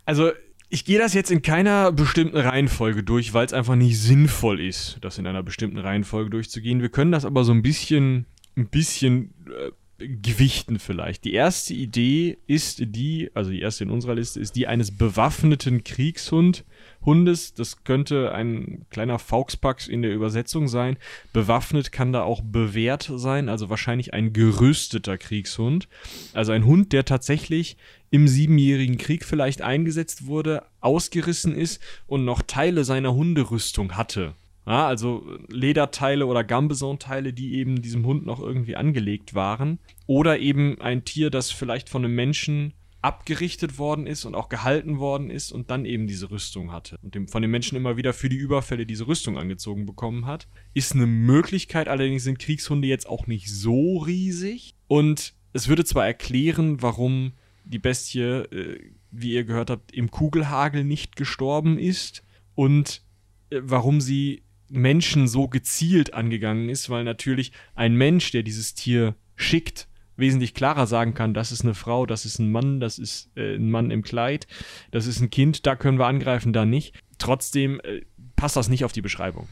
[0.07, 0.33] Also,
[0.71, 4.99] ich gehe das jetzt in keiner bestimmten Reihenfolge durch, weil es einfach nicht sinnvoll ist,
[5.03, 6.81] das in einer bestimmten Reihenfolge durchzugehen.
[6.81, 9.71] Wir können das aber so ein bisschen, ein bisschen äh,
[10.01, 11.25] gewichten vielleicht.
[11.25, 15.85] Die erste Idee ist die, also die erste in unserer Liste, ist die eines bewaffneten
[15.85, 16.65] Kriegshund.
[17.05, 20.97] Hundes, das könnte ein kleiner Fauxpax in der Übersetzung sein.
[21.33, 25.89] Bewaffnet kann da auch bewährt sein, also wahrscheinlich ein gerüsteter Kriegshund.
[26.33, 27.77] Also ein Hund, der tatsächlich
[28.11, 34.35] im Siebenjährigen Krieg vielleicht eingesetzt wurde, ausgerissen ist und noch Teile seiner Hunderüstung hatte.
[34.67, 39.79] Ja, also Lederteile oder Gambeson-Teile, die eben diesem Hund noch irgendwie angelegt waren.
[40.07, 44.99] Oder eben ein Tier, das vielleicht von einem Menschen abgerichtet worden ist und auch gehalten
[44.99, 48.13] worden ist und dann eben diese Rüstung hatte und dem, von den Menschen immer wieder
[48.13, 50.49] für die Überfälle diese Rüstung angezogen bekommen hat.
[50.75, 56.07] Ist eine Möglichkeit, allerdings sind Kriegshunde jetzt auch nicht so riesig und es würde zwar
[56.07, 57.33] erklären, warum
[57.65, 58.79] die Bestie, äh,
[59.11, 62.23] wie ihr gehört habt, im Kugelhagel nicht gestorben ist
[62.55, 63.03] und
[63.49, 69.14] äh, warum sie Menschen so gezielt angegangen ist, weil natürlich ein Mensch, der dieses Tier
[69.37, 73.31] schickt, wesentlich klarer sagen kann, das ist eine Frau, das ist ein Mann, das ist
[73.37, 74.47] äh, ein Mann im Kleid,
[74.91, 76.95] das ist ein Kind, da können wir angreifen, da nicht.
[77.18, 78.03] Trotzdem äh,
[78.37, 79.49] passt das nicht auf die Beschreibung.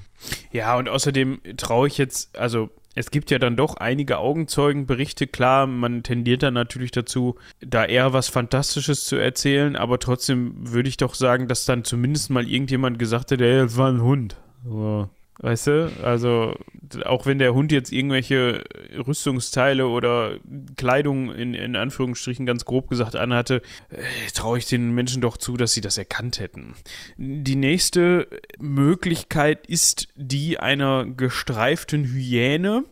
[0.53, 5.27] Ja, und außerdem traue ich jetzt, also es gibt ja dann doch einige Augenzeugenberichte.
[5.27, 10.89] Klar, man tendiert dann natürlich dazu, da eher was Fantastisches zu erzählen, aber trotzdem würde
[10.89, 14.37] ich doch sagen, dass dann zumindest mal irgendjemand gesagt hat, das war ein Hund.
[14.65, 15.09] So.
[15.41, 15.93] Weißt du?
[16.03, 16.57] Also,
[17.05, 18.65] auch wenn der Hund jetzt irgendwelche
[19.07, 20.39] Rüstungsteile oder
[20.77, 24.03] Kleidung in, in Anführungsstrichen ganz grob gesagt anhatte, äh,
[24.35, 26.75] traue ich den Menschen doch zu, dass sie das erkannt hätten.
[27.19, 28.27] Die nächste
[28.59, 32.83] Möglichkeit ist die einer gestreiften Hyäne,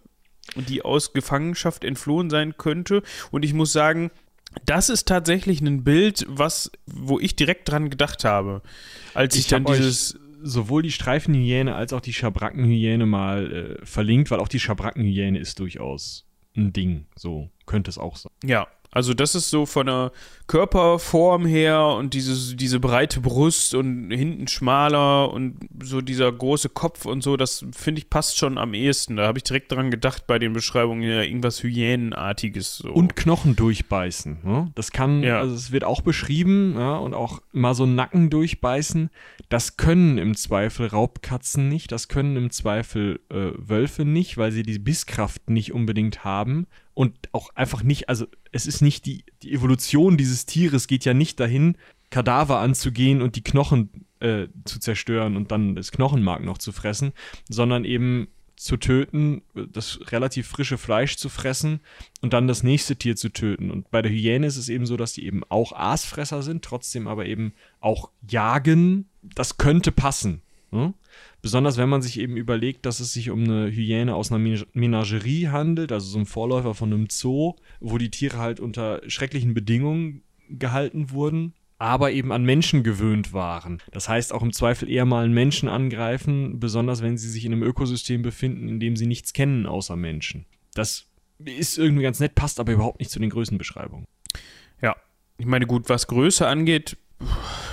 [0.55, 3.03] die aus Gefangenschaft entflohen sein könnte.
[3.33, 4.13] Und ich muss sagen,
[4.65, 8.63] das ist tatsächlich ein Bild, was, wo ich direkt dran gedacht habe,
[9.15, 10.17] als ich, Ich dann dieses
[10.49, 15.59] Sowohl die Streifenhyäne als auch die Schabrackenhyäne mal äh, verlinkt, weil auch die Schabrackenhyäne ist
[15.59, 16.27] durchaus
[16.57, 17.07] ein Ding.
[17.17, 18.33] So könnte es auch sein.
[18.45, 20.13] Ja, also das ist so von der
[20.47, 27.05] Körperform her und dieses, diese breite Brust und hinten schmaler und so dieser große Kopf
[27.05, 29.17] und so, das finde ich passt schon am ehesten.
[29.17, 32.77] Da habe ich direkt dran gedacht bei den Beschreibungen, ja, irgendwas Hyänenartiges.
[32.79, 32.93] So.
[32.93, 34.39] Und Knochen durchbeißen.
[34.45, 34.71] Ne?
[34.75, 35.41] Das kann, Ja.
[35.41, 39.11] also es wird auch beschrieben, ja, und auch mal so Nacken durchbeißen.
[39.49, 44.63] Das können im Zweifel Raubkatzen nicht, das können im Zweifel äh, Wölfe nicht, weil sie
[44.63, 46.67] die Bisskraft nicht unbedingt haben.
[46.95, 51.15] Und auch einfach nicht, also es ist nicht die, die Evolution dieses Tieres geht ja
[51.15, 51.77] nicht dahin,
[52.11, 53.91] Kadaver anzugehen und die Knochen
[54.21, 57.13] äh, zu zerstören und dann das Knochenmark noch zu fressen,
[57.49, 61.81] sondern eben zu töten, das relativ frische Fleisch zu fressen
[62.23, 63.71] und dann das nächste Tier zu töten.
[63.71, 67.07] Und bei der Hyäne ist es eben so, dass die eben auch Aasfresser sind, trotzdem
[67.07, 69.09] aber eben auch jagen.
[69.23, 70.41] Das könnte passen.
[70.71, 70.95] Ne?
[71.43, 74.67] Besonders wenn man sich eben überlegt, dass es sich um eine Hyäne aus einer Menag-
[74.73, 79.55] Menagerie handelt, also so ein Vorläufer von einem Zoo, wo die Tiere halt unter schrecklichen
[79.55, 83.83] Bedingungen gehalten wurden, aber eben an Menschen gewöhnt waren.
[83.93, 87.53] Das heißt auch im Zweifel eher mal einen Menschen angreifen, besonders wenn sie sich in
[87.53, 90.47] einem Ökosystem befinden, in dem sie nichts kennen außer Menschen.
[90.75, 91.07] Das
[91.45, 94.07] ist irgendwie ganz nett, passt aber überhaupt nicht zu den Größenbeschreibungen.
[94.81, 94.97] Ja,
[95.39, 96.97] ich meine, gut, was Größe angeht,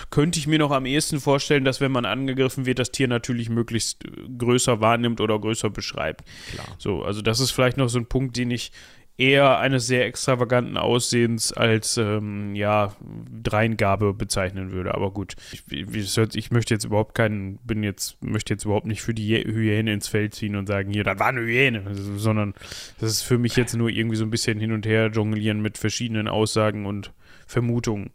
[0.09, 3.49] könnte ich mir noch am ehesten vorstellen, dass wenn man angegriffen wird, das Tier natürlich
[3.49, 6.23] möglichst äh, größer wahrnimmt oder größer beschreibt.
[6.51, 6.67] Klar.
[6.77, 8.71] So, also das ist vielleicht noch so ein Punkt, den ich
[9.17, 12.95] eher eines sehr extravaganten Aussehens als ähm, ja
[13.43, 14.93] Dreingabe bezeichnen würde.
[14.93, 15.35] Aber gut,
[15.69, 19.93] ich, ich, möchte jetzt überhaupt keinen, bin jetzt möchte jetzt überhaupt nicht für die Hyäne
[19.93, 22.53] ins Feld ziehen und sagen, hier, das war eine Hyäne, sondern
[22.99, 25.77] das ist für mich jetzt nur irgendwie so ein bisschen hin und her jonglieren mit
[25.77, 27.13] verschiedenen Aussagen und
[27.45, 28.09] Vermutungen.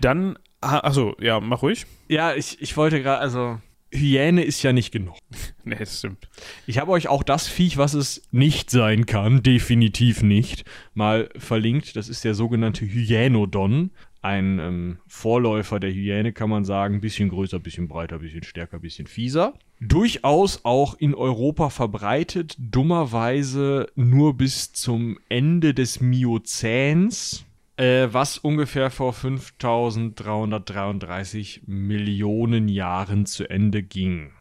[0.00, 1.86] Dann, achso, ja, mach ruhig.
[2.08, 3.60] Ja, ich, ich wollte gerade, also
[3.94, 5.16] Hyäne ist ja nicht genug.
[5.64, 6.28] nee, das stimmt.
[6.66, 10.64] Ich habe euch auch das Viech, was es nicht sein kann, definitiv nicht,
[10.94, 11.96] mal verlinkt.
[11.96, 13.90] Das ist der sogenannte Hyänodon.
[14.20, 17.02] Ein ähm, Vorläufer der Hyäne, kann man sagen.
[17.02, 19.52] Bisschen größer, bisschen breiter, bisschen stärker, bisschen fieser.
[19.80, 27.43] Durchaus auch in Europa verbreitet, dummerweise nur bis zum Ende des Miozäns
[27.76, 34.32] äh, was ungefähr vor 5333 Millionen Jahren zu Ende ging.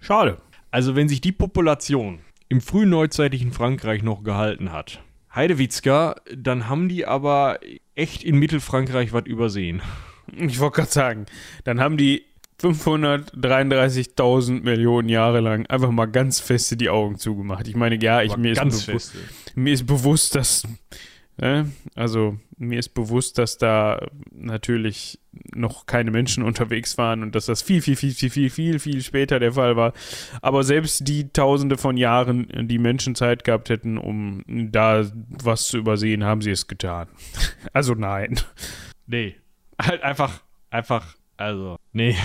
[0.00, 0.40] Schade.
[0.70, 5.02] Also wenn sich die Population im frühen neuzeitlichen Frankreich noch gehalten hat,
[5.34, 7.58] Heidewitzka, dann haben die aber
[7.94, 9.82] echt in Mittelfrankreich was übersehen.
[10.36, 11.26] Ich wollte gerade sagen,
[11.64, 12.26] dann haben die
[12.60, 17.66] 533.000 Millionen Jahre lang einfach mal ganz feste die Augen zugemacht.
[17.68, 19.14] Ich meine, ja, ich, mir, ist
[19.54, 20.64] mir ist bewusst, dass?
[21.94, 24.00] Also mir ist bewusst, dass da
[24.32, 25.20] natürlich
[25.54, 29.02] noch keine Menschen unterwegs waren und dass das viel, viel, viel, viel, viel, viel, viel
[29.02, 29.92] später der Fall war.
[30.42, 35.78] Aber selbst die Tausende von Jahren, die Menschen Zeit gehabt hätten, um da was zu
[35.78, 37.08] übersehen, haben sie es getan.
[37.72, 38.40] Also nein.
[39.06, 39.36] Nee.
[39.80, 40.40] Halt einfach,
[40.70, 42.16] einfach, also, nee.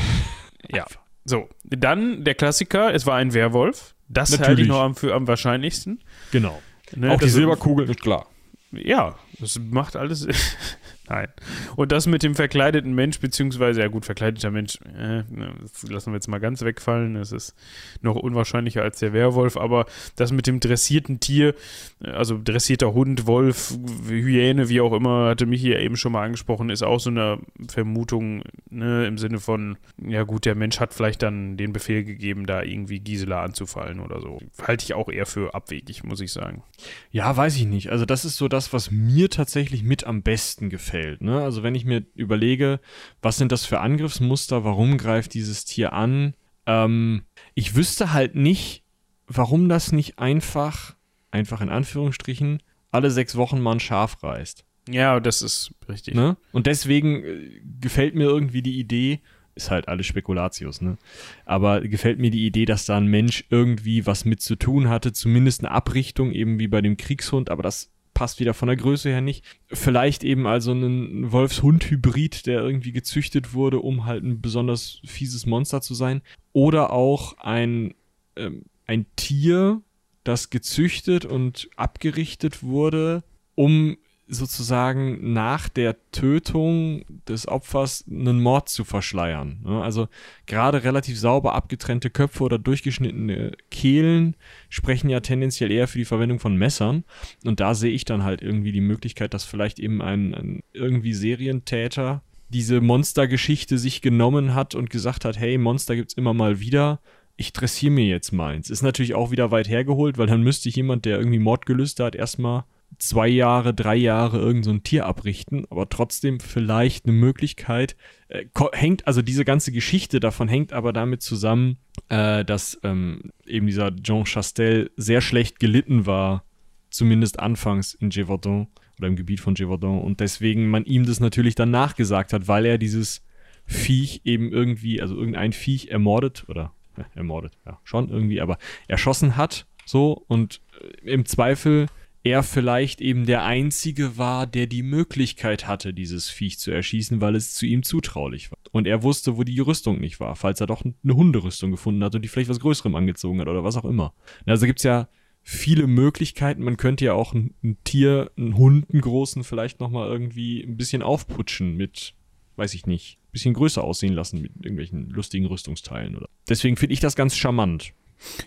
[0.70, 0.86] Ja.
[1.26, 3.94] So, dann der Klassiker, es war ein Werwolf.
[4.08, 6.00] Das halte ich noch am, für am wahrscheinlichsten.
[6.32, 6.62] Genau.
[6.96, 8.28] Ne, Auch die Silberkugel ist klar
[8.74, 10.28] ja, das macht alles.
[11.14, 11.28] Nein.
[11.76, 15.24] Und das mit dem verkleideten Mensch, beziehungsweise, ja gut, verkleideter Mensch, äh,
[15.62, 17.14] das lassen wir jetzt mal ganz wegfallen.
[17.14, 17.56] Das ist
[18.02, 19.86] noch unwahrscheinlicher als der Werwolf, aber
[20.16, 21.54] das mit dem dressierten Tier,
[22.02, 23.78] also dressierter Hund, Wolf,
[24.08, 27.38] Hyäne, wie auch immer, hatte mich hier eben schon mal angesprochen, ist auch so eine
[27.68, 28.42] Vermutung,
[28.72, 32.64] ne, im Sinne von, ja gut, der Mensch hat vielleicht dann den Befehl gegeben, da
[32.64, 34.40] irgendwie Gisela anzufallen oder so.
[34.66, 36.64] Halte ich auch eher für abwegig, muss ich sagen.
[37.12, 37.92] Ja, weiß ich nicht.
[37.92, 41.22] Also, das ist so das, was mir tatsächlich mit am besten gefällt gefällt.
[41.22, 41.42] Ne?
[41.42, 42.80] Also wenn ich mir überlege,
[43.22, 46.34] was sind das für Angriffsmuster, warum greift dieses Tier an,
[46.66, 47.24] ähm,
[47.54, 48.84] ich wüsste halt nicht,
[49.28, 50.96] warum das nicht einfach,
[51.32, 52.62] einfach in Anführungsstrichen,
[52.92, 54.66] alle sechs Wochen mal ein Schaf reißt.
[54.90, 56.16] Ja, das ist richtig.
[56.16, 56.38] Ne?
[56.52, 59.22] Und deswegen äh, gefällt mir irgendwie die Idee,
[59.56, 60.98] ist halt alles Spekulatius, ne?
[61.46, 65.14] Aber gefällt mir die Idee, dass da ein Mensch irgendwie was mit zu tun hatte,
[65.14, 69.10] zumindest eine Abrichtung, eben wie bei dem Kriegshund, aber das passt wieder von der Größe
[69.10, 69.44] her nicht.
[69.68, 75.82] Vielleicht eben also ein Wolfshund-Hybrid, der irgendwie gezüchtet wurde, um halt ein besonders fieses Monster
[75.82, 76.22] zu sein.
[76.52, 77.96] Oder auch ein,
[78.36, 79.82] ähm, ein Tier,
[80.24, 83.24] das gezüchtet und abgerichtet wurde,
[83.56, 89.60] um sozusagen nach der Tötung des Opfers einen Mord zu verschleiern.
[89.64, 89.82] Ne?
[89.82, 90.08] Also
[90.46, 94.36] gerade relativ sauber abgetrennte Köpfe oder durchgeschnittene Kehlen
[94.70, 97.04] sprechen ja tendenziell eher für die Verwendung von Messern.
[97.44, 101.14] Und da sehe ich dann halt irgendwie die Möglichkeit, dass vielleicht eben ein, ein irgendwie
[101.14, 107.00] Serientäter diese Monstergeschichte sich genommen hat und gesagt hat, hey, Monster gibt's immer mal wieder
[107.36, 108.70] ich dressiere mir jetzt meins.
[108.70, 112.66] Ist natürlich auch wieder weit hergeholt, weil dann müsste jemand, der irgendwie Mordgelüste hat, erstmal
[113.00, 117.96] zwei Jahre, drei Jahre irgend so Tier abrichten, aber trotzdem vielleicht eine Möglichkeit.
[118.28, 121.78] Äh, hängt, also diese ganze Geschichte davon hängt aber damit zusammen,
[122.10, 126.44] äh, dass ähm, eben dieser Jean Chastel sehr schlecht gelitten war,
[126.90, 128.68] zumindest anfangs in Gévaudan
[128.98, 132.66] oder im Gebiet von Gévaudan und deswegen man ihm das natürlich dann nachgesagt hat, weil
[132.66, 133.24] er dieses
[133.66, 138.58] Viech eben irgendwie, also irgendein Viech ermordet oder äh, ermordet, ja, schon irgendwie, aber
[138.88, 141.88] erschossen hat, so und äh, im Zweifel
[142.24, 147.36] er vielleicht eben der Einzige war, der die Möglichkeit hatte, dieses Viech zu erschießen, weil
[147.36, 148.58] es zu ihm zutraulich war.
[148.72, 152.16] Und er wusste, wo die Rüstung nicht war, falls er doch eine Hunderüstung gefunden hat
[152.16, 154.14] und die vielleicht was Größerem angezogen hat oder was auch immer.
[154.46, 155.10] Also gibt's ja
[155.42, 156.64] viele Möglichkeiten.
[156.64, 160.78] Man könnte ja auch ein, ein Tier, einen Hund, einen großen, vielleicht nochmal irgendwie ein
[160.78, 162.16] bisschen aufputschen mit,
[162.56, 166.30] weiß ich nicht, ein bisschen größer aussehen lassen mit irgendwelchen lustigen Rüstungsteilen oder.
[166.48, 167.94] Deswegen finde ich das ganz charmant.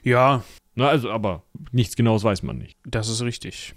[0.02, 0.42] Ja,
[0.76, 1.42] na, also, aber
[1.72, 2.76] nichts Genaues weiß man nicht.
[2.84, 3.74] Das ist richtig.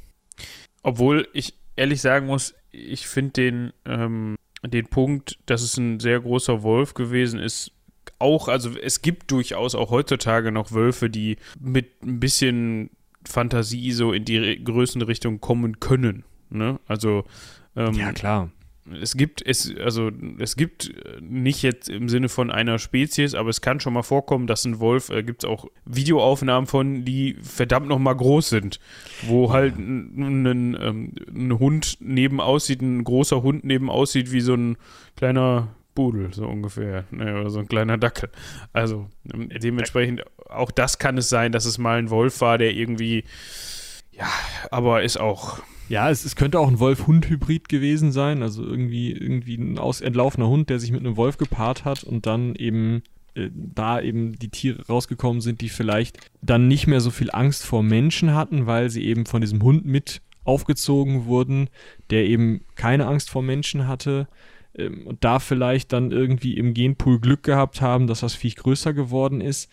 [0.83, 6.19] Obwohl ich ehrlich sagen muss, ich finde den, ähm, den Punkt, dass es ein sehr
[6.19, 7.71] großer Wolf gewesen ist,
[8.19, 12.89] auch, also es gibt durchaus auch heutzutage noch Wölfe, die mit ein bisschen
[13.25, 16.25] Fantasie so in die Größenrichtung kommen können.
[16.49, 16.79] Ne?
[16.85, 17.23] Also
[17.77, 18.51] ähm, ja klar.
[19.01, 23.61] Es gibt es, also es gibt nicht jetzt im Sinne von einer Spezies, aber es
[23.61, 27.87] kann schon mal vorkommen, dass ein Wolf, äh, gibt es auch Videoaufnahmen von, die verdammt
[27.87, 28.79] nochmal groß sind,
[29.23, 34.41] wo halt ein, ein, ähm, ein Hund neben aussieht, ein großer Hund neben aussieht wie
[34.41, 34.77] so ein
[35.15, 37.03] kleiner Pudel, so ungefähr.
[37.11, 38.29] Ne, oder so ein kleiner Dackel.
[38.71, 42.71] Also ähm, dementsprechend, auch das kann es sein, dass es mal ein Wolf war, der
[42.71, 43.25] irgendwie,
[44.11, 44.29] ja,
[44.71, 45.59] aber ist auch.
[45.89, 50.47] Ja, es, es könnte auch ein Wolf-Hund-Hybrid gewesen sein, also irgendwie, irgendwie ein aus entlaufener
[50.47, 53.01] Hund, der sich mit einem Wolf gepaart hat und dann eben
[53.33, 57.65] äh, da eben die Tiere rausgekommen sind, die vielleicht dann nicht mehr so viel Angst
[57.65, 61.69] vor Menschen hatten, weil sie eben von diesem Hund mit aufgezogen wurden,
[62.11, 64.27] der eben keine Angst vor Menschen hatte
[64.75, 68.93] ähm, und da vielleicht dann irgendwie im Genpool Glück gehabt haben, dass das Viech größer
[68.93, 69.71] geworden ist.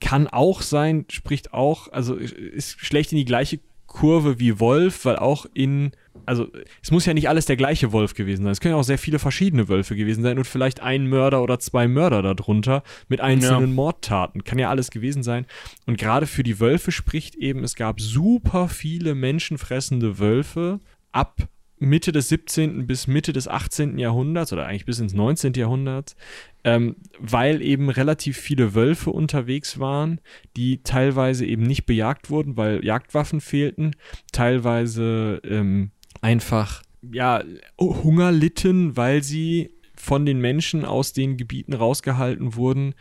[0.00, 5.16] Kann auch sein, spricht auch, also ist schlecht in die gleiche Kurve wie Wolf, weil
[5.16, 5.92] auch in,
[6.26, 6.48] also
[6.82, 8.52] es muss ja nicht alles der gleiche Wolf gewesen sein.
[8.52, 11.58] Es können ja auch sehr viele verschiedene Wölfe gewesen sein und vielleicht ein Mörder oder
[11.58, 13.74] zwei Mörder darunter mit einzelnen ja.
[13.74, 14.44] Mordtaten.
[14.44, 15.46] Kann ja alles gewesen sein.
[15.86, 20.80] Und gerade für die Wölfe spricht eben, es gab super viele menschenfressende Wölfe
[21.12, 21.48] ab
[21.78, 22.86] Mitte des 17.
[22.86, 23.98] bis Mitte des 18.
[23.98, 25.52] Jahrhunderts oder eigentlich bis ins 19.
[25.54, 26.16] Jahrhundert,
[26.66, 30.20] ähm, weil eben relativ viele Wölfe unterwegs waren,
[30.56, 33.94] die teilweise eben nicht bejagt wurden, weil Jagdwaffen fehlten,
[34.32, 36.82] teilweise ähm, einfach
[37.12, 37.44] ja,
[37.80, 42.94] Hunger litten, weil sie von den Menschen aus den Gebieten rausgehalten wurden,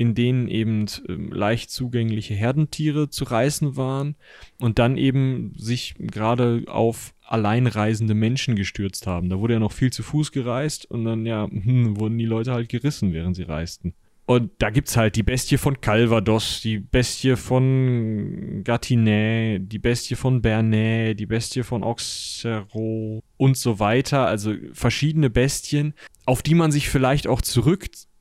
[0.00, 4.16] in denen eben ähm, leicht zugängliche Herdentiere zu reißen waren
[4.58, 9.28] und dann eben sich gerade auf alleinreisende Menschen gestürzt haben.
[9.28, 12.52] Da wurde ja noch viel zu Fuß gereist und dann ja hm, wurden die Leute
[12.52, 13.92] halt gerissen, während sie reisten.
[14.24, 20.40] Und da gibt's halt die Bestie von Calvados, die Bestie von Gatineau, die Bestie von
[20.40, 24.26] Bernay, die Bestie von Auxerrois und so weiter.
[24.26, 25.92] Also verschiedene Bestien,
[26.24, 27.42] auf die man sich vielleicht auch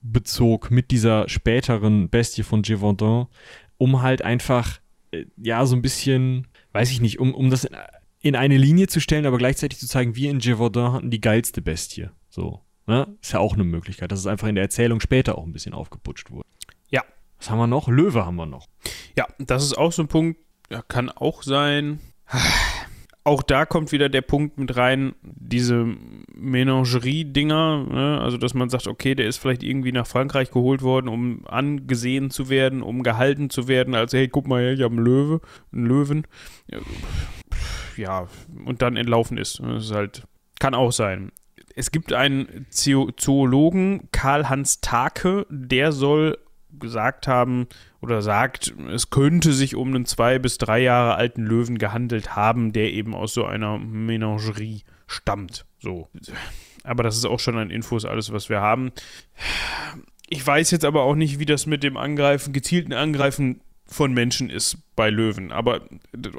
[0.01, 3.27] zurückbezog mit dieser späteren Bestie von Gévaudan,
[3.77, 4.79] um halt einfach,
[5.11, 7.67] äh, ja, so ein bisschen, weiß ich nicht, um, um das
[8.21, 11.61] in eine Linie zu stellen, aber gleichzeitig zu zeigen, wir in Gévaudan hatten die geilste
[11.61, 12.09] Bestie.
[12.29, 12.61] So.
[12.85, 13.07] Ne?
[13.21, 15.73] Ist ja auch eine Möglichkeit, dass es einfach in der Erzählung später auch ein bisschen
[15.73, 16.47] aufgeputscht wurde.
[16.89, 17.03] Ja.
[17.37, 17.87] Was haben wir noch?
[17.87, 18.67] Löwe haben wir noch.
[19.15, 20.39] Ja, das ist auch so ein Punkt,
[20.69, 21.99] ja, kann auch sein.
[23.29, 25.85] Auch da kommt wieder der Punkt mit rein, diese
[26.33, 28.19] Menagerie-Dinger, ne?
[28.19, 32.31] also dass man sagt, okay, der ist vielleicht irgendwie nach Frankreich geholt worden, um angesehen
[32.31, 35.41] zu werden, um gehalten zu werden, als hey, guck mal ich habe einen Löwe,
[35.71, 36.25] einen Löwen
[37.97, 38.27] ja,
[38.65, 39.59] und dann entlaufen ist.
[39.59, 40.23] Das ist halt,
[40.59, 41.31] kann auch sein.
[41.75, 46.39] Es gibt einen Zoologen, Karl-Hans Take, der soll
[46.77, 47.67] gesagt haben
[48.01, 52.73] oder sagt, es könnte sich um einen zwei bis drei Jahre alten Löwen gehandelt haben,
[52.73, 55.65] der eben aus so einer Menagerie stammt.
[55.79, 56.09] So.
[56.83, 58.91] Aber das ist auch schon an Infos alles, was wir haben.
[60.27, 64.49] Ich weiß jetzt aber auch nicht, wie das mit dem Angreifen, gezielten Angreifen von Menschen
[64.49, 65.51] ist bei Löwen.
[65.51, 65.81] Aber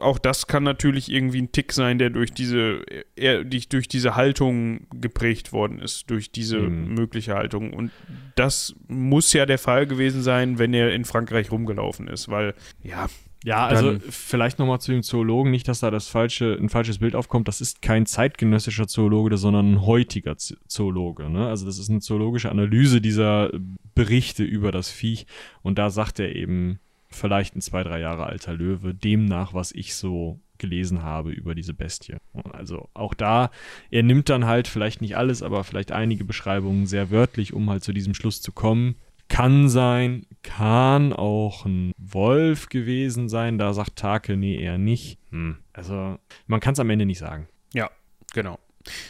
[0.00, 2.82] auch das kann natürlich irgendwie ein Tick sein, der durch diese,
[3.16, 6.94] er, durch diese Haltung geprägt worden ist, durch diese mhm.
[6.94, 7.72] mögliche Haltung.
[7.72, 7.90] Und
[8.36, 13.08] das muss ja der Fall gewesen sein, wenn er in Frankreich rumgelaufen ist, weil, ja.
[13.42, 17.16] Ja, also vielleicht nochmal zu dem Zoologen, nicht, dass da das falsche, ein falsches Bild
[17.16, 17.48] aufkommt.
[17.48, 21.30] Das ist kein zeitgenössischer Zoologe, sondern ein heutiger Zoologe.
[21.30, 21.48] Ne?
[21.48, 23.50] Also das ist eine zoologische Analyse dieser
[23.94, 25.26] Berichte über das Viech.
[25.62, 29.94] Und da sagt er eben, vielleicht ein zwei, drei Jahre alter Löwe, demnach, was ich
[29.94, 32.16] so gelesen habe über diese Bestie.
[32.52, 33.50] Also auch da,
[33.90, 37.82] er nimmt dann halt vielleicht nicht alles, aber vielleicht einige Beschreibungen sehr wörtlich, um halt
[37.82, 38.96] zu diesem Schluss zu kommen.
[39.28, 45.18] Kann sein, kann auch ein Wolf gewesen sein, da sagt Take, nee, eher nicht.
[45.30, 45.58] Hm.
[45.72, 47.48] Also man kann es am Ende nicht sagen.
[47.72, 47.90] Ja,
[48.32, 48.58] genau.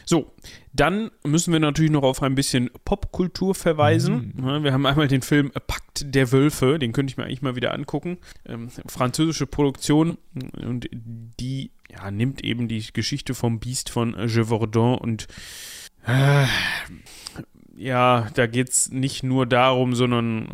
[0.04, 0.32] So,
[0.72, 4.32] dann müssen wir natürlich noch auf ein bisschen Popkultur verweisen.
[4.36, 4.64] Mhm.
[4.64, 7.74] Wir haben einmal den Film Pakt der Wölfe, den könnte ich mir eigentlich mal wieder
[7.74, 8.18] angucken.
[8.46, 10.18] Ähm, französische Produktion
[10.64, 15.26] und die ja, nimmt eben die Geschichte vom Biest von Gévaudan und
[16.06, 16.46] äh,
[17.80, 20.48] ja, da geht es nicht nur darum, sondern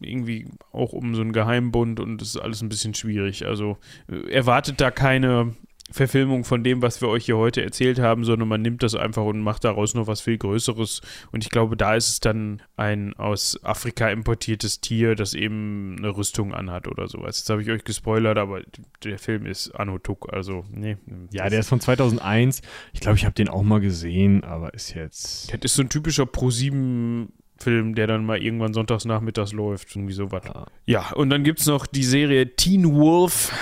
[0.00, 3.46] irgendwie auch um so einen Geheimbund und das ist alles ein bisschen schwierig.
[3.46, 3.78] Also
[4.10, 5.54] äh, erwartet da keine
[5.92, 9.24] Verfilmung von dem, was wir euch hier heute erzählt haben, sondern man nimmt das einfach
[9.24, 11.00] und macht daraus noch was viel Größeres.
[11.30, 16.16] Und ich glaube, da ist es dann ein aus Afrika importiertes Tier, das eben eine
[16.16, 17.38] Rüstung anhat oder sowas.
[17.38, 18.62] Jetzt habe ich euch gespoilert, aber
[19.04, 20.96] der Film ist Anno Tuck, also nee.
[21.32, 22.62] Ja, der ist von 2001.
[22.92, 25.52] Ich glaube, ich habe den auch mal gesehen, aber ist jetzt...
[25.52, 27.28] Das ist so ein typischer Pro-7
[27.62, 30.42] Film, der dann mal irgendwann sonntags nachmittags läuft, irgendwie sowas.
[30.44, 30.66] Ja.
[30.84, 33.52] ja, und dann gibt es noch die Serie Teen Wolf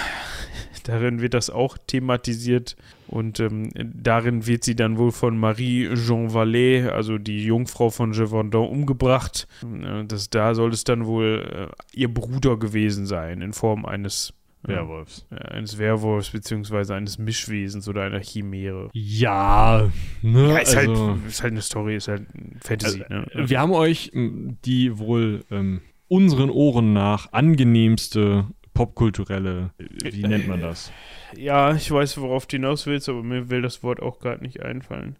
[0.82, 2.76] darin wird das auch thematisiert
[3.06, 8.12] und ähm, darin wird sie dann wohl von Marie Jean Vallet, also die Jungfrau von
[8.12, 9.48] Gévaudan, umgebracht.
[9.62, 14.32] Äh, das, da soll es dann wohl äh, ihr Bruder gewesen sein, in Form eines
[14.62, 15.26] Werwolfs.
[15.30, 18.90] äh, eines Werwolfs beziehungsweise eines Mischwesens oder einer Chimäre.
[18.92, 19.90] Ja,
[20.22, 20.48] ne?
[20.50, 22.26] Ja, ist, also, halt, ist halt eine Story, ist halt
[22.60, 23.02] Fantasy.
[23.08, 23.26] ne?
[23.34, 30.60] wir haben euch die wohl ähm, unseren Ohren nach angenehmste popkulturelle, äh, wie nennt man
[30.60, 30.92] das?
[31.36, 34.62] Ja, ich weiß, worauf du hinaus willst, aber mir will das Wort auch gerade nicht
[34.62, 35.16] einfallen.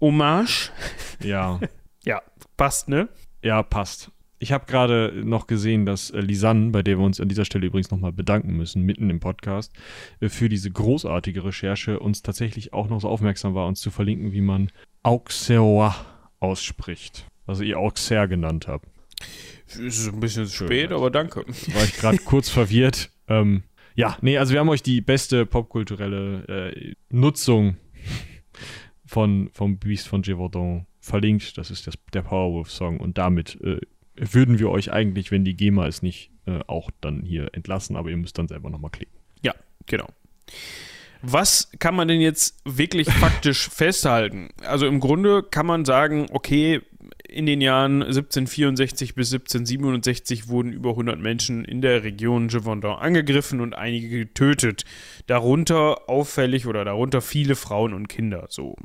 [0.00, 0.70] Hommage?
[1.22, 1.60] Ja,
[2.04, 2.22] Ja,
[2.56, 3.08] passt, ne?
[3.42, 4.10] ja, passt.
[4.38, 7.66] Ich habe gerade noch gesehen, dass äh, Lisanne, bei der wir uns an dieser Stelle
[7.66, 9.72] übrigens nochmal bedanken müssen, mitten im Podcast,
[10.20, 14.32] äh, für diese großartige Recherche uns tatsächlich auch noch so aufmerksam war, uns zu verlinken,
[14.32, 14.70] wie man
[15.02, 15.92] Auxerrois
[16.38, 17.26] ausspricht.
[17.46, 18.68] Also ihr Auxerre genannt
[19.20, 19.78] habt.
[19.78, 20.96] Ist ein bisschen Schön, spät, ja.
[20.96, 21.44] aber danke.
[21.46, 23.10] war ich gerade kurz verwirrt.
[23.28, 23.62] Ähm,
[23.94, 27.76] ja, nee, also wir haben euch die beste popkulturelle äh, Nutzung
[29.04, 31.58] von, vom Beast von Gévaudan verlinkt.
[31.58, 33.80] Das ist das, der Powerwolf-Song und damit äh,
[34.14, 38.10] würden wir euch eigentlich, wenn die GEMA es nicht äh, auch dann hier entlassen, aber
[38.10, 39.16] ihr müsst dann selber nochmal klicken.
[39.42, 39.54] Ja,
[39.86, 40.06] genau.
[41.20, 44.50] Was kann man denn jetzt wirklich faktisch festhalten?
[44.64, 46.80] Also im Grunde kann man sagen, okay,
[47.28, 53.60] in den Jahren 1764 bis 1767 wurden über 100 Menschen in der Region Gévaudan angegriffen
[53.60, 54.84] und einige getötet.
[55.26, 58.46] Darunter auffällig oder darunter viele Frauen und Kinder.
[58.48, 58.76] So.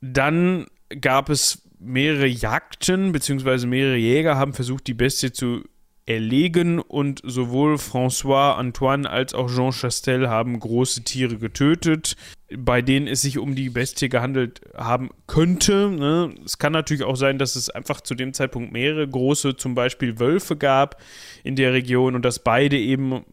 [0.00, 0.66] Dann
[1.00, 5.62] gab es mehrere Jagden, beziehungsweise mehrere Jäger haben versucht, die Bestie zu
[6.06, 12.16] erlegen und sowohl François Antoine als auch Jean Chastel haben große Tiere getötet,
[12.56, 15.90] bei denen es sich um die Bestie gehandelt haben könnte.
[15.90, 16.34] Ne?
[16.44, 20.18] Es kann natürlich auch sein, dass es einfach zu dem Zeitpunkt mehrere große, zum Beispiel
[20.18, 21.00] Wölfe gab
[21.44, 23.24] in der Region und dass beide eben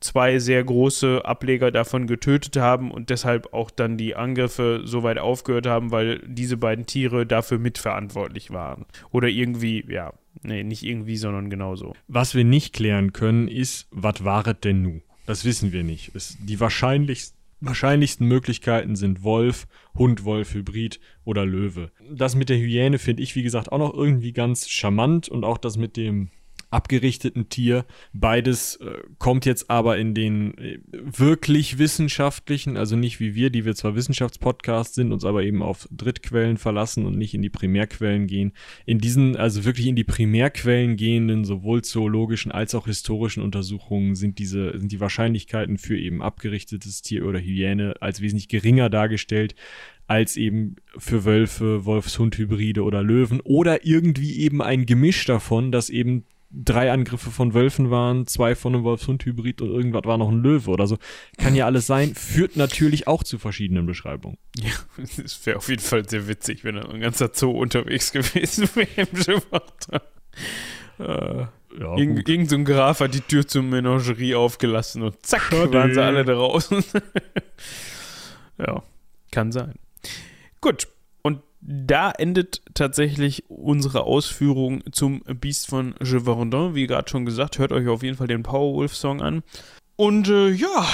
[0.00, 5.18] zwei sehr große Ableger davon getötet haben und deshalb auch dann die Angriffe so weit
[5.18, 8.86] aufgehört haben, weil diese beiden Tiere dafür mitverantwortlich waren.
[9.10, 11.94] Oder irgendwie, ja, nee, nicht irgendwie, sondern genauso.
[12.06, 15.00] Was wir nicht klären können, ist, was waret denn nu?
[15.26, 16.14] Das wissen wir nicht.
[16.14, 21.90] Es, die wahrscheinlichsten wahrscheinlichsten Möglichkeiten sind Wolf, Hund, Wolf, Hybrid oder Löwe.
[22.10, 25.58] Das mit der Hyäne finde ich, wie gesagt, auch noch irgendwie ganz charmant und auch
[25.58, 26.30] das mit dem
[26.70, 27.86] abgerichteten Tier.
[28.12, 33.64] Beides äh, kommt jetzt aber in den äh, wirklich wissenschaftlichen, also nicht wie wir, die
[33.64, 38.26] wir zwar Wissenschaftspodcasts sind, uns aber eben auf Drittquellen verlassen und nicht in die Primärquellen
[38.26, 38.52] gehen.
[38.84, 44.38] In diesen, also wirklich in die Primärquellen gehenden, sowohl zoologischen als auch historischen Untersuchungen sind
[44.38, 49.54] diese, sind die Wahrscheinlichkeiten für eben abgerichtetes Tier oder Hyäne als wesentlich geringer dargestellt
[50.08, 56.24] als eben für Wölfe, Wolfshund-Hybride oder Löwen oder irgendwie eben ein Gemisch davon, dass eben
[56.50, 60.70] drei Angriffe von Wölfen waren, zwei von einem Wolfshund-Hybrid und irgendwas war noch ein Löwe
[60.70, 60.96] oder so.
[61.36, 64.38] Kann ja alles sein, führt natürlich auch zu verschiedenen Beschreibungen.
[64.56, 64.72] Ja,
[65.24, 68.88] es wäre auf jeden Fall sehr witzig, wenn da ein ganzer Zoo unterwegs gewesen wäre
[69.10, 70.02] im Schiffwachter.
[70.98, 71.46] Äh,
[71.78, 75.72] Ja, irgend, irgend so ein Graf hat die Tür zur Menagerie aufgelassen und zack, Schade.
[75.72, 76.82] waren sie alle draußen.
[78.58, 78.82] ja,
[79.30, 79.74] kann sein.
[80.60, 80.88] Gut,
[81.60, 86.74] da endet tatsächlich unsere Ausführung zum Biest von Gévaudan.
[86.74, 89.42] Wie gerade schon gesagt, hört euch auf jeden Fall den Powerwolf-Song an.
[89.96, 90.86] Und äh, ja,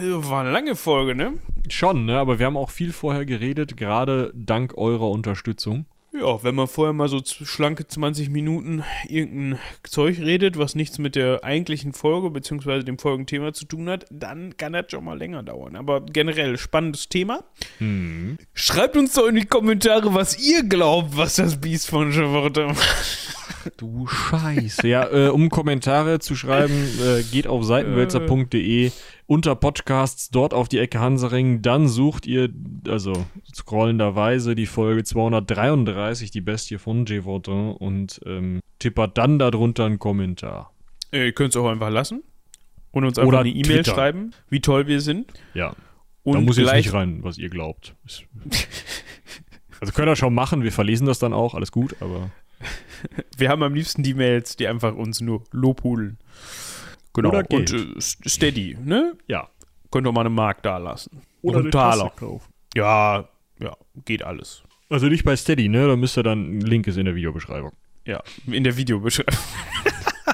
[0.00, 1.34] war eine lange Folge, ne?
[1.68, 2.18] Schon, ne?
[2.18, 5.86] Aber wir haben auch viel vorher geredet, gerade dank eurer Unterstützung.
[6.16, 11.16] Ja, wenn man vorher mal so schlanke 20 Minuten irgendein Zeug redet, was nichts mit
[11.16, 12.84] der eigentlichen Folge bzw.
[12.84, 15.74] dem Folgenthema zu tun hat, dann kann das schon mal länger dauern.
[15.74, 17.42] Aber generell spannendes Thema.
[17.78, 18.38] Hm.
[18.52, 22.72] Schreibt uns doch in die Kommentare, was ihr glaubt, was das Biest von Javorta
[23.76, 24.86] Du Scheiße.
[24.86, 28.92] Ja, äh, um Kommentare zu schreiben, äh, geht auf seitenwälzer.de
[29.26, 32.50] unter Podcasts, dort auf die Ecke Hansaring, dann sucht ihr,
[32.86, 33.12] also
[33.54, 37.24] scrollenderweise, die Folge 233, die Bestie von J.
[37.24, 40.72] Vaudin und ähm, tippert dann darunter einen Kommentar.
[41.12, 42.22] Ihr könnt es auch einfach lassen
[42.90, 45.32] und uns einfach Oder eine E-Mail schreiben, wie toll wir sind.
[45.54, 45.74] Ja,
[46.22, 47.94] Und da muss jetzt nicht rein, was ihr glaubt.
[49.80, 52.30] Also könnt ihr schon machen, wir verlesen das dann auch, alles gut, aber
[53.36, 56.18] Wir haben am liebsten die Mails, die einfach uns nur lobhudeln.
[57.14, 57.30] Genau.
[57.30, 57.72] Oder und Geld.
[57.72, 59.14] äh, Steady, ne?
[59.26, 59.48] ja.
[59.90, 61.22] Könnt ihr mal eine Mark da lassen.
[61.42, 62.10] Oder einen eine Taler.
[62.16, 62.52] Kaufen.
[62.74, 63.28] Ja,
[63.60, 64.64] ja, geht alles.
[64.90, 65.86] Also nicht bei Steady, ne?
[65.86, 67.72] Da müsst ihr dann, ein Link ist in der Videobeschreibung.
[68.04, 69.34] Ja, in der Videobeschreibung.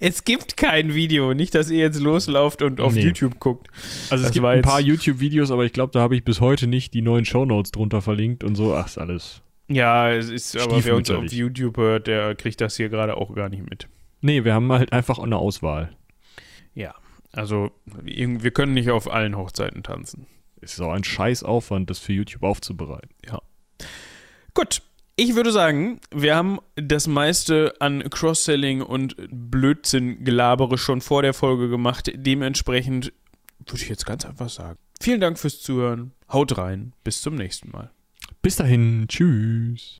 [0.00, 3.02] es gibt kein Video, nicht, dass ihr jetzt loslauft und auf Nee.
[3.02, 3.68] YouTube guckt.
[4.10, 6.66] Also Das es gibt ein paar YouTube-Videos, aber ich glaube, da habe ich bis heute
[6.66, 8.74] nicht die neuen Shownotes drunter verlinkt und so.
[8.74, 9.42] Ach, ist alles.
[9.68, 11.24] Ja, es ist, aber wer uns auf.
[11.32, 13.88] YouTube hört, der kriegt das hier gerade auch gar nicht mit.
[14.20, 15.96] Nee, wir haben halt einfach eine Auswahl.
[16.74, 16.94] Ja.
[17.32, 20.26] Also, wir können nicht auf allen Hochzeiten tanzen.
[20.60, 23.10] Es ist auch ein Scheißaufwand, das für YouTube aufzubereiten.
[24.54, 24.80] Gut,
[25.16, 31.68] ich würde sagen, wir haben das meiste an Cross-Selling und Blödsinn-Gelabere schon vor der Folge
[31.68, 32.10] gemacht.
[32.14, 33.12] Dementsprechend
[33.66, 34.78] würde ich jetzt ganz einfach sagen.
[35.00, 36.12] Vielen Dank fürs Zuhören.
[36.32, 36.94] Haut rein.
[37.04, 37.90] Bis zum nächsten Mal.
[38.40, 39.94] Bis dahin, tschüss.